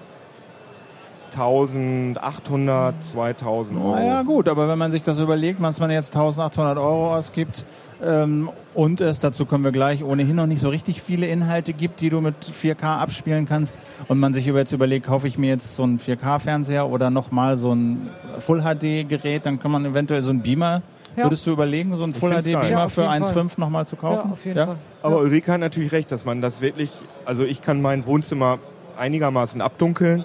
1800, 1.37 2.95
2000 3.03 3.79
Euro. 3.79 3.91
Naja, 3.95 4.23
gut, 4.23 4.47
aber 4.47 4.67
wenn 4.67 4.77
man 4.77 4.91
sich 4.91 5.03
das 5.03 5.19
überlegt, 5.19 5.61
was 5.61 5.79
man 5.79 5.91
jetzt 5.91 6.15
1800 6.15 6.77
Euro 6.77 7.15
ausgibt 7.15 7.65
ähm, 8.03 8.49
und 8.73 9.01
es, 9.01 9.19
dazu 9.19 9.45
kommen 9.45 9.63
wir 9.63 9.71
gleich, 9.71 10.03
ohnehin 10.03 10.35
noch 10.35 10.45
nicht 10.47 10.59
so 10.61 10.69
richtig 10.69 11.01
viele 11.01 11.27
Inhalte 11.27 11.73
gibt, 11.73 12.01
die 12.01 12.09
du 12.09 12.21
mit 12.21 12.35
4K 12.43 12.83
abspielen 12.99 13.47
kannst 13.47 13.77
und 14.07 14.19
man 14.19 14.33
sich 14.33 14.45
jetzt 14.45 14.71
überlegt, 14.71 15.05
kaufe 15.07 15.27
ich 15.27 15.37
mir 15.37 15.49
jetzt 15.49 15.75
so 15.75 15.83
einen 15.83 15.99
4K-Fernseher 15.99 16.87
oder 16.87 17.09
nochmal 17.09 17.57
so 17.57 17.73
ein 17.73 18.09
Full-HD-Gerät, 18.39 19.45
dann 19.45 19.59
kann 19.59 19.71
man 19.71 19.85
eventuell 19.85 20.21
so 20.21 20.29
einen 20.29 20.41
Beamer, 20.41 20.81
Ja. 21.15 21.23
würdest 21.23 21.45
du 21.47 21.51
überlegen, 21.51 21.95
so 21.97 22.03
einen 22.03 22.13
find's 22.13 22.45
geil. 22.45 22.53
Full-HD-Beamer 22.53 22.69
Ja, 22.69 22.87
für 22.87 23.01
jeden 23.01 23.23
Fall. 23.23 23.33
1,5 23.43 23.59
nochmal 23.59 23.87
zu 23.87 23.95
ja, 23.95 24.01
kaufen? 24.01 24.31
auf 24.31 24.45
jeden 24.45 24.57
Fall. 24.65 24.75
Aber 25.01 25.17
Ulrike 25.19 25.51
hat 25.53 25.59
natürlich 25.59 25.91
recht, 25.91 26.11
dass 26.11 26.25
man 26.25 26.41
das 26.41 26.61
wirklich, 26.61 26.91
also 27.25 27.43
ich 27.43 27.61
kann 27.61 27.81
mein 27.81 28.05
Wohnzimmer 28.05 28.59
einigermaßen 28.97 29.61
abdunkeln, 29.61 30.23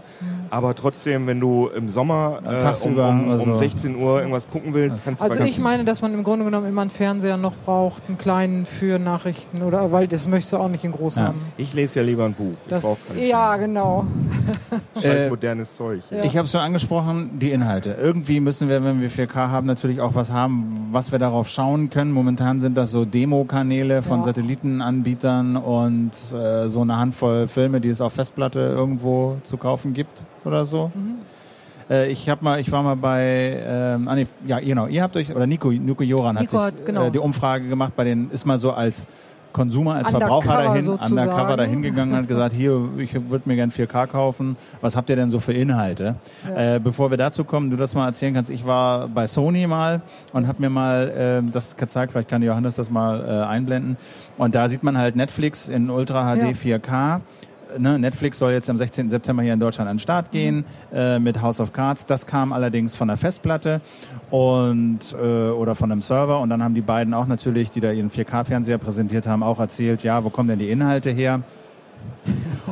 aber 0.50 0.74
trotzdem, 0.74 1.26
wenn 1.26 1.40
du 1.40 1.68
im 1.68 1.88
Sommer 1.88 2.40
äh, 2.44 2.48
um, 2.48 2.60
Tagsüber, 2.60 3.08
um, 3.08 3.24
um 3.24 3.30
also- 3.30 3.56
16 3.56 3.96
Uhr 3.96 4.18
irgendwas 4.18 4.48
gucken 4.50 4.74
willst, 4.74 5.04
kannst 5.04 5.20
du 5.20 5.24
Also 5.24 5.42
ich 5.44 5.58
meine, 5.58 5.84
dass 5.84 6.02
man 6.02 6.12
im 6.14 6.24
Grunde 6.24 6.44
genommen 6.44 6.68
immer 6.68 6.82
einen 6.82 6.90
Fernseher 6.90 7.36
noch 7.36 7.54
braucht, 7.64 8.02
einen 8.08 8.18
kleinen 8.18 8.66
für 8.66 8.98
Nachrichten 8.98 9.62
oder 9.62 9.92
weil 9.92 10.08
das 10.08 10.26
möchtest 10.26 10.52
du 10.52 10.58
auch 10.58 10.68
nicht 10.68 10.84
in 10.84 10.92
groß 10.92 11.16
Ja. 11.16 11.22
haben. 11.28 11.40
ich 11.56 11.72
lese 11.72 12.00
ja 12.00 12.04
lieber 12.04 12.24
ein 12.24 12.34
Buch. 12.34 12.54
Das, 12.68 12.84
ja, 13.18 13.56
genau. 13.56 14.04
scheiß 15.00 15.30
modernes 15.30 15.76
Zeug. 15.76 16.02
Ja. 16.10 16.24
Ich 16.24 16.36
habe 16.36 16.46
es 16.46 16.52
schon 16.52 16.60
angesprochen, 16.60 17.38
die 17.38 17.50
Inhalte. 17.50 17.96
Irgendwie 18.00 18.40
müssen 18.40 18.68
wir, 18.68 18.84
wenn 18.84 19.00
wir 19.00 19.10
4K 19.10 19.48
haben, 19.50 19.66
natürlich 19.66 20.00
auch 20.00 20.14
was 20.14 20.30
haben, 20.30 20.88
was 20.92 21.12
wir 21.12 21.18
darauf 21.18 21.48
schauen 21.48 21.88
können. 21.90 22.12
Momentan 22.12 22.60
sind 22.60 22.76
das 22.76 22.90
so 22.90 23.04
Demo-Kanäle 23.04 24.02
von 24.02 24.18
Ja. 24.20 24.26
Satellitenanbietern 24.26 25.56
und 25.56 26.10
äh, 26.34 26.68
so 26.68 26.82
eine 26.82 26.98
Handvoll 26.98 27.46
Filme, 27.48 27.80
die 27.80 27.88
es 27.88 28.00
auf 28.00 28.12
Festplatte 28.12 28.61
irgendwo 28.70 29.36
zu 29.42 29.56
kaufen 29.56 29.94
gibt 29.94 30.22
oder 30.44 30.64
so. 30.64 30.90
Mhm. 30.94 31.16
Äh, 31.90 32.10
ich 32.10 32.28
hab 32.28 32.42
mal, 32.42 32.60
ich 32.60 32.70
war 32.72 32.82
mal 32.82 32.96
bei, 32.96 33.62
ähm, 33.64 34.08
ah, 34.08 34.14
nee, 34.14 34.26
ja 34.46 34.60
genau, 34.60 34.86
ihr 34.86 35.02
habt 35.02 35.16
euch 35.16 35.34
oder 35.34 35.46
Nico, 35.46 35.70
Nico 35.70 36.02
Joran 36.02 36.36
Nico 36.36 36.58
hat 36.58 36.76
sich 36.76 36.86
genau. 36.86 37.06
äh, 37.06 37.10
die 37.10 37.18
Umfrage 37.18 37.68
gemacht, 37.68 37.94
bei 37.96 38.04
den 38.04 38.30
ist 38.30 38.46
mal 38.46 38.58
so 38.58 38.72
als 38.72 39.06
Konsumer, 39.52 39.96
als 39.96 40.08
Undercover 40.08 40.42
Verbraucher 40.42 40.62
dahin, 40.64 40.84
sozusagen. 40.84 41.28
undercover 41.28 41.56
dahin 41.56 41.82
gegangen 41.82 42.12
und 42.12 42.18
hat 42.18 42.28
gesagt, 42.28 42.54
hier, 42.54 42.88
ich 42.98 43.14
würde 43.14 43.48
mir 43.48 43.56
gern 43.56 43.70
4K 43.70 44.06
kaufen. 44.06 44.56
Was 44.80 44.96
habt 44.96 45.10
ihr 45.10 45.16
denn 45.16 45.30
so 45.30 45.40
für 45.40 45.52
Inhalte? 45.52 46.16
Äh, 46.54 46.80
bevor 46.80 47.10
wir 47.10 47.18
dazu 47.18 47.44
kommen, 47.44 47.70
du 47.70 47.76
das 47.76 47.94
mal 47.94 48.06
erzählen 48.06 48.34
kannst, 48.34 48.50
ich 48.50 48.66
war 48.66 49.08
bei 49.08 49.26
Sony 49.26 49.66
mal 49.66 50.00
und 50.32 50.48
habe 50.48 50.60
mir 50.60 50.70
mal 50.70 51.12
ähm, 51.14 51.52
das 51.52 51.76
gezeigt, 51.76 52.12
vielleicht 52.12 52.28
kann 52.28 52.42
Johannes 52.42 52.76
das 52.76 52.90
mal 52.90 53.20
äh, 53.20 53.46
einblenden. 53.46 53.96
Und 54.38 54.54
da 54.54 54.68
sieht 54.68 54.82
man 54.82 54.96
halt 54.96 55.16
Netflix 55.16 55.68
in 55.68 55.90
Ultra 55.90 56.34
HD 56.34 56.56
4K. 56.56 57.20
Ne, 57.78 57.98
Netflix 57.98 58.38
soll 58.38 58.52
jetzt 58.52 58.68
am 58.68 58.76
16. 58.76 59.10
September 59.10 59.42
hier 59.42 59.54
in 59.54 59.60
Deutschland 59.60 59.88
an 59.88 59.96
den 59.96 60.00
Start 60.00 60.30
gehen 60.30 60.64
äh, 60.92 61.18
mit 61.18 61.40
House 61.40 61.60
of 61.60 61.72
Cards. 61.72 62.06
Das 62.06 62.26
kam 62.26 62.52
allerdings 62.52 62.94
von 62.94 63.08
der 63.08 63.16
Festplatte 63.16 63.80
und 64.30 65.00
äh, 65.12 65.50
oder 65.50 65.74
von 65.74 65.90
einem 65.90 66.02
Server 66.02 66.40
und 66.40 66.50
dann 66.50 66.62
haben 66.62 66.74
die 66.74 66.80
beiden 66.80 67.14
auch 67.14 67.26
natürlich, 67.26 67.70
die 67.70 67.80
da 67.80 67.92
ihren 67.92 68.10
4K-Fernseher 68.10 68.78
präsentiert 68.78 69.26
haben, 69.26 69.42
auch 69.42 69.60
erzählt, 69.60 70.02
ja, 70.02 70.24
wo 70.24 70.30
kommen 70.30 70.48
denn 70.48 70.58
die 70.58 70.70
Inhalte 70.70 71.10
her? 71.10 71.42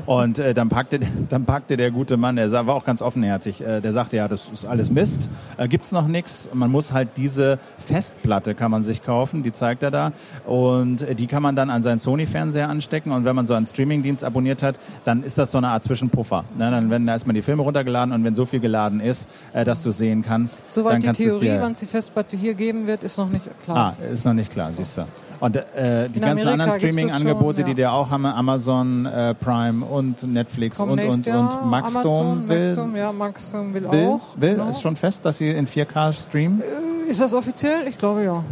Und 0.07 0.38
äh, 0.38 0.55
dann 0.55 0.69
packte 0.69 1.01
dann 1.29 1.45
packte 1.45 1.77
der 1.77 1.90
gute 1.90 2.16
Mann, 2.16 2.37
der 2.37 2.51
war 2.53 2.75
auch 2.75 2.85
ganz 2.85 3.03
offenherzig, 3.03 3.61
äh, 3.61 3.81
der 3.81 3.93
sagte 3.93 4.16
ja, 4.16 4.29
das 4.29 4.49
ist 4.53 4.66
alles 4.66 4.90
Mist, 4.90 5.29
äh, 5.57 5.69
gibt's 5.69 5.93
noch 5.93 6.07
nichts. 6.07 6.49
Man 6.53 6.71
muss 6.71 6.93
halt 6.93 7.11
diese 7.16 7.59
Festplatte 7.79 8.55
kann 8.55 8.71
man 8.71 8.83
sich 8.83 9.05
kaufen, 9.05 9.43
die 9.43 9.53
zeigt 9.53 9.83
er 9.83 9.90
da 9.90 10.12
und 10.47 11.03
äh, 11.03 11.14
die 11.14 11.27
kann 11.27 11.43
man 11.43 11.57
dann 11.57 11.71
an 11.71 11.83
seinen 11.83 11.99
Sony-Fernseher 11.99 12.69
anstecken 12.69 13.12
und 13.12 13.25
wenn 13.25 13.37
man 13.37 13.47
so 13.47 13.55
einen 13.55 13.66
Streamingdienst 13.66 14.25
abonniert 14.25 14.62
hat, 14.62 14.79
dann 15.05 15.23
ist 15.23 15.38
das 15.38 15.53
so 15.53 15.59
eine 15.59 15.69
Art 15.69 15.85
Zwischenpuffer. 15.85 16.45
Ne? 16.57 16.71
Dann 16.71 16.90
werden 16.90 17.07
da 17.07 17.12
erstmal 17.14 17.35
die 17.35 17.43
Filme 17.43 17.62
runtergeladen 17.62 18.14
und 18.14 18.25
wenn 18.25 18.35
so 18.35 18.47
viel 18.47 18.61
geladen 18.61 19.01
ist, 19.01 19.29
äh, 19.53 19.64
dass 19.64 19.83
du 19.83 19.90
sehen 19.90 20.23
kannst, 20.23 20.59
Soweit 20.71 20.95
dann 20.95 21.01
die 21.01 21.07
kannst 21.07 21.21
du 21.21 21.25
es 21.25 21.40
Theorie, 21.40 21.61
wann 21.61 21.73
es 21.73 21.81
die 21.81 21.87
Festplatte 21.87 22.37
hier 22.37 22.55
geben 22.55 22.87
wird, 22.87 23.03
ist 23.03 23.19
noch 23.19 23.29
nicht 23.29 23.45
klar. 23.64 23.97
Ah, 24.01 24.05
ist 24.05 24.25
noch 24.25 24.35
nicht 24.35 24.51
klar, 24.51 24.73
siehst 24.73 24.99
du. 24.99 25.07
Und 25.40 25.57
äh, 25.57 26.09
die 26.11 26.18
In 26.18 26.20
ganzen 26.22 26.46
Amerika 26.48 26.50
anderen 26.50 26.72
Streaming-Angebote, 26.72 27.62
schon, 27.62 27.70
die 27.70 27.74
der 27.74 27.92
auch 27.92 28.11
haben, 28.11 28.26
Amazon 28.26 29.07
äh, 29.07 29.35
Prime 29.35 29.85
und 29.85 30.22
Netflix 30.22 30.76
Kommt 30.76 30.92
und 30.92 31.03
und 31.03 31.26
Jahr, 31.26 31.62
und 31.62 31.70
Maxdome 31.70 32.05
Amazon, 32.05 32.48
will, 32.48 32.66
Maxdome, 32.66 32.98
ja, 32.98 33.12
Maxdome 33.12 33.74
will, 33.74 33.90
will, 33.90 34.07
auch. 34.07 34.20
will 34.37 34.50
genau. 34.50 34.68
ist 34.68 34.83
schon 34.83 34.96
fest, 34.96 35.24
dass 35.24 35.38
sie 35.38 35.48
in 35.48 35.66
4K 35.66 36.12
streamen. 36.12 36.62
Ist 37.09 37.20
das 37.20 37.33
offiziell? 37.33 37.88
Ich 37.88 37.96
glaube 37.96 38.24
ja. 38.24 38.44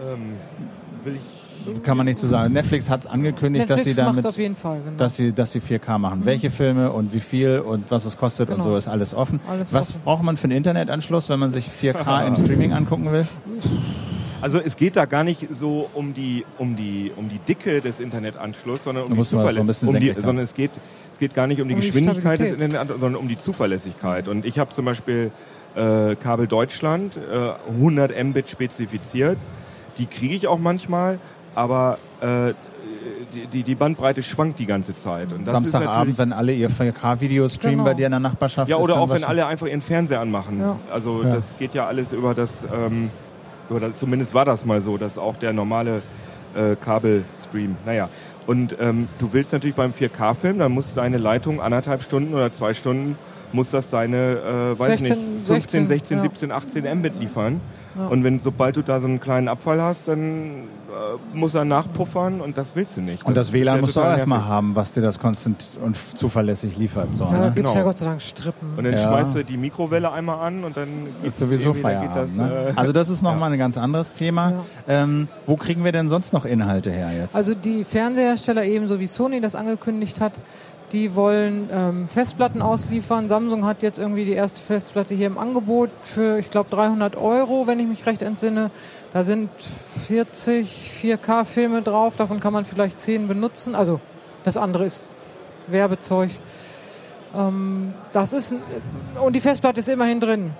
Ähm, 0.00 0.36
will 1.04 1.16
ich 1.16 1.82
Kann 1.82 1.96
man 1.96 2.06
nicht 2.06 2.18
so 2.18 2.28
sagen. 2.28 2.52
Netflix 2.54 2.88
hat 2.88 3.06
angekündigt, 3.06 3.68
dass 3.68 3.84
sie 3.84 3.90
Netflix 3.90 4.06
damit, 4.06 4.26
auf 4.26 4.38
jeden 4.38 4.56
Fall, 4.56 4.80
genau. 4.84 4.96
dass 4.96 5.16
sie, 5.16 5.32
dass 5.32 5.52
sie 5.52 5.60
4K 5.60 5.98
machen. 5.98 6.22
Welche 6.24 6.48
Filme 6.50 6.92
und 6.92 7.12
wie 7.12 7.20
viel 7.20 7.58
und 7.58 7.90
was 7.90 8.04
es 8.06 8.16
kostet 8.16 8.48
und 8.48 8.56
Genau. 8.56 8.70
so 8.70 8.76
ist 8.76 8.88
alles 8.88 9.14
offen. 9.14 9.40
Alles 9.50 9.72
was 9.72 9.90
offen. 9.90 10.00
braucht 10.04 10.22
man 10.22 10.36
für 10.36 10.44
einen 10.44 10.56
Internetanschluss, 10.56 11.28
wenn 11.28 11.40
man 11.40 11.52
sich 11.52 11.68
4K 11.68 12.26
im 12.26 12.36
Streaming 12.36 12.72
angucken 12.72 13.12
will? 13.12 13.26
Also 14.46 14.60
es 14.64 14.76
geht 14.76 14.94
da 14.94 15.06
gar 15.06 15.24
nicht 15.24 15.48
so 15.50 15.90
um 15.92 16.14
die 16.14 16.44
um 16.56 16.76
die 16.76 17.10
um 17.16 17.28
die 17.28 17.40
Dicke 17.40 17.80
des 17.80 17.98
Internetanschlusses, 17.98 18.84
sondern 18.84 19.02
um 19.04 19.08
Da 19.10 19.14
die 19.14 19.18
mal 19.18 19.24
so 19.24 19.38
Zuverlässigkeit. 19.38 19.94
Um 19.94 20.00
die, 20.14 20.20
sondern 20.20 20.44
es 20.44 20.54
geht 20.54 20.70
es 21.12 21.18
geht 21.18 21.34
gar 21.34 21.48
nicht 21.48 21.60
um 21.60 21.66
die 21.66 21.74
Um 21.74 21.80
die 21.80 21.86
Geschwindigkeit 21.88 22.38
des 22.38 22.50
Stabilität. 22.50 22.62
Internetanschlusses, 22.62 23.00
sondern 23.00 23.20
um 23.20 23.28
die 23.28 23.38
Zuverlässigkeit. 23.38 24.28
Und 24.28 24.44
ich 24.46 24.60
habe 24.60 24.70
zum 24.72 24.84
Beispiel 24.84 25.32
äh, 25.74 26.14
Kabel 26.14 26.46
Deutschland 26.46 27.16
äh, 27.16 27.70
100 27.72 28.12
Mbit 28.24 28.48
spezifiziert. 28.48 29.36
Die 29.98 30.06
kriege 30.06 30.36
ich 30.36 30.46
auch 30.46 30.60
manchmal, 30.60 31.18
aber 31.56 31.98
äh, 32.20 32.52
die, 33.34 33.46
die, 33.48 33.62
die 33.64 33.74
Bandbreite 33.74 34.22
schwankt 34.22 34.60
die 34.60 34.66
ganze 34.66 34.94
Zeit. 34.94 35.32
Und 35.32 35.40
das 35.44 35.54
ist 35.64 35.72
Samstagabend, 35.72 36.18
wenn 36.18 36.32
alle 36.32 36.52
ihr 36.52 36.70
4K-Videos 36.70 37.54
streamen 37.54 37.78
Genau. 37.78 37.84
bei 37.90 37.94
dir 37.94 38.06
in 38.06 38.12
der 38.12 38.20
Nachbarschaft. 38.20 38.68
ja, 38.68 38.76
oder 38.76 39.00
auch 39.00 39.10
wenn 39.10 39.24
alle 39.24 39.46
einfach 39.46 39.66
ihren 39.66 39.80
Fernseher 39.80 40.20
anmachen. 40.20 40.60
Ja. 40.60 40.78
Also 40.92 41.24
Ja. 41.24 41.34
das 41.34 41.56
geht 41.58 41.74
ja 41.74 41.88
alles 41.88 42.12
über 42.12 42.32
das, 42.34 42.64
ähm, 42.72 43.10
das, 43.70 43.96
zumindest 43.98 44.34
war 44.34 44.44
das 44.44 44.64
mal 44.64 44.80
so, 44.80 44.96
dass 44.96 45.18
auch 45.18 45.36
der 45.36 45.52
normale 45.52 46.02
äh, 46.54 46.76
Kabelstream, 46.76 47.76
naja. 47.84 48.08
Und 48.46 48.76
ähm, 48.80 49.08
du 49.18 49.32
willst 49.32 49.52
natürlich 49.52 49.74
beim 49.74 49.90
4K-Film, 49.90 50.58
dann 50.58 50.72
muss 50.72 50.94
deine 50.94 51.18
Leitung 51.18 51.60
anderthalb 51.60 52.02
Stunden 52.02 52.32
oder 52.32 52.52
zwei 52.52 52.74
Stunden, 52.74 53.18
muss 53.52 53.70
das 53.70 53.90
deine, 53.90 54.74
äh, 54.76 54.78
weiß 54.78 55.00
16, 55.00 55.04
ich 55.06 55.16
nicht, 55.16 55.46
15, 55.46 55.86
16, 55.86 56.16
ja. 56.18 56.22
17, 56.22 56.52
18 56.52 56.98
Mbit 56.98 57.20
liefern. 57.20 57.60
Ja. 57.98 58.08
Und 58.08 58.24
wenn, 58.24 58.38
sobald 58.40 58.76
du 58.76 58.82
da 58.82 59.00
so 59.00 59.06
einen 59.06 59.20
kleinen 59.20 59.48
Abfall 59.48 59.80
hast, 59.80 60.08
dann 60.08 60.64
äh, 60.88 61.36
muss 61.36 61.54
er 61.54 61.64
nachpuffern 61.64 62.40
und 62.40 62.58
das 62.58 62.76
willst 62.76 62.96
du 62.96 63.00
nicht. 63.00 63.24
Und 63.24 63.36
das 63.36 63.52
WLAN 63.52 63.76
ja 63.76 63.80
musst 63.80 63.96
du 63.96 64.00
auch 64.00 64.04
erstmal 64.04 64.44
haben, 64.44 64.74
was 64.76 64.92
dir 64.92 65.00
das 65.02 65.18
konstant 65.18 65.64
und 65.82 65.96
zuverlässig 65.96 66.76
liefert. 66.76 67.14
So, 67.14 67.24
Ja, 67.24 67.30
da 67.32 67.38
ne? 67.38 67.52
gibt 67.52 67.66
es 67.66 67.74
ja 67.74 67.80
genau. 67.80 67.90
Gott 67.90 67.98
sei 67.98 68.06
Dank 68.06 68.22
Strippen. 68.22 68.68
Und 68.76 68.84
dann 68.84 68.92
Ja. 68.92 68.98
schmeißt 68.98 69.36
du 69.36 69.44
die 69.44 69.56
Mikrowelle 69.56 70.12
einmal 70.12 70.40
an 70.46 70.64
und 70.64 70.76
dann 70.76 70.88
Ist 71.22 71.38
sowieso 71.38 71.72
Feierabend. 71.74 72.14
Geht 72.14 72.22
das, 72.24 72.34
ne? 72.36 72.66
äh, 72.68 72.72
Also 72.76 72.92
das 72.92 73.08
ist 73.08 73.22
nochmal 73.22 73.52
ein 73.52 73.58
ganz 73.58 73.78
anderes 73.78 74.12
Thema. 74.12 74.52
Ähm, 74.88 75.28
wo 75.46 75.56
kriegen 75.56 75.84
wir 75.84 75.92
denn 75.92 76.08
sonst 76.08 76.32
noch 76.32 76.44
Inhalte 76.44 76.90
her 76.90 77.10
jetzt? 77.18 77.34
Also 77.34 77.54
die 77.54 77.84
Fernsehersteller 77.84 78.64
ebenso 78.64 79.00
wie 79.00 79.06
Sony 79.06 79.40
das 79.40 79.54
angekündigt 79.54 80.20
hat, 80.20 80.32
die 80.96 81.14
wollen 81.14 81.68
ähm, 81.70 82.08
Festplatten 82.08 82.62
ausliefern. 82.62 83.28
Samsung 83.28 83.66
hat 83.66 83.82
jetzt 83.82 83.98
irgendwie 83.98 84.24
die 84.24 84.32
erste 84.32 84.62
Festplatte 84.62 85.14
hier 85.14 85.26
im 85.26 85.36
Angebot 85.36 85.90
für, 86.00 86.38
ich 86.38 86.50
glaube, 86.50 86.70
300 86.70 87.16
Euro, 87.16 87.66
wenn 87.66 87.78
ich 87.78 87.86
mich 87.86 88.06
recht 88.06 88.22
entsinne. 88.22 88.70
Da 89.12 89.22
sind 89.22 89.50
40 90.06 90.90
4K-Filme 91.02 91.82
drauf, 91.82 92.16
davon 92.16 92.40
kann 92.40 92.54
man 92.54 92.64
vielleicht 92.64 92.98
10 92.98 93.28
benutzen. 93.28 93.74
Also 93.74 94.00
das 94.44 94.56
andere 94.56 94.86
ist 94.86 95.12
Werbezeug. 95.66 96.30
Ähm, 97.36 97.92
das 98.14 98.32
ist, 98.32 98.54
und 99.22 99.36
die 99.36 99.40
Festplatte 99.40 99.80
ist 99.80 99.90
immerhin 99.90 100.20
drin. 100.20 100.52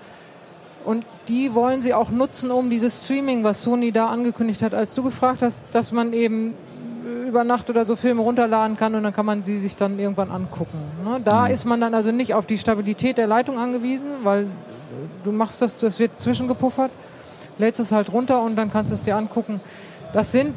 Und 0.85 1.07
die 1.29 1.55
wollen 1.55 1.81
sie 1.81 1.95
auch 1.95 2.11
nutzen, 2.11 2.51
um 2.51 2.69
dieses 2.69 3.05
Streaming, 3.05 3.43
was 3.43 3.63
Sony 3.63 3.91
da 3.91 4.09
angekündigt 4.09 4.61
hat, 4.61 4.75
als 4.75 4.95
du 4.95 5.03
gefragt 5.03 5.41
hast, 5.41 5.65
dass 5.73 5.93
man 5.93 6.13
eben 6.13 6.53
über 7.37 7.45
Nacht 7.45 7.69
oder 7.69 7.85
so 7.85 7.97
Filme 7.97 8.23
runterladen 8.23 8.79
kann 8.79 8.95
und 8.95 9.03
dann 9.03 9.13
kann 9.13 9.27
man 9.27 9.43
sie 9.45 9.59
sich 9.59 9.77
dann 9.77 9.99
irgendwann 9.99 10.31
angucken. 10.31 10.79
Ne? 11.05 11.21
Da 11.23 11.47
ist 11.49 11.67
man 11.67 11.81
dann 11.83 11.95
also 11.95 12.11
nicht 12.11 12.33
auf 12.33 12.47
die 12.47 12.57
Stabilität 12.57 13.19
der 13.19 13.27
Leitung 13.27 13.59
angewiesen, 13.59 14.09
weil 14.23 14.45
äh, 14.45 14.47
du 15.23 15.33
machst 15.33 15.61
das, 15.61 15.77
das 15.77 15.99
wird 15.99 16.19
zwischengepuffert, 16.19 16.91
lädst 17.59 17.79
es 17.81 17.93
halt 17.93 18.11
runter 18.11 18.41
und 18.43 18.57
dann 18.57 18.73
kannst 18.73 18.91
du 18.91 18.95
es 18.95 19.03
dir 19.03 19.17
angucken. 19.17 19.61
Das 20.15 20.33
sind 20.33 20.55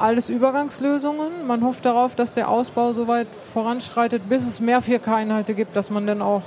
alles 0.00 0.30
Übergangslösungen. 0.30 1.46
Man 1.46 1.62
hofft 1.62 1.84
darauf, 1.84 2.14
dass 2.14 2.32
der 2.32 2.48
Ausbau 2.48 2.94
so 2.94 3.08
weit 3.08 3.28
voranschreitet, 3.52 4.26
bis 4.26 4.46
es 4.46 4.58
mehr 4.58 4.80
4K-Inhalte 4.82 5.52
gibt, 5.52 5.76
dass 5.76 5.90
man 5.90 6.06
dann 6.06 6.22
auch 6.22 6.40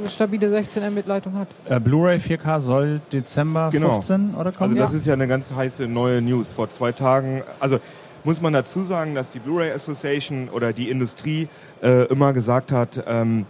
eine 0.00 0.10
stabile 0.10 0.50
16 0.50 0.82
Mbit 0.92 1.06
Leitung 1.06 1.38
hat. 1.38 1.46
äh, 1.68 1.78
Blu-ray 1.78 2.18
4K 2.18 2.58
soll 2.58 3.00
Dezember 3.12 3.68
Genau. 3.70 3.92
15 3.92 4.34
oder 4.34 4.50
kommen? 4.50 4.70
Also 4.72 4.74
das 4.82 4.92
Ja. 4.92 4.98
ist 4.98 5.06
ja 5.06 5.12
eine 5.12 5.28
ganz 5.28 5.54
heiße 5.54 5.86
neue 5.86 6.20
News. 6.20 6.50
Vor 6.50 6.68
zwei 6.70 6.90
Tagen, 6.90 7.44
also 7.60 7.78
muss 8.26 8.40
man 8.42 8.52
dazu 8.52 8.82
sagen, 8.82 9.14
dass 9.14 9.30
die 9.30 9.38
Blu-ray 9.38 9.70
Association 9.70 10.48
oder 10.48 10.72
die 10.72 10.90
Industrie 10.90 11.48
äh, 11.80 12.06
immer 12.06 12.32
gesagt 12.32 12.72
hat, 12.72 13.04
ähm, 13.06 13.46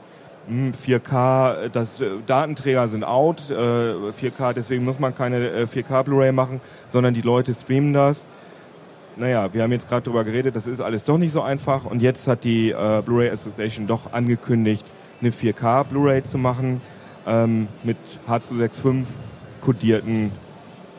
hm, 0.48 0.74
4K, 0.74 1.68
das 1.70 1.98
äh, 2.02 2.10
Datenträger 2.26 2.86
sind 2.88 3.02
out, 3.02 3.48
äh, 3.48 3.54
4K, 3.54 4.52
deswegen 4.52 4.84
muss 4.84 5.00
man 5.00 5.14
keine 5.14 5.48
äh, 5.48 5.62
4K 5.64 6.02
Blu-ray 6.02 6.30
machen, 6.30 6.60
sondern 6.92 7.14
die 7.14 7.22
Leute 7.22 7.54
streamen 7.54 7.94
das. 7.94 8.26
Naja, 9.16 9.54
wir 9.54 9.62
haben 9.62 9.72
jetzt 9.72 9.88
gerade 9.88 10.02
drüber 10.02 10.24
geredet, 10.24 10.54
das 10.54 10.66
ist 10.66 10.82
alles 10.82 11.04
doch 11.04 11.16
nicht 11.16 11.32
so 11.32 11.40
einfach 11.40 11.86
und 11.86 12.02
jetzt 12.02 12.28
hat 12.28 12.44
die 12.44 12.70
äh, 12.72 13.02
Blu-ray 13.02 13.30
Association 13.30 13.86
doch 13.86 14.12
angekündigt, 14.12 14.84
eine 15.22 15.30
4K 15.30 15.84
Blu-ray 15.84 16.22
zu 16.22 16.36
machen 16.36 16.82
ähm, 17.26 17.68
mit 17.82 17.96
H265 18.28 19.06
kodierten 19.62 20.32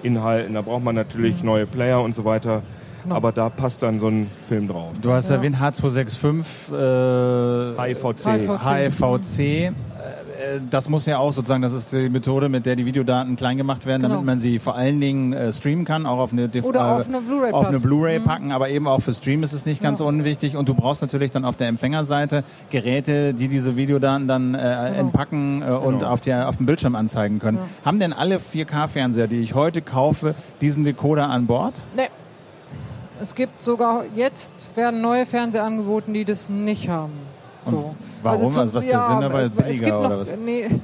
Inhalten. 0.02 0.56
Da 0.56 0.64
braucht 0.64 0.84
man 0.84 0.96
natürlich 0.96 1.44
neue 1.44 1.68
Player 1.68 2.02
und 2.02 2.16
so 2.16 2.26
weiter. 2.26 2.64
Genau. 3.08 3.16
Aber 3.16 3.32
da 3.32 3.50
passt 3.50 3.82
dann 3.84 4.00
so 4.00 4.08
ein 4.10 4.28
Film 4.50 4.68
drauf. 4.68 4.92
Du 5.02 5.12
hast 5.14 5.30
Ja. 5.30 5.36
erwähnt 5.36 5.58
H265, 5.62 6.74
äh, 6.74 7.94
HIVC. 7.94 8.26
HIVC. 8.26 8.60
HIVC. 8.64 9.40
Äh, 9.40 9.72
Das 10.70 10.88
muss 10.88 11.06
ja 11.08 11.18
auch 11.18 11.34
sozusagen, 11.34 11.62
das 11.62 11.74
ist 11.74 11.92
die 11.94 12.10
Methode, 12.10 12.48
mit 12.48 12.66
der 12.66 12.76
die 12.76 12.86
Videodaten 12.86 13.36
klein 13.36 13.58
gemacht 13.58 13.86
werden, 13.86 14.02
Genau. 14.04 14.14
damit 14.16 14.26
man 14.26 14.40
sie 14.40 14.60
vor 14.60 14.76
allen 14.76 15.02
Dingen 15.02 15.34
äh, 15.34 15.52
streamen 15.52 15.84
kann, 15.84 16.06
auch 16.06 16.20
auf 16.20 16.32
eine, 16.32 16.50
Oder 16.64 16.80
äh, 16.80 16.84
auf 16.84 17.08
eine 17.08 17.20
Blu-ray 17.22 17.52
auf 17.52 17.68
eine. 17.68 17.80
Blu-ray 17.80 18.20
Mhm. 18.20 18.24
packen, 18.24 18.52
aber 18.52 18.70
eben 18.70 18.88
auch 18.88 19.00
für 19.02 19.14
Stream 19.14 19.42
ist 19.44 19.54
es 19.54 19.66
nicht 19.66 19.82
ganz 19.82 20.00
Ja. 20.00 20.06
unwichtig. 20.06 20.56
Und 20.56 20.70
du 20.70 20.74
brauchst 20.76 21.02
natürlich 21.02 21.32
dann 21.32 21.44
auf 21.44 21.56
der 21.58 21.68
Empfängerseite 21.70 22.44
Geräte, 22.70 23.34
die 23.34 23.48
diese 23.48 23.76
Videodaten 23.76 24.28
dann 24.28 24.54
äh, 24.54 24.58
Genau. 24.58 25.00
entpacken 25.00 25.64
äh, 25.64 25.72
und 25.72 26.04
auf, 26.04 26.22
der, 26.22 26.48
auf 26.50 26.58
dem 26.58 26.66
Bildschirm 26.68 26.96
anzeigen 26.96 27.40
können. 27.40 27.58
Haben 27.84 28.00
denn 28.00 28.14
alle 28.14 28.38
4K-Fernseher, 28.40 29.28
die 29.28 29.38
ich 29.42 29.54
heute 29.56 29.82
kaufe, 29.82 30.36
diesen 30.62 30.84
Decoder 30.84 31.30
an 31.30 31.48
Bord? 31.48 31.74
Nee. 31.96 32.04
Es 33.22 33.34
gibt 33.36 33.64
sogar 33.64 34.04
jetzt 34.16 34.54
werden 34.76 35.02
neue 35.02 35.26
Fernseher 35.26 35.64
angeboten, 35.64 36.14
die 36.14 36.26
das 36.26 36.50
nicht 36.50 36.90
haben. 36.90 37.14
So. 37.64 37.96
warum? 38.24 38.52
zum- 38.52 38.62
Also 38.62 38.74
was 38.74 38.84
ist 38.86 38.92
der 38.94 39.08
Sinn 39.08 39.22
dabei? 39.22 39.42
äh, 39.42 39.46
es 39.46 39.52
Billiger 39.52 39.86
gibt 39.86 39.92
noch, 40.00 40.06
oder 40.06 40.20
was? 40.20 40.34
Nee, 40.44 40.70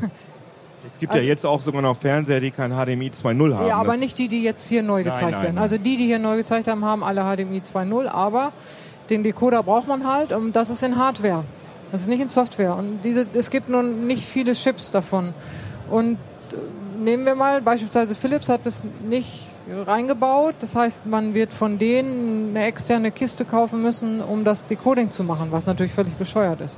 Es 0.93 0.99
gibt 0.99 1.15
ja 1.15 1.21
jetzt 1.21 1.45
auch 1.45 1.61
sogar 1.61 1.81
noch 1.81 1.95
Fernseher, 1.95 2.41
die 2.41 2.51
kein 2.51 2.71
HDMI 2.71 3.09
2.0 3.09 3.55
haben. 3.55 3.67
ja, 3.67 3.77
aber 3.77 3.91
Das- 3.91 3.99
nicht 3.99 4.17
die, 4.17 4.27
die 4.27 4.43
jetzt 4.43 4.67
hier 4.67 4.83
neu 4.83 4.95
Nein, 5.03 5.03
gezeigt 5.05 5.31
nein, 5.31 5.41
werden. 5.43 5.55
nein. 5.55 5.63
Also 5.63 5.77
die, 5.77 5.95
die 5.97 6.05
hier 6.07 6.19
neu 6.19 6.35
gezeigt 6.37 6.67
haben, 6.67 6.83
haben 6.83 7.03
alle 7.03 7.21
HDMI 7.23 7.61
2.0, 7.61 8.07
aber 8.07 8.51
den 9.09 9.23
Decoder 9.23 9.63
braucht 9.63 9.87
man 9.87 10.05
halt 10.05 10.31
und 10.33 10.53
das 10.55 10.69
ist 10.69 10.83
in 10.83 10.97
Hardware. 10.97 11.43
Das 11.91 12.01
ist 12.01 12.07
nicht 12.07 12.21
in 12.21 12.27
Software. 12.29 12.75
Und 12.75 12.99
diese, 13.03 13.25
es 13.33 13.49
gibt 13.49 13.69
nur 13.69 13.83
nicht 13.83 14.25
viele 14.25 14.53
Chips 14.53 14.91
davon. 14.91 15.33
Und 15.89 16.13
äh, 16.51 16.55
nehmen 17.01 17.25
wir 17.25 17.35
mal, 17.35 17.61
beispielsweise 17.61 18.13
Philips 18.15 18.49
hat 18.49 18.65
es 18.65 18.85
nicht 19.07 19.47
reingebaut. 19.85 20.55
Das 20.59 20.75
heißt, 20.75 21.05
man 21.05 21.33
wird 21.33 21.53
von 21.53 21.79
denen 21.79 22.49
eine 22.55 22.65
externe 22.65 23.11
Kiste 23.11 23.45
kaufen 23.45 23.81
müssen, 23.81 24.21
um 24.21 24.43
das 24.43 24.67
Decoding 24.67 25.11
zu 25.11 25.23
machen, 25.23 25.47
was 25.51 25.65
natürlich 25.65 25.93
völlig 25.93 26.13
bescheuert 26.15 26.61
ist. 26.61 26.77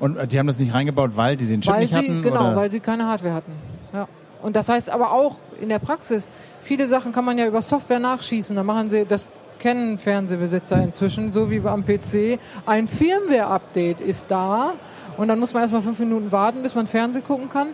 Und 0.00 0.16
äh, 0.16 0.26
die 0.26 0.38
haben 0.38 0.46
das 0.46 0.58
nicht 0.58 0.74
reingebaut, 0.74 1.12
weil 1.14 1.36
die 1.36 1.46
den 1.46 1.60
Chip 1.60 1.72
weil 1.72 1.82
nicht 1.82 1.94
sie, 1.94 1.98
hatten? 1.98 2.22
Genau, 2.22 2.48
oder? 2.48 2.56
weil 2.56 2.70
sie 2.70 2.80
keine 2.80 3.06
Hardware 3.06 3.34
hatten. 3.34 3.52
Ja. 3.92 4.08
Und 4.42 4.56
das 4.56 4.68
heißt 4.68 4.90
aber 4.90 5.12
auch 5.12 5.38
in 5.60 5.68
der 5.68 5.78
Praxis, 5.78 6.30
viele 6.62 6.86
Sachen 6.88 7.12
kann 7.12 7.24
man 7.24 7.38
ja 7.38 7.46
über 7.46 7.62
Software 7.62 7.98
nachschießen. 7.98 8.54
Da 8.54 8.62
machen 8.62 8.90
sie, 8.90 9.04
das 9.06 9.26
kennen 9.58 9.98
Fernsehbesitzer 9.98 10.82
inzwischen, 10.82 11.32
so 11.32 11.50
wie 11.50 11.60
am 11.66 11.84
PC. 11.84 12.38
Ein 12.66 12.86
Firmware-Update 12.86 14.00
ist 14.00 14.26
da 14.28 14.74
und 15.16 15.28
dann 15.28 15.38
muss 15.38 15.54
man 15.54 15.62
erstmal 15.62 15.82
fünf 15.82 15.98
Minuten 15.98 16.30
warten, 16.30 16.62
bis 16.62 16.74
man 16.74 16.86
Fernsehen 16.86 17.24
gucken 17.24 17.48
kann. 17.48 17.68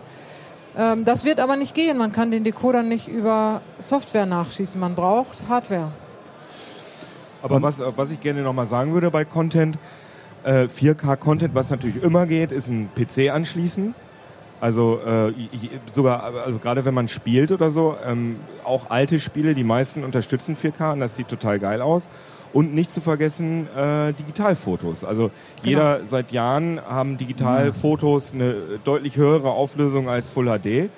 Ähm, 0.77 1.05
das 1.05 1.23
wird 1.23 1.39
aber 1.39 1.55
nicht 1.55 1.75
gehen. 1.75 1.97
Man 1.97 2.11
kann 2.11 2.31
den 2.31 2.43
Decoder 2.43 2.83
nicht 2.83 3.07
über 3.07 3.61
Software 3.79 4.25
nachschießen. 4.25 4.79
Man 4.79 4.95
braucht 4.95 5.37
Hardware. 5.47 5.89
Aber 7.41 7.61
was, 7.61 7.81
was 7.95 8.11
ich 8.11 8.21
gerne 8.21 8.41
nochmal 8.41 8.67
sagen 8.67 8.93
würde 8.93 9.11
bei 9.11 9.25
Content, 9.25 9.77
äh, 10.43 10.67
4K-Content, 10.67 11.53
was 11.53 11.69
natürlich 11.69 12.01
immer 12.01 12.25
geht, 12.25 12.51
ist 12.51 12.69
ein 12.69 12.89
PC 12.95 13.29
anschließen. 13.31 13.93
Also 14.61 15.01
äh, 15.05 15.33
sogar, 15.93 16.23
also 16.23 16.57
gerade 16.57 16.85
wenn 16.85 16.93
man 16.93 17.09
spielt 17.09 17.51
oder 17.51 17.71
so, 17.71 17.97
ähm, 18.05 18.37
auch 18.63 18.89
alte 18.89 19.19
Spiele, 19.19 19.55
die 19.55 19.65
meisten 19.65 20.05
unterstützen 20.05 20.55
4K 20.55 20.93
und 20.93 21.01
das 21.01 21.17
sieht 21.17 21.27
total 21.27 21.59
geil 21.59 21.81
aus. 21.81 22.03
Und 22.53 22.75
nicht 22.75 22.93
zu 22.93 23.01
vergessen 23.01 23.67
äh, 23.75 24.13
Digitalfotos. 24.13 25.03
Also 25.03 25.31
jeder 25.63 26.01
seit 26.05 26.31
Jahren 26.31 26.79
haben 26.87 27.17
Digitalfotos 27.17 28.31
eine 28.31 28.55
deutlich 28.83 29.17
höhere 29.17 29.49
Auflösung 29.49 30.07
als 30.07 30.29
Full 30.29 30.45
HD. 30.45 30.89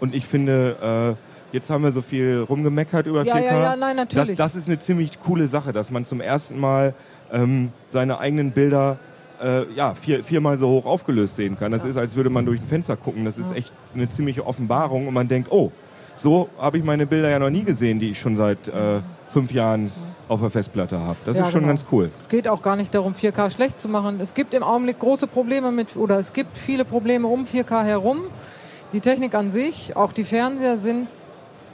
Und 0.00 0.14
ich 0.14 0.26
finde, 0.26 1.16
äh, 1.52 1.54
jetzt 1.54 1.68
haben 1.68 1.84
wir 1.84 1.92
so 1.92 2.00
viel 2.00 2.40
rumgemeckert 2.48 3.06
über 3.06 3.24
Ja, 3.24 3.34
4K. 3.36 3.42
ja, 3.42 3.62
ja, 3.62 3.76
nein, 3.76 3.96
natürlich. 3.96 4.36
Das, 4.38 4.52
das 4.52 4.62
ist 4.62 4.68
eine 4.68 4.78
ziemlich 4.78 5.20
coole 5.20 5.48
Sache, 5.48 5.72
dass 5.74 5.90
man 5.90 6.06
zum 6.06 6.22
ersten 6.22 6.58
Mal 6.58 6.94
ähm, 7.30 7.68
seine 7.90 8.18
eigenen 8.18 8.52
Bilder 8.52 8.98
äh, 9.42 9.64
ja, 9.74 9.94
vier, 9.94 10.24
viermal 10.24 10.56
so 10.56 10.68
hoch 10.68 10.86
aufgelöst 10.86 11.36
sehen 11.36 11.58
kann. 11.58 11.72
Das 11.72 11.84
ist, 11.84 11.98
als 11.98 12.16
würde 12.16 12.30
man 12.30 12.46
durch 12.46 12.60
ein 12.60 12.66
Fenster 12.66 12.96
gucken. 12.96 13.26
Das 13.26 13.36
ist 13.36 13.52
echt 13.54 13.70
eine 13.94 14.08
ziemliche 14.08 14.46
Offenbarung 14.46 15.08
und 15.08 15.14
man 15.14 15.28
denkt, 15.28 15.52
oh, 15.52 15.72
so 16.16 16.48
habe 16.58 16.78
ich 16.78 16.84
meine 16.84 17.06
Bilder 17.06 17.28
ja 17.28 17.38
noch 17.38 17.50
nie 17.50 17.64
gesehen, 17.64 18.00
die 18.00 18.10
ich 18.12 18.20
schon 18.20 18.36
seit 18.36 18.68
äh, 18.68 19.00
fünf 19.30 19.52
Jahren 19.52 19.90
auf 20.32 20.40
der 20.40 20.50
Festplatte 20.50 20.98
habe. 20.98 21.16
Das 21.24 21.36
Ja, 21.36 21.44
ist 21.44 21.52
schon 21.52 21.60
genau. 21.62 21.72
ganz 21.74 21.86
cool. 21.92 22.10
Es 22.18 22.28
geht 22.28 22.48
auch 22.48 22.62
gar 22.62 22.76
nicht 22.76 22.94
darum, 22.94 23.12
4K 23.14 23.50
schlecht 23.50 23.78
zu 23.80 23.88
machen. 23.88 24.18
Es 24.20 24.34
gibt 24.34 24.54
im 24.54 24.62
Augenblick 24.62 24.98
große 24.98 25.26
Probleme 25.26 25.70
mit, 25.70 25.96
oder 25.96 26.18
es 26.18 26.32
gibt 26.32 26.56
viele 26.56 26.84
Probleme 26.84 27.26
um 27.28 27.44
4K 27.44 27.84
herum. 27.84 28.20
Die 28.92 29.00
Technik 29.00 29.34
an 29.34 29.50
sich, 29.50 29.96
auch 29.96 30.12
die 30.12 30.24
Fernseher 30.24 30.78
sind 30.78 31.08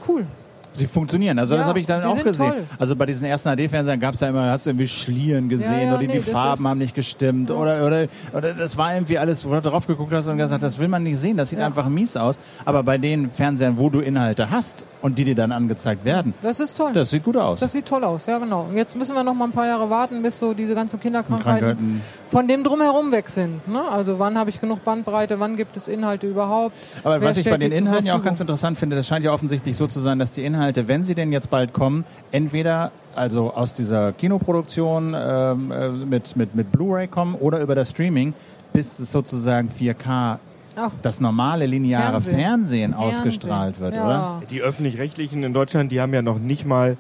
cool. 0.07 0.27
Sie 0.73 0.87
funktionieren. 0.87 1.39
Also 1.39 1.55
Ja, 1.55 1.61
das 1.61 1.69
habe 1.69 1.81
ich 1.81 1.87
dann 1.87 2.05
auch 2.05 2.23
gesehen. 2.23 2.51
toll. 2.51 2.65
Also 2.79 2.95
bei 2.97 3.07
diesen 3.07 3.27
ersten 3.27 3.49
HD-Fernsehern 3.57 3.99
gab 4.01 4.15
es 4.15 4.21
ja 4.21 4.29
immer, 4.29 4.51
hast 4.51 4.67
du 4.67 4.71
irgendwie 4.71 4.89
Schlieren 4.89 5.49
gesehen 5.49 5.73
Ja, 5.73 5.81
ja, 5.87 5.89
oder 5.95 5.99
nee, 6.03 6.07
die 6.09 6.21
Farben 6.21 6.67
haben 6.69 6.79
nicht 6.79 6.95
gestimmt 6.95 7.51
oder, 7.51 7.87
oder, 7.87 8.07
oder 8.33 8.53
das 8.55 8.77
war 8.77 8.95
irgendwie 8.95 9.19
alles, 9.19 9.45
wo 9.45 9.51
du 9.51 9.61
drauf 9.61 9.87
geguckt 9.87 10.13
hast 10.13 10.27
und 10.29 10.39
gesagt, 10.39 10.63
das 10.63 10.79
will 10.79 10.89
man 10.89 11.03
nicht 11.03 11.19
sehen, 11.19 11.37
das 11.37 11.51
sieht 11.51 11.61
einfach 11.61 11.89
mies 11.89 12.17
aus. 12.17 12.39
Aber 12.65 12.83
bei 12.83 12.99
den 12.99 13.31
Fernsehern, 13.31 13.79
wo 13.79 13.91
du 13.91 14.01
Inhalte 14.01 14.51
hast 14.51 14.85
und 15.03 15.19
die 15.19 15.25
dir 15.25 15.35
dann 15.35 15.53
angezeigt 15.53 16.05
werden, 16.05 16.35
Das 16.43 16.61
ist 16.61 16.77
toll. 16.77 16.93
das 16.93 17.11
sieht 17.11 17.25
gut 17.25 17.37
aus. 17.37 17.61
Das 17.61 17.73
sieht 17.73 17.87
toll 17.87 18.05
aus, 18.05 18.27
ja 18.27 18.39
genau. 18.39 18.67
Und 18.71 18.77
jetzt 18.77 18.97
müssen 18.97 19.15
wir 19.15 19.25
noch 19.25 19.35
mal 19.35 19.47
ein 19.47 19.53
paar 19.53 19.67
Jahre 19.67 19.89
warten, 19.91 20.23
bis 20.23 20.39
so 20.39 20.55
diese 20.55 20.75
ganzen 20.75 21.01
Kinderkrankheiten 21.01 21.59
Krankheiten. 21.61 22.03
Von 22.31 22.47
dem 22.49 22.65
drumherum 22.65 23.13
weg 23.13 23.29
sind. 23.29 23.67
Ne? 23.69 23.83
Also 23.83 24.19
wann 24.19 24.37
habe 24.39 24.51
ich 24.51 24.61
genug 24.61 24.85
Bandbreite, 24.85 25.41
wann 25.41 25.57
gibt 25.57 25.77
es 25.77 25.89
Inhalte 25.89 26.27
überhaupt? 26.27 26.77
Aber 27.03 27.21
Wer 27.21 27.29
was 27.29 27.37
ich 27.39 27.49
bei 27.49 27.57
den 27.57 27.73
Inhalten 27.73 28.07
ja 28.07 28.17
auch 28.17 28.23
ganz 28.23 28.41
interessant 28.41 28.79
finde, 28.79 28.97
das 28.97 29.07
scheint 29.07 29.25
ja 29.25 29.33
offensichtlich 29.33 29.77
so 29.77 29.87
zu 29.87 30.01
sein, 30.01 30.19
dass 30.19 30.33
die 30.33 30.45
Inhalte, 30.45 30.89
wenn 30.89 31.03
sie 31.03 31.15
denn 31.15 31.33
jetzt 31.33 31.51
bald 31.51 31.73
kommen, 31.73 32.05
entweder 32.31 32.93
also 33.15 33.53
aus 33.53 33.75
dieser 33.75 34.13
Kinoproduktion 34.13 35.15
ähm, 35.19 35.73
äh, 35.73 35.89
mit, 35.89 36.37
mit, 36.37 36.55
mit 36.55 36.71
Blu-ray 36.71 37.09
kommen 37.09 37.35
oder 37.35 37.61
über 37.61 37.75
das 37.75 37.91
Streaming, 37.91 38.35
bis 38.73 38.99
es 38.99 39.11
sozusagen 39.11 39.71
4K 39.71 40.39
Ach. 40.77 40.91
das 41.03 41.21
normale 41.21 41.67
lineare 41.67 42.21
Fernsehen. 42.21 42.39
Fernsehen, 42.39 42.91
Fernsehen. 42.93 42.95
ausgestrahlt 42.95 43.81
wird, 43.81 43.97
Ja. 43.97 44.05
oder? 44.05 44.43
Die 44.51 44.63
öffentlich-rechtlichen 44.63 45.43
in 45.43 45.53
Deutschland, 45.53 45.91
die 45.91 46.01
haben 46.01 46.15
ja 46.15 46.23
noch 46.23 46.39
nicht 46.39 46.65
mal 46.67 46.97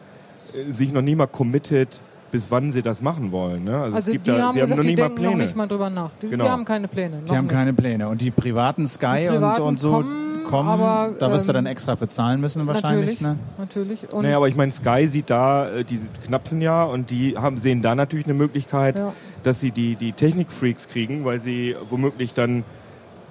äh, 0.54 0.72
sich 0.72 0.92
noch 0.92 1.02
nie 1.02 1.14
mal 1.14 1.26
committed, 1.26 2.00
bis 2.30 2.50
wann 2.50 2.72
sie 2.72 2.82
das 2.82 3.00
machen 3.02 3.32
wollen. 3.32 3.64
Ne? 3.64 3.74
Also, 3.76 3.96
Also 3.96 4.06
es 4.08 4.12
gibt 4.12 4.26
die 4.26 4.30
da, 4.30 4.38
haben 4.48 4.54
sie 4.54 4.60
haben 4.62 4.68
gesagt, 4.70 4.76
noch 4.76 4.82
die 4.82 4.88
nicht 4.88 4.98
mal 4.98 5.04
denken 5.08 5.16
Pläne. 5.22 5.36
noch 5.36 5.44
nicht 5.44 5.56
mal 5.56 5.66
drüber 5.68 5.90
nach. 5.90 6.10
Die, 6.22 6.28
Genau. 6.28 6.44
die 6.44 6.50
haben 6.50 6.64
keine 6.64 6.88
Pläne. 6.88 7.22
Die 7.28 7.36
haben 7.36 7.46
nicht. 7.46 7.54
keine 7.54 7.72
Pläne. 7.72 8.08
Und 8.08 8.20
die 8.20 8.30
privaten 8.30 8.86
Sky 8.86 9.22
Die 9.22 9.28
privaten 9.28 9.62
und, 9.62 9.68
und 9.68 9.80
so 9.80 9.92
kommen, 9.92 10.44
kommen, 10.48 10.68
aber, 10.68 11.10
da 11.18 11.30
wirst 11.30 11.46
du 11.48 11.52
ähm, 11.52 11.54
dann 11.56 11.66
extra 11.66 11.96
für 11.96 12.08
zahlen 12.08 12.40
müssen 12.40 12.66
wahrscheinlich. 12.66 13.20
Natürlich, 13.20 13.20
Ne? 13.20 13.36
natürlich. 13.58 14.12
Und 14.12 14.22
Naja, 14.22 14.36
aber 14.36 14.48
ich 14.48 14.56
meine, 14.56 14.72
Sky 14.72 15.06
sieht 15.06 15.30
da, 15.30 15.68
äh, 15.70 15.84
die 15.84 16.00
knapsen 16.26 16.60
ja 16.60 16.84
und 16.84 17.10
die 17.10 17.36
haben, 17.36 17.56
sehen 17.58 17.82
da 17.82 17.94
natürlich 17.94 18.26
eine 18.26 18.34
Möglichkeit, 18.34 18.98
Ja. 18.98 19.12
dass 19.42 19.60
sie 19.60 19.70
die, 19.70 19.94
die 19.96 20.12
Technikfreaks 20.12 20.88
kriegen, 20.88 21.24
weil 21.24 21.40
sie 21.40 21.76
womöglich 21.90 22.34
dann, 22.34 22.64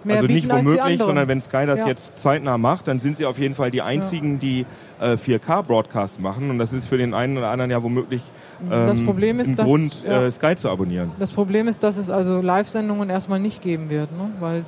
Mehr 0.04 0.18
also 0.18 0.28
nicht 0.28 0.50
womöglich, 0.50 1.02
sondern 1.02 1.28
wenn 1.28 1.42
Sky 1.42 1.66
das 1.66 1.80
Ja. 1.80 1.88
jetzt 1.88 2.18
zeitnah 2.20 2.58
macht, 2.58 2.88
dann 2.88 3.00
sind 3.00 3.18
sie 3.18 3.26
auf 3.26 3.40
jeden 3.40 3.56
Fall 3.56 3.72
die 3.72 3.82
einzigen, 3.82 4.40
die 4.40 4.66
äh, 5.02 5.18
4K-Broadcast 5.18 6.20
machen 6.22 6.50
und 6.50 6.60
das 6.60 6.72
ist 6.72 6.88
für 6.88 6.98
den 6.98 7.14
einen 7.14 7.38
oder 7.38 7.50
anderen 7.50 7.72
ja 7.72 7.82
womöglich 7.84 8.22
Das 8.70 9.04
Problem 9.04 9.40
ist, 9.40 9.50
ein 9.50 9.56
dass- 9.56 9.66
Grund, 9.66 10.04
ja. 10.06 10.24
äh, 10.24 10.32
Sky 10.32 10.56
zu 10.56 10.70
abonnieren. 10.70 11.12
Das 11.20 11.32
Problem 11.32 11.68
ist, 11.68 11.84
dass 11.84 11.98
es 11.98 12.10
also 12.10 12.42
Live-Sendungen 12.42 13.10
erstmal 13.10 13.40
nicht 13.40 13.62
geben 13.62 13.90
wird, 13.90 14.12
ne? 14.12 14.30
weil 14.40 14.66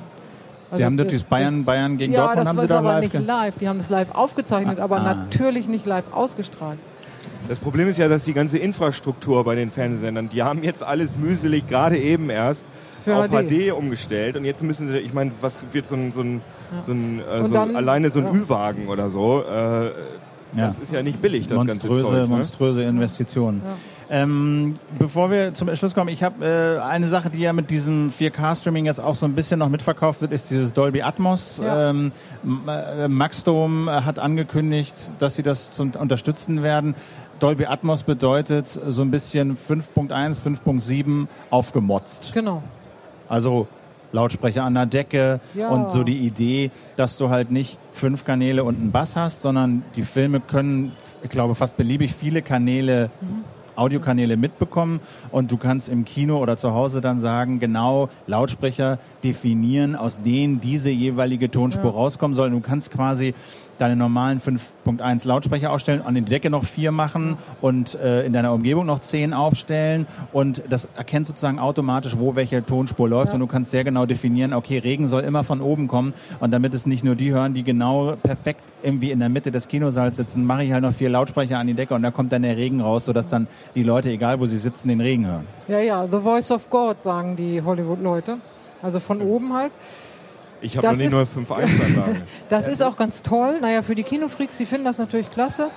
also 0.70 0.84
haben 0.84 0.96
doch 0.96 1.04
dieses 1.06 1.24
Bayern- 1.24 1.64
Bayern 1.64 1.98
gegen 1.98 2.12
ja, 2.12 2.20
Dortmund 2.20 2.40
das 2.46 2.48
haben 2.48 2.60
sie 2.60 2.66
doch 2.68 2.76
aber 2.76 2.92
live 3.00 3.12
nicht 3.12 3.26
live. 3.26 3.54
Die 3.58 3.68
haben 3.68 3.78
das 3.78 3.90
live 3.90 4.14
aufgezeichnet, 4.14 4.78
aber 4.78 4.98
Ah. 5.00 5.14
natürlich 5.14 5.66
nicht 5.66 5.84
live 5.86 6.04
ausgestrahlt. 6.12 6.78
Das 7.48 7.58
Problem 7.58 7.88
ist 7.88 7.98
ja, 7.98 8.06
dass 8.08 8.24
die 8.24 8.32
ganze 8.32 8.58
Infrastruktur 8.58 9.42
bei 9.44 9.56
den 9.56 9.70
Fernsehsendern, 9.70 10.28
die 10.28 10.42
haben 10.44 10.62
jetzt 10.62 10.84
alles 10.84 11.16
mühselig 11.16 11.66
gerade 11.66 11.98
eben 11.98 12.30
erst 12.30 12.64
Für 13.04 13.16
auf 13.16 13.28
HD. 13.28 13.48
HD. 13.48 13.72
umgestellt 13.72 14.36
und 14.36 14.44
jetzt 14.44 14.62
müssen 14.62 14.88
sie, 14.88 14.98
ich 14.98 15.12
meine, 15.12 15.32
was 15.40 15.64
wird 15.72 15.86
so 15.86 15.96
ein, 15.96 16.12
so 16.12 16.20
ein, 16.20 16.40
so 16.86 16.92
ein, 16.92 17.18
äh, 17.20 17.42
so 17.42 17.48
dann- 17.48 17.74
alleine 17.74 18.10
so 18.10 18.20
ein 18.20 18.26
ja. 18.26 18.32
Ü-Wagen 18.32 18.86
oder 18.88 19.10
so, 19.10 19.42
äh, 19.42 19.90
Ja. 20.56 20.66
das 20.66 20.78
ist 20.78 20.92
ja 20.92 21.02
nicht 21.02 21.22
billig, 21.22 21.46
das 21.46 21.56
monströse, 21.56 22.02
ganze 22.02 22.10
Zeug. 22.10 22.20
Ne? 22.22 22.26
monströse 22.26 22.82
Investitionen. 22.82 23.62
Ähm, 24.12 24.74
bevor 24.98 25.30
wir 25.30 25.54
zum 25.54 25.74
Schluss 25.76 25.94
kommen, 25.94 26.08
ich 26.08 26.24
habe 26.24 26.44
äh, 26.44 26.80
eine 26.82 27.06
Sache, 27.06 27.30
die 27.30 27.38
ja 27.38 27.52
mit 27.52 27.70
diesem 27.70 28.10
4K-Streaming 28.10 28.84
jetzt 28.84 29.00
auch 29.00 29.14
so 29.14 29.24
ein 29.24 29.34
bisschen 29.36 29.60
noch 29.60 29.68
mitverkauft 29.68 30.20
wird, 30.20 30.32
ist 30.32 30.50
dieses 30.50 30.72
Dolby 30.72 31.02
Atmos. 31.02 31.60
Ja. 31.62 31.90
Ähm, 31.90 32.10
äh, 32.66 33.06
Maxdome 33.06 34.04
hat 34.04 34.18
angekündigt, 34.18 34.96
dass 35.20 35.36
sie 35.36 35.44
das 35.44 35.72
zum, 35.72 35.92
unterstützen 35.92 36.64
werden. 36.64 36.96
Dolby 37.38 37.66
Atmos 37.66 38.02
bedeutet 38.02 38.66
so 38.66 39.02
ein 39.02 39.12
bisschen 39.12 39.56
5.1, 39.56 40.40
5.7 40.40 41.28
aufgemotzt. 41.50 42.32
Genau. 42.34 42.64
Also 43.28 43.68
Lautsprecher 44.12 44.64
an 44.64 44.74
der 44.74 44.86
Decke 44.86 45.40
Ja. 45.54 45.68
und 45.70 45.92
so 45.92 46.02
die 46.02 46.18
Idee, 46.18 46.70
dass 46.96 47.16
du 47.16 47.28
halt 47.30 47.50
nicht 47.50 47.78
fünf 47.92 48.24
Kanäle 48.24 48.64
und 48.64 48.76
einen 48.80 48.90
Bass 48.92 49.16
hast, 49.16 49.42
sondern 49.42 49.82
die 49.96 50.02
Filme 50.02 50.40
können, 50.40 50.92
ich 51.22 51.30
glaube, 51.30 51.54
fast 51.54 51.76
beliebig 51.76 52.14
viele 52.14 52.42
Kanäle, 52.42 53.10
Audiokanäle 53.76 54.36
mitbekommen 54.36 55.00
und 55.30 55.50
du 55.50 55.56
kannst 55.56 55.88
im 55.88 56.04
Kino 56.04 56.38
oder 56.38 56.56
zu 56.58 56.74
Hause 56.74 57.00
dann 57.00 57.18
sagen, 57.20 57.60
genau 57.60 58.10
Lautsprecher 58.26 58.98
definieren, 59.24 59.96
aus 59.96 60.20
denen 60.22 60.60
diese 60.60 60.90
jeweilige 60.90 61.50
Tonspur 61.50 61.92
rauskommen 61.92 62.34
soll. 62.36 62.50
Du 62.50 62.60
kannst 62.60 62.90
quasi 62.90 63.32
deine 63.80 63.96
normalen 63.96 64.40
5.1 64.40 65.26
Lautsprecher 65.26 65.72
aufstellen, 65.72 66.02
an 66.02 66.14
die 66.14 66.22
Decke 66.22 66.50
noch 66.50 66.64
vier 66.64 66.92
machen 66.92 67.36
und 67.60 67.94
äh, 67.94 68.24
in 68.26 68.32
deiner 68.32 68.52
Umgebung 68.52 68.86
noch 68.86 69.00
zehn 69.00 69.32
aufstellen 69.32 70.06
und 70.32 70.62
das 70.68 70.88
erkennt 70.96 71.26
sozusagen 71.26 71.58
automatisch, 71.58 72.16
wo 72.18 72.34
welche 72.36 72.64
Tonspur 72.64 73.08
läuft 73.08 73.28
Ja. 73.28 73.34
und 73.34 73.40
du 73.40 73.46
kannst 73.46 73.70
sehr 73.70 73.84
genau 73.84 74.06
definieren, 74.06 74.52
okay, 74.52 74.78
Regen 74.78 75.08
soll 75.08 75.22
immer 75.22 75.44
von 75.44 75.60
oben 75.60 75.88
kommen 75.88 76.12
und 76.40 76.50
damit 76.50 76.74
es 76.74 76.86
nicht 76.86 77.04
nur 77.04 77.14
die 77.14 77.32
hören, 77.32 77.54
die 77.54 77.62
genau 77.62 78.16
perfekt 78.22 78.62
irgendwie 78.82 79.10
in 79.10 79.18
der 79.18 79.28
Mitte 79.28 79.50
des 79.50 79.68
Kinosaals 79.68 80.16
sitzen, 80.16 80.44
mache 80.44 80.64
ich 80.64 80.72
halt 80.72 80.82
noch 80.82 80.92
vier 80.92 81.08
Lautsprecher 81.10 81.58
an 81.58 81.66
die 81.66 81.74
Decke 81.74 81.94
und 81.94 82.02
da 82.02 82.10
kommt 82.10 82.32
dann 82.32 82.42
der 82.42 82.56
Regen 82.56 82.80
raus, 82.80 83.04
sodass 83.06 83.28
dann 83.28 83.46
die 83.74 83.82
Leute, 83.82 84.10
egal 84.10 84.40
wo 84.40 84.46
sie 84.46 84.58
sitzen, 84.58 84.88
den 84.88 85.00
Regen 85.00 85.26
hören. 85.26 85.46
Ja, 85.68 85.78
ja, 85.80 86.06
The 86.10 86.18
Voice 86.18 86.50
of 86.50 86.68
God, 86.70 87.02
sagen 87.02 87.36
die 87.36 87.62
Hollywood-Leute. 87.62 88.36
Also 88.82 88.98
von 89.00 89.20
oben 89.20 89.52
halt. 89.52 89.72
Ich 90.62 90.76
habe 90.76 90.86
Das 90.86 90.92
noch 90.96 90.98
nicht 90.98 91.06
ist- 91.12 91.12
nur 91.36 91.44
5.1-Anlage. 91.44 92.16
Das 92.50 92.68
ist 92.68 92.82
auch 92.82 92.96
ganz 92.96 93.22
toll. 93.22 93.58
Naja, 93.60 93.82
für 93.82 93.94
die 93.94 94.02
Kinofreaks, 94.02 94.56
die 94.56 94.66
finden 94.66 94.84
das 94.84 94.98
natürlich 94.98 95.30
klasse. 95.30 95.68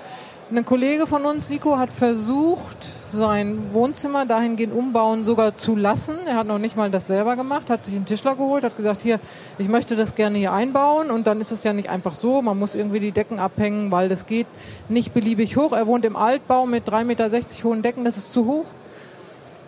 Ein 0.51 0.65
Kollege 0.65 1.07
von 1.07 1.23
uns, 1.23 1.49
Nico, 1.49 1.79
hat 1.79 1.91
versucht, 1.91 2.75
sein 3.11 3.57
Wohnzimmer 3.71 4.25
dahingehend 4.25 4.73
umbauen 4.73 5.23
sogar 5.23 5.55
zu 5.55 5.75
lassen. 5.75 6.15
Er 6.27 6.35
hat 6.35 6.47
noch 6.47 6.59
nicht 6.59 6.75
mal 6.75 6.91
das 6.91 7.07
selber 7.07 7.35
gemacht, 7.35 7.69
hat 7.69 7.81
sich 7.81 7.95
einen 7.95 8.05
Tischler 8.05 8.35
geholt, 8.35 8.63
hat 8.63 8.75
gesagt, 8.75 9.01
hier, 9.01 9.19
ich 9.57 9.67
möchte 9.69 9.95
das 9.95 10.15
gerne 10.15 10.37
hier 10.37 10.51
einbauen. 10.51 11.09
Und 11.11 11.25
dann 11.27 11.39
ist 11.41 11.51
es 11.51 11.63
ja 11.63 11.73
nicht 11.73 11.89
einfach 11.89 12.13
so, 12.13 12.41
man 12.41 12.59
muss 12.59 12.75
irgendwie 12.75 12.99
die 12.99 13.11
Decken 13.13 13.39
abhängen, 13.39 13.89
weil 13.89 14.09
das 14.09 14.27
geht 14.27 14.47
nicht 14.89 15.13
beliebig 15.13 15.55
hoch. 15.57 15.71
Er 15.71 15.87
wohnt 15.87 16.05
im 16.05 16.15
Altbau 16.17 16.65
mit 16.65 16.87
3,60 16.87 17.03
Meter 17.05 17.29
hohen 17.63 17.81
Decken, 17.81 18.03
das 18.03 18.17
ist 18.17 18.33
zu 18.33 18.45
hoch. 18.45 18.65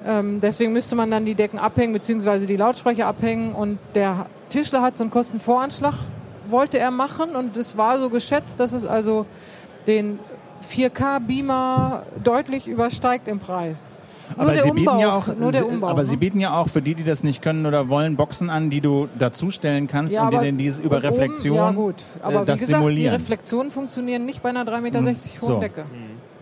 Ähm, 0.06 0.40
deswegen 0.42 0.74
müsste 0.74 0.96
man 0.96 1.10
dann 1.10 1.26
die 1.26 1.36
Decken 1.36 1.58
abhängen, 1.58 1.94
beziehungsweise 1.94 2.46
die 2.46 2.58
Lautsprecher 2.58 3.08
abhängen. 3.08 3.54
Und 3.56 3.80
der 3.96 4.28
Tischler 4.50 4.82
hat 4.82 4.98
so 4.98 5.04
einen 5.04 5.12
Kostenvoranschlag, 5.12 5.94
wollte 6.48 6.78
er 6.80 6.92
machen. 6.92 7.36
Und 7.36 7.58
es 7.58 7.78
war 7.78 8.00
so 8.00 8.10
geschätzt, 8.10 8.60
dass 8.60 8.74
es 8.74 8.86
also 8.86 9.26
den 9.88 10.20
4K-Beamer 10.70 12.04
deutlich 12.24 12.68
übersteigt 12.68 13.28
im 13.28 13.40
Preis. 13.40 13.90
Aber 14.38 14.46
nur 14.46 14.54
der 14.54 14.64
sie 14.64 14.70
Umbau, 14.72 14.82
bieten 14.94 15.00
ja 15.02 15.14
auch, 15.14 15.28
nur 15.38 15.52
der 15.52 15.68
Umbau. 15.68 15.88
aber 15.88 16.02
ne? 16.02 16.08
sie 16.08 16.18
bieten 16.18 16.40
ja 16.40 16.58
auch 16.60 16.68
für 16.68 16.82
die, 16.82 16.96
die 16.96 17.04
das 17.04 17.24
nicht 17.24 17.44
können 17.44 17.68
oder 17.68 17.90
wollen, 17.90 18.16
Boxen 18.16 18.50
an, 18.50 18.72
die 18.72 18.82
du 18.82 19.08
dazustellen 19.20 19.88
kannst 19.88 20.14
Ja, 20.14 20.24
und 20.26 20.34
die 20.34 20.38
dann 20.38 20.58
diese 20.58 20.82
über 20.82 20.98
oben- 20.98 21.06
Reflexion 21.06 21.56
Ja 21.56 21.72
gut, 21.72 21.96
aber 22.24 22.38
äh, 22.38 22.42
wie 22.42 22.46
das 22.46 22.60
gesagt, 22.62 22.70
die 22.70 22.74
simulieren. 22.86 23.14
Reflexionen 23.14 23.70
funktionieren 23.70 24.26
nicht 24.26 24.42
bei 24.42 24.50
einer 24.50 24.64
3,60 24.64 24.82
Meter 24.82 25.00
hohen 25.04 25.16
So. 25.42 25.60
Decke. 25.60 25.86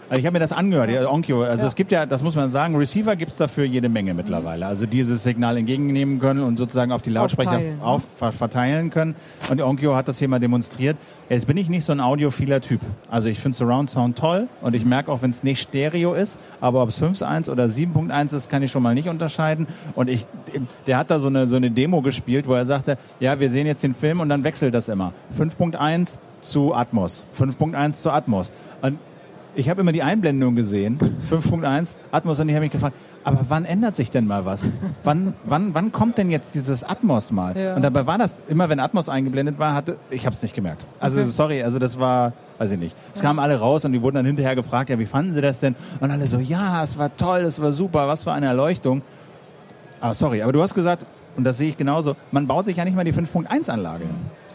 Also 0.09 0.19
ich 0.19 0.25
habe 0.25 0.33
mir 0.33 0.39
das 0.39 0.51
angehört, 0.51 0.89
ja, 0.89 1.09
Onkyo. 1.09 1.43
Also 1.43 1.61
Ja. 1.63 1.67
es 1.67 1.75
gibt 1.75 1.91
ja, 1.91 2.05
das 2.05 2.21
muss 2.21 2.35
man 2.35 2.51
sagen, 2.51 2.75
Receiver 2.75 3.15
gibt's 3.15 3.37
dafür 3.37 3.63
jede 3.65 3.89
Menge 3.89 4.13
mittlerweile. 4.13 4.65
Also 4.67 4.85
dieses 4.85 5.23
Signal 5.23 5.57
entgegennehmen 5.57 6.19
können 6.19 6.41
und 6.43 6.57
sozusagen 6.57 6.91
auf 6.91 7.01
die 7.01 7.09
Lautsprecher 7.09 7.57
ne? 7.59 7.77
auf, 7.81 8.03
ver- 8.17 8.31
verteilen 8.31 8.89
können. 8.89 9.15
Und 9.49 9.61
Onkyo 9.61 9.95
hat 9.95 10.07
das 10.07 10.19
hier 10.19 10.27
mal 10.27 10.39
demonstriert. 10.39 10.97
Jetzt 11.29 11.47
bin 11.47 11.57
ich 11.57 11.69
nicht 11.69 11.83
so 11.85 11.93
ein 11.93 11.99
audiophiler 11.99 12.61
Typ. 12.61 12.81
Also 13.09 13.29
ich 13.29 13.39
finde 13.39 13.57
Surround 13.57 13.89
Sound 13.89 14.17
toll 14.17 14.47
und 14.61 14.75
ich 14.75 14.85
merke 14.85 15.11
auch, 15.11 15.21
wenn 15.21 15.31
es 15.31 15.43
nicht 15.43 15.61
Stereo 15.61 16.13
ist, 16.13 16.37
aber 16.61 16.83
ob 16.83 16.89
es 16.89 17.01
5.1 17.01 17.49
oder 17.49 17.65
7.1 17.65 18.35
ist, 18.35 18.49
kann 18.49 18.61
ich 18.61 18.71
schon 18.71 18.83
mal 18.83 18.93
nicht 18.93 19.09
unterscheiden. 19.09 19.67
Und 19.95 20.09
ich, 20.09 20.27
der 20.85 20.97
hat 20.99 21.09
da 21.09 21.17
so 21.19 21.27
eine, 21.27 21.47
so 21.47 21.55
eine 21.55 21.71
Demo 21.71 22.01
gespielt, 22.01 22.47
wo 22.47 22.53
er 22.53 22.65
sagte, 22.65 22.97
ja, 23.19 23.39
wir 23.39 23.49
sehen 23.49 23.65
jetzt 23.65 23.83
den 23.83 23.95
Film 23.95 24.19
und 24.19 24.29
dann 24.29 24.43
wechselt 24.43 24.73
das 24.75 24.89
immer. 24.89 25.13
5.1 25.39 26.17
zu 26.41 26.73
Atmos, 26.75 27.25
5.1 27.39 27.93
zu 27.93 28.11
Atmos. 28.11 28.51
Und 28.81 28.99
ich 29.55 29.69
habe 29.69 29.81
immer 29.81 29.91
die 29.91 30.03
Einblendung 30.03 30.55
gesehen, 30.55 30.97
5.1, 31.29 31.93
Atmos, 32.11 32.39
und 32.39 32.49
ich 32.49 32.55
habe 32.55 32.63
mich 32.65 32.71
gefragt, 32.71 32.95
aber 33.23 33.45
wann 33.49 33.65
ändert 33.65 33.95
sich 33.95 34.11
denn 34.11 34.25
mal 34.27 34.45
was? 34.45 34.71
Wann, 35.03 35.33
wann, 35.45 35.73
wann 35.73 35.91
kommt 35.91 36.17
denn 36.17 36.29
jetzt 36.31 36.55
dieses 36.55 36.83
Atmos 36.83 37.31
mal? 37.31 37.57
Ja. 37.57 37.75
Und 37.75 37.81
dabei 37.81 38.05
war 38.07 38.17
das, 38.17 38.41
immer 38.47 38.69
wenn 38.69 38.79
Atmos 38.79 39.09
eingeblendet 39.09 39.59
war, 39.59 39.73
hatte, 39.75 39.97
ich 40.09 40.25
habe 40.25 40.33
es 40.35 40.41
nicht 40.41 40.55
gemerkt. 40.55 40.85
Also 40.99 41.21
Okay. 41.21 41.29
sorry, 41.29 41.63
also 41.63 41.79
das 41.79 41.99
war, 41.99 42.33
weiß 42.57 42.71
ich 42.71 42.79
nicht. 42.79 42.95
Es 43.13 43.21
kamen 43.21 43.39
alle 43.39 43.59
raus 43.59 43.85
und 43.85 43.93
die 43.93 44.01
wurden 44.01 44.15
dann 44.15 44.25
hinterher 44.25 44.55
gefragt, 44.55 44.89
ja, 44.89 44.99
wie 44.99 45.05
fanden 45.05 45.33
sie 45.33 45.41
das 45.41 45.59
denn? 45.59 45.75
Und 45.99 46.11
alle 46.11 46.27
so, 46.27 46.39
ja, 46.39 46.83
es 46.83 46.97
war 46.97 47.15
toll, 47.15 47.41
es 47.41 47.61
war 47.61 47.71
super, 47.71 48.07
was 48.07 48.23
für 48.23 48.31
eine 48.31 48.47
Erleuchtung. 48.47 49.01
Ah, 50.01 50.13
sorry, 50.13 50.41
aber 50.41 50.51
du 50.51 50.61
hast 50.61 50.73
gesagt, 50.73 51.05
und 51.37 51.45
das 51.45 51.57
sehe 51.57 51.69
ich 51.69 51.77
genauso, 51.77 52.15
man 52.31 52.45
baut 52.47 52.65
sich 52.65 52.77
ja 52.77 52.83
nicht 52.85 52.95
mal 52.95 53.05
die 53.05 53.13
5.1 53.13 53.69
Anlage. 53.69 54.05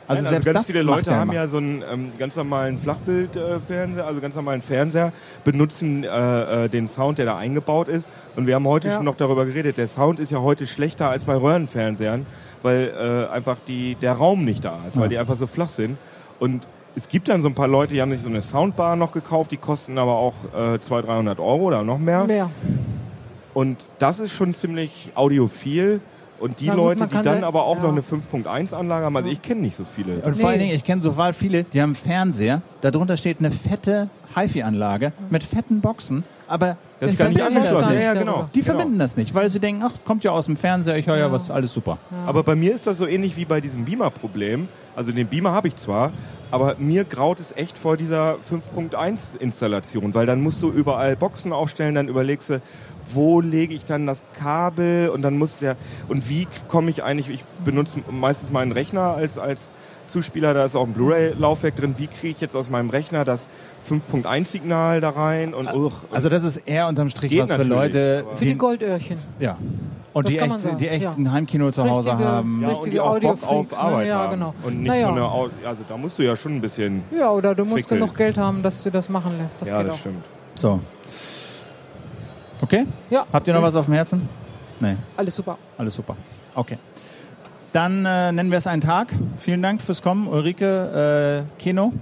Also 0.09 0.23
Nein, 0.23 0.31
selbst 0.33 0.47
ganz 0.47 0.57
das 0.61 0.67
viele 0.67 0.83
Leute 0.83 1.15
haben 1.15 1.33
ja 1.33 1.47
so 1.49 1.59
einen 1.59 1.83
ähm, 1.93 2.13
ganz 2.19 2.35
normalen 2.35 2.79
Flachbildfernseher, 2.79 4.07
also 4.07 4.21
ganz 4.23 4.35
normalen 4.35 4.63
Fernseher, 4.63 5.13
benutzen 5.45 6.03
äh, 6.03 6.65
äh, 6.65 6.69
den 6.71 6.89
Sound, 6.89 7.19
der 7.19 7.27
da 7.27 7.37
eingebaut 7.37 7.89
ist. 7.89 8.09
Und 8.35 8.47
wir 8.47 8.55
haben 8.55 8.67
heute 8.67 8.89
Ja. 8.89 8.97
schon 8.97 9.05
noch 9.05 9.17
darüber 9.17 9.45
geredet. 9.45 9.77
Der 9.77 9.87
Sound 9.87 10.19
ist 10.19 10.31
ja 10.33 10.39
heute 10.41 10.67
schlechter 10.67 11.11
als 11.11 11.27
bei 11.27 11.37
Röhrenfernsehern, 11.37 12.25
weil 12.63 12.91
äh, 13.31 13.33
einfach 13.35 13.59
die, 13.69 13.97
der 13.97 14.15
Raum 14.15 14.47
nicht 14.47 14.65
da 14.65 14.79
ist, 14.89 14.97
weil 14.97 15.05
Ja. 15.05 15.09
die 15.09 15.19
einfach 15.19 15.37
so 15.37 15.47
flach 15.47 15.69
sind. 15.69 15.99
Und 16.41 16.67
es 16.97 17.09
gibt 17.09 17.29
dann 17.29 17.43
so 17.43 17.49
ein 17.49 17.55
paar 17.55 17.69
Leute, 17.69 17.93
die 17.93 18.01
haben 18.01 18.11
sich 18.13 18.23
so 18.23 18.31
eine 18.31 18.41
Soundbar 18.41 18.97
noch 18.97 19.13
gekauft, 19.13 19.51
die 19.51 19.59
kosten 19.59 19.99
aber 19.99 20.15
auch 20.15 20.35
äh, 20.57 20.81
200, 20.81 21.07
300 21.07 21.39
Euro 21.39 21.65
oder 21.65 21.83
noch 21.85 21.99
mehr. 21.99 22.25
Mehr. 22.25 22.51
Und 23.53 23.77
das 23.99 24.21
ist 24.21 24.33
schon 24.33 24.55
ziemlich 24.55 25.13
audiophil. 25.15 26.01
Und 26.41 26.61
die 26.61 26.67
Na 26.67 26.75
gut, 26.75 26.83
Leute, 26.83 27.09
die 27.09 27.23
dann 27.23 27.45
aber 27.45 27.65
auch 27.65 27.77
ja. 27.77 27.83
noch 27.83 27.91
eine 27.91 28.01
5.1 28.01 28.75
Anlage 28.75 29.05
haben, 29.07 29.17
also 29.17 29.29
ich 29.29 29.43
kenne 29.43 29.61
nicht 29.61 29.77
so 29.77 29.85
viele. 29.85 30.21
Und 30.21 30.37
vor 30.37 30.51
allen. 30.51 30.61
Dingen, 30.61 30.75
ich 30.75 30.85
kenne 30.85 31.03
so 31.03 31.15
viele, 31.33 31.65
die 31.65 31.81
haben 31.83 31.91
einen 31.91 31.95
Fernseher, 31.97 32.63
darunter 32.81 33.17
steht 33.17 33.39
eine 33.41 33.51
fette 33.51 34.09
HiFi-Anlage 34.37 35.13
mit 35.31 35.43
fetten 35.43 35.81
Boxen, 35.81 36.23
aber 36.47 36.77
Das 37.01 37.09
die 37.09 37.15
ist 37.15 37.19
gar 37.19 37.29
nicht 37.29 37.39
verbinden 37.39 37.63
das 37.63 37.69
angeschlossen. 37.69 37.95
nicht. 37.97 38.05
Ja, 38.05 38.15
ja, 38.15 38.21
genau. 38.21 38.49
Die 38.55 38.61
genau. 38.61 38.75
verbinden 38.77 38.99
das 38.99 39.17
nicht, 39.17 39.35
weil 39.35 39.51
sie 39.51 39.59
denken, 39.61 39.83
ach, 39.85 39.95
kommt 40.05 40.23
ja 40.25 40.31
aus 40.31 40.47
dem 40.47 40.57
Fernseher, 40.57 40.97
ich 40.97 41.07
höre 41.07 41.17
ja, 41.17 41.33
was, 41.33 41.51
alles 41.51 41.73
super. 41.73 41.99
Aber 42.27 42.43
bei 42.43 42.55
mir 42.55 42.75
ist 42.75 42.87
das 42.87 42.99
so 42.99 43.07
ähnlich 43.07 43.37
wie 43.37 43.45
bei 43.45 43.61
diesem 43.61 43.85
Beamer-Problem. 43.85 44.69
Also 44.95 45.13
den 45.13 45.29
Beamer 45.29 45.53
habe 45.53 45.69
ich 45.69 45.77
zwar, 45.77 46.13
aber 46.51 46.75
mir 46.79 47.05
graut 47.05 47.39
es 47.41 47.53
echt 47.57 47.79
vor 47.79 47.97
dieser 47.97 48.37
5.1-Installation, 48.51 50.15
weil 50.15 50.27
dann 50.27 50.43
musst 50.43 50.63
du 50.63 50.71
überall 50.71 51.15
Boxen 51.17 51.53
aufstellen, 51.53 51.95
dann 51.95 52.09
überlegst 52.09 52.51
du, 52.51 52.61
wo 53.13 53.41
lege 53.41 53.75
ich 53.75 53.85
dann 53.85 54.07
das 54.07 54.23
Kabel 54.39 55.09
und 55.11 55.23
dann 55.23 55.39
muss 55.39 55.59
der 55.59 55.77
und 56.09 56.29
wie 56.29 56.47
komme 56.69 56.91
ich 56.91 57.03
eigentlich, 57.03 57.29
ich 57.31 57.45
benutze 57.65 57.99
meistens 58.11 58.51
meinen 58.51 58.73
Rechner 58.73 59.15
als, 59.15 59.39
als 59.39 59.71
Zuspieler, 60.09 60.55
da 60.55 60.65
ist 60.65 60.75
auch 60.75 60.87
ein 60.87 60.93
Blu-ray-Laufwerk 60.95 61.77
drin, 61.77 61.95
wie 61.99 62.07
kriege 62.07 62.29
ich 62.35 62.41
jetzt 62.41 62.57
aus 62.57 62.71
meinem 62.71 62.89
Rechner 62.91 63.25
das 63.27 63.47
5.1-Signal 63.89 65.01
da 65.01 65.11
rein 65.11 65.55
und 65.55 65.73
uch, 65.73 65.93
Also 66.11 66.29
das 66.29 66.45
ist 66.45 66.57
eher 66.67 66.89
unterm 66.89 67.09
Strich 67.09 67.31
Geht 67.31 67.43
was 67.43 67.51
für 67.53 67.59
natürlich, 67.59 67.73
Leute, 67.95 68.25
aber- 68.27 68.37
Für 68.37 68.45
die 68.45 68.57
Goldöhrchen. 68.57 69.19
ja. 69.39 69.57
Und 70.15 70.25
Das 70.27 70.33
die 70.33 70.39
kann 70.39 70.49
man 70.49 70.57
echt, 70.57 70.65
sagen, 70.65 70.79
die 70.79 70.89
echt 70.89 71.05
ja. 71.05 71.13
ein 71.13 71.33
Heimkino 71.33 71.71
zu 71.71 71.89
Hause 71.89 72.09
Richtige- 72.11 72.29
haben. 72.29 72.61
ja, 72.63 72.69
und 72.69 72.75
richtige 72.77 72.91
die 72.93 73.01
auch 73.01 73.21
Bock 73.21 73.33
auf 73.35 73.43
Audiofreaks, 73.49 73.73
ne? 73.77 73.79
Arbeit 73.79 74.09
Ja, 74.09 74.19
haben. 74.19 74.31
genau. 74.33 74.55
Und 74.65 74.81
nicht 74.81 74.89
Naja. 74.89 75.07
so 75.07 75.13
eine, 75.13 75.23
Au- 75.25 75.51
also 75.65 75.85
da 75.89 75.97
musst 75.97 76.19
du 76.19 76.23
ja 76.23 76.35
schon 76.35 76.57
ein 76.57 76.61
bisschen, 76.61 77.03
Ja, 77.17 77.31
oder 77.31 77.55
du 77.55 77.65
musst 77.65 77.83
Frickeln. 77.85 78.01
genug 78.01 78.17
Geld 78.17 78.39
haben, 78.39 78.63
dass 78.63 78.83
du 78.83 78.91
das 78.91 79.09
machen 79.11 79.39
lässt. 79.39 79.61
Das 79.61 79.69
ja, 79.69 79.79
geht 79.79 79.89
das 79.89 79.95
auch. 79.95 79.99
stimmt. 79.99 80.25
So. 80.57 80.81
Okay? 82.61 82.87
Ja. 83.11 83.25
Habt 83.33 83.47
ihr 83.49 83.55
noch 83.55 83.63
was 83.63 83.77
auf 83.77 83.87
dem 83.87 83.95
Herzen? 83.95 84.29
Nee, 84.81 84.97
Alles 85.17 85.35
super. 85.35 85.59
alles 85.77 85.95
super. 85.95 86.17
Okay. 86.55 86.79
Dann 87.73 88.07
äh, 88.07 88.33
nennen 88.33 88.51
wir 88.51 88.59
es 88.59 88.67
einen 88.67 88.81
Tag. 88.81 89.09
Vielen 89.37 89.61
Dank 89.63 89.81
fürs 89.83 90.03
Kommen, 90.03 90.27
Ulrike, 90.29 91.45
äh, 91.47 91.61
Keno. 91.63 91.93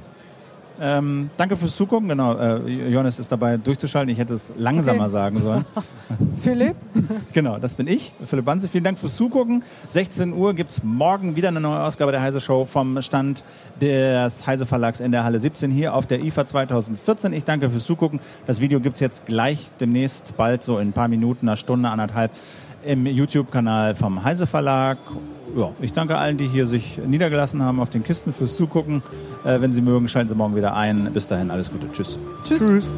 Ähm, 0.80 1.30
danke 1.36 1.56
fürs 1.56 1.74
Zugucken. 1.76 2.08
Genau, 2.08 2.34
äh, 2.34 2.90
Johannes 2.90 3.18
ist 3.18 3.32
dabei 3.32 3.56
durchzuschalten. 3.56 4.12
Ich 4.12 4.18
hätte 4.18 4.34
es 4.34 4.52
langsamer 4.56 5.04
Okay. 5.04 5.10
sagen 5.10 5.40
sollen. 5.40 5.64
Philipp? 6.36 6.76
Genau, 7.32 7.58
das 7.58 7.74
bin 7.74 7.86
ich, 7.86 8.14
Philipp 8.26 8.44
Banse. 8.46 8.68
Vielen 8.68 8.84
Dank 8.84 8.98
fürs 8.98 9.16
Zugucken. 9.16 9.62
16 9.88 10.32
Uhr 10.32 10.54
gibt's 10.54 10.82
morgen 10.82 11.36
wieder 11.36 11.48
eine 11.48 11.60
neue 11.60 11.80
Ausgabe 11.82 12.12
der 12.12 12.22
Heise 12.22 12.40
Show 12.40 12.64
vom 12.64 13.00
Stand 13.02 13.44
des 13.80 14.46
Heise 14.46 14.64
Verlags 14.64 15.00
in 15.00 15.12
der 15.12 15.24
Halle 15.24 15.38
17 15.38 15.70
hier 15.70 15.94
auf 15.94 16.06
der 16.06 16.22
IFA 16.22 16.46
2014. 16.46 17.32
Ich 17.32 17.44
danke 17.44 17.68
fürs 17.68 17.84
Zugucken. 17.84 18.20
Das 18.46 18.60
Video 18.60 18.80
gibt's 18.80 19.00
jetzt 19.00 19.26
gleich 19.26 19.70
demnächst, 19.80 20.36
bald 20.36 20.62
so 20.62 20.78
in 20.78 20.88
ein 20.88 20.92
paar 20.92 21.08
Minuten, 21.08 21.46
einer 21.48 21.56
Stunde, 21.56 21.88
anderthalb 21.90 22.30
im 22.84 23.04
YouTube-Kanal 23.06 23.94
vom 23.94 24.22
Heise 24.24 24.46
Verlag. 24.46 24.98
Ja, 25.54 25.72
ich 25.80 25.92
danke 25.92 26.16
allen, 26.18 26.38
die 26.38 26.48
hier 26.48 26.66
sich 26.66 26.98
niedergelassen 26.98 27.62
haben 27.62 27.80
auf 27.80 27.90
den 27.90 28.02
Kisten 28.02 28.32
fürs 28.32 28.56
Zugucken. 28.56 29.02
Äh, 29.44 29.60
wenn 29.60 29.72
Sie 29.72 29.80
mögen, 29.80 30.08
schalten 30.08 30.28
Sie 30.28 30.34
morgen 30.34 30.56
wieder 30.56 30.74
ein. 30.74 31.12
Bis 31.12 31.26
dahin, 31.26 31.50
alles 31.50 31.70
Gute. 31.70 31.90
Tschüss. 31.92 32.18
Tschüss. 32.44 32.58
Tschüss. 32.58 32.90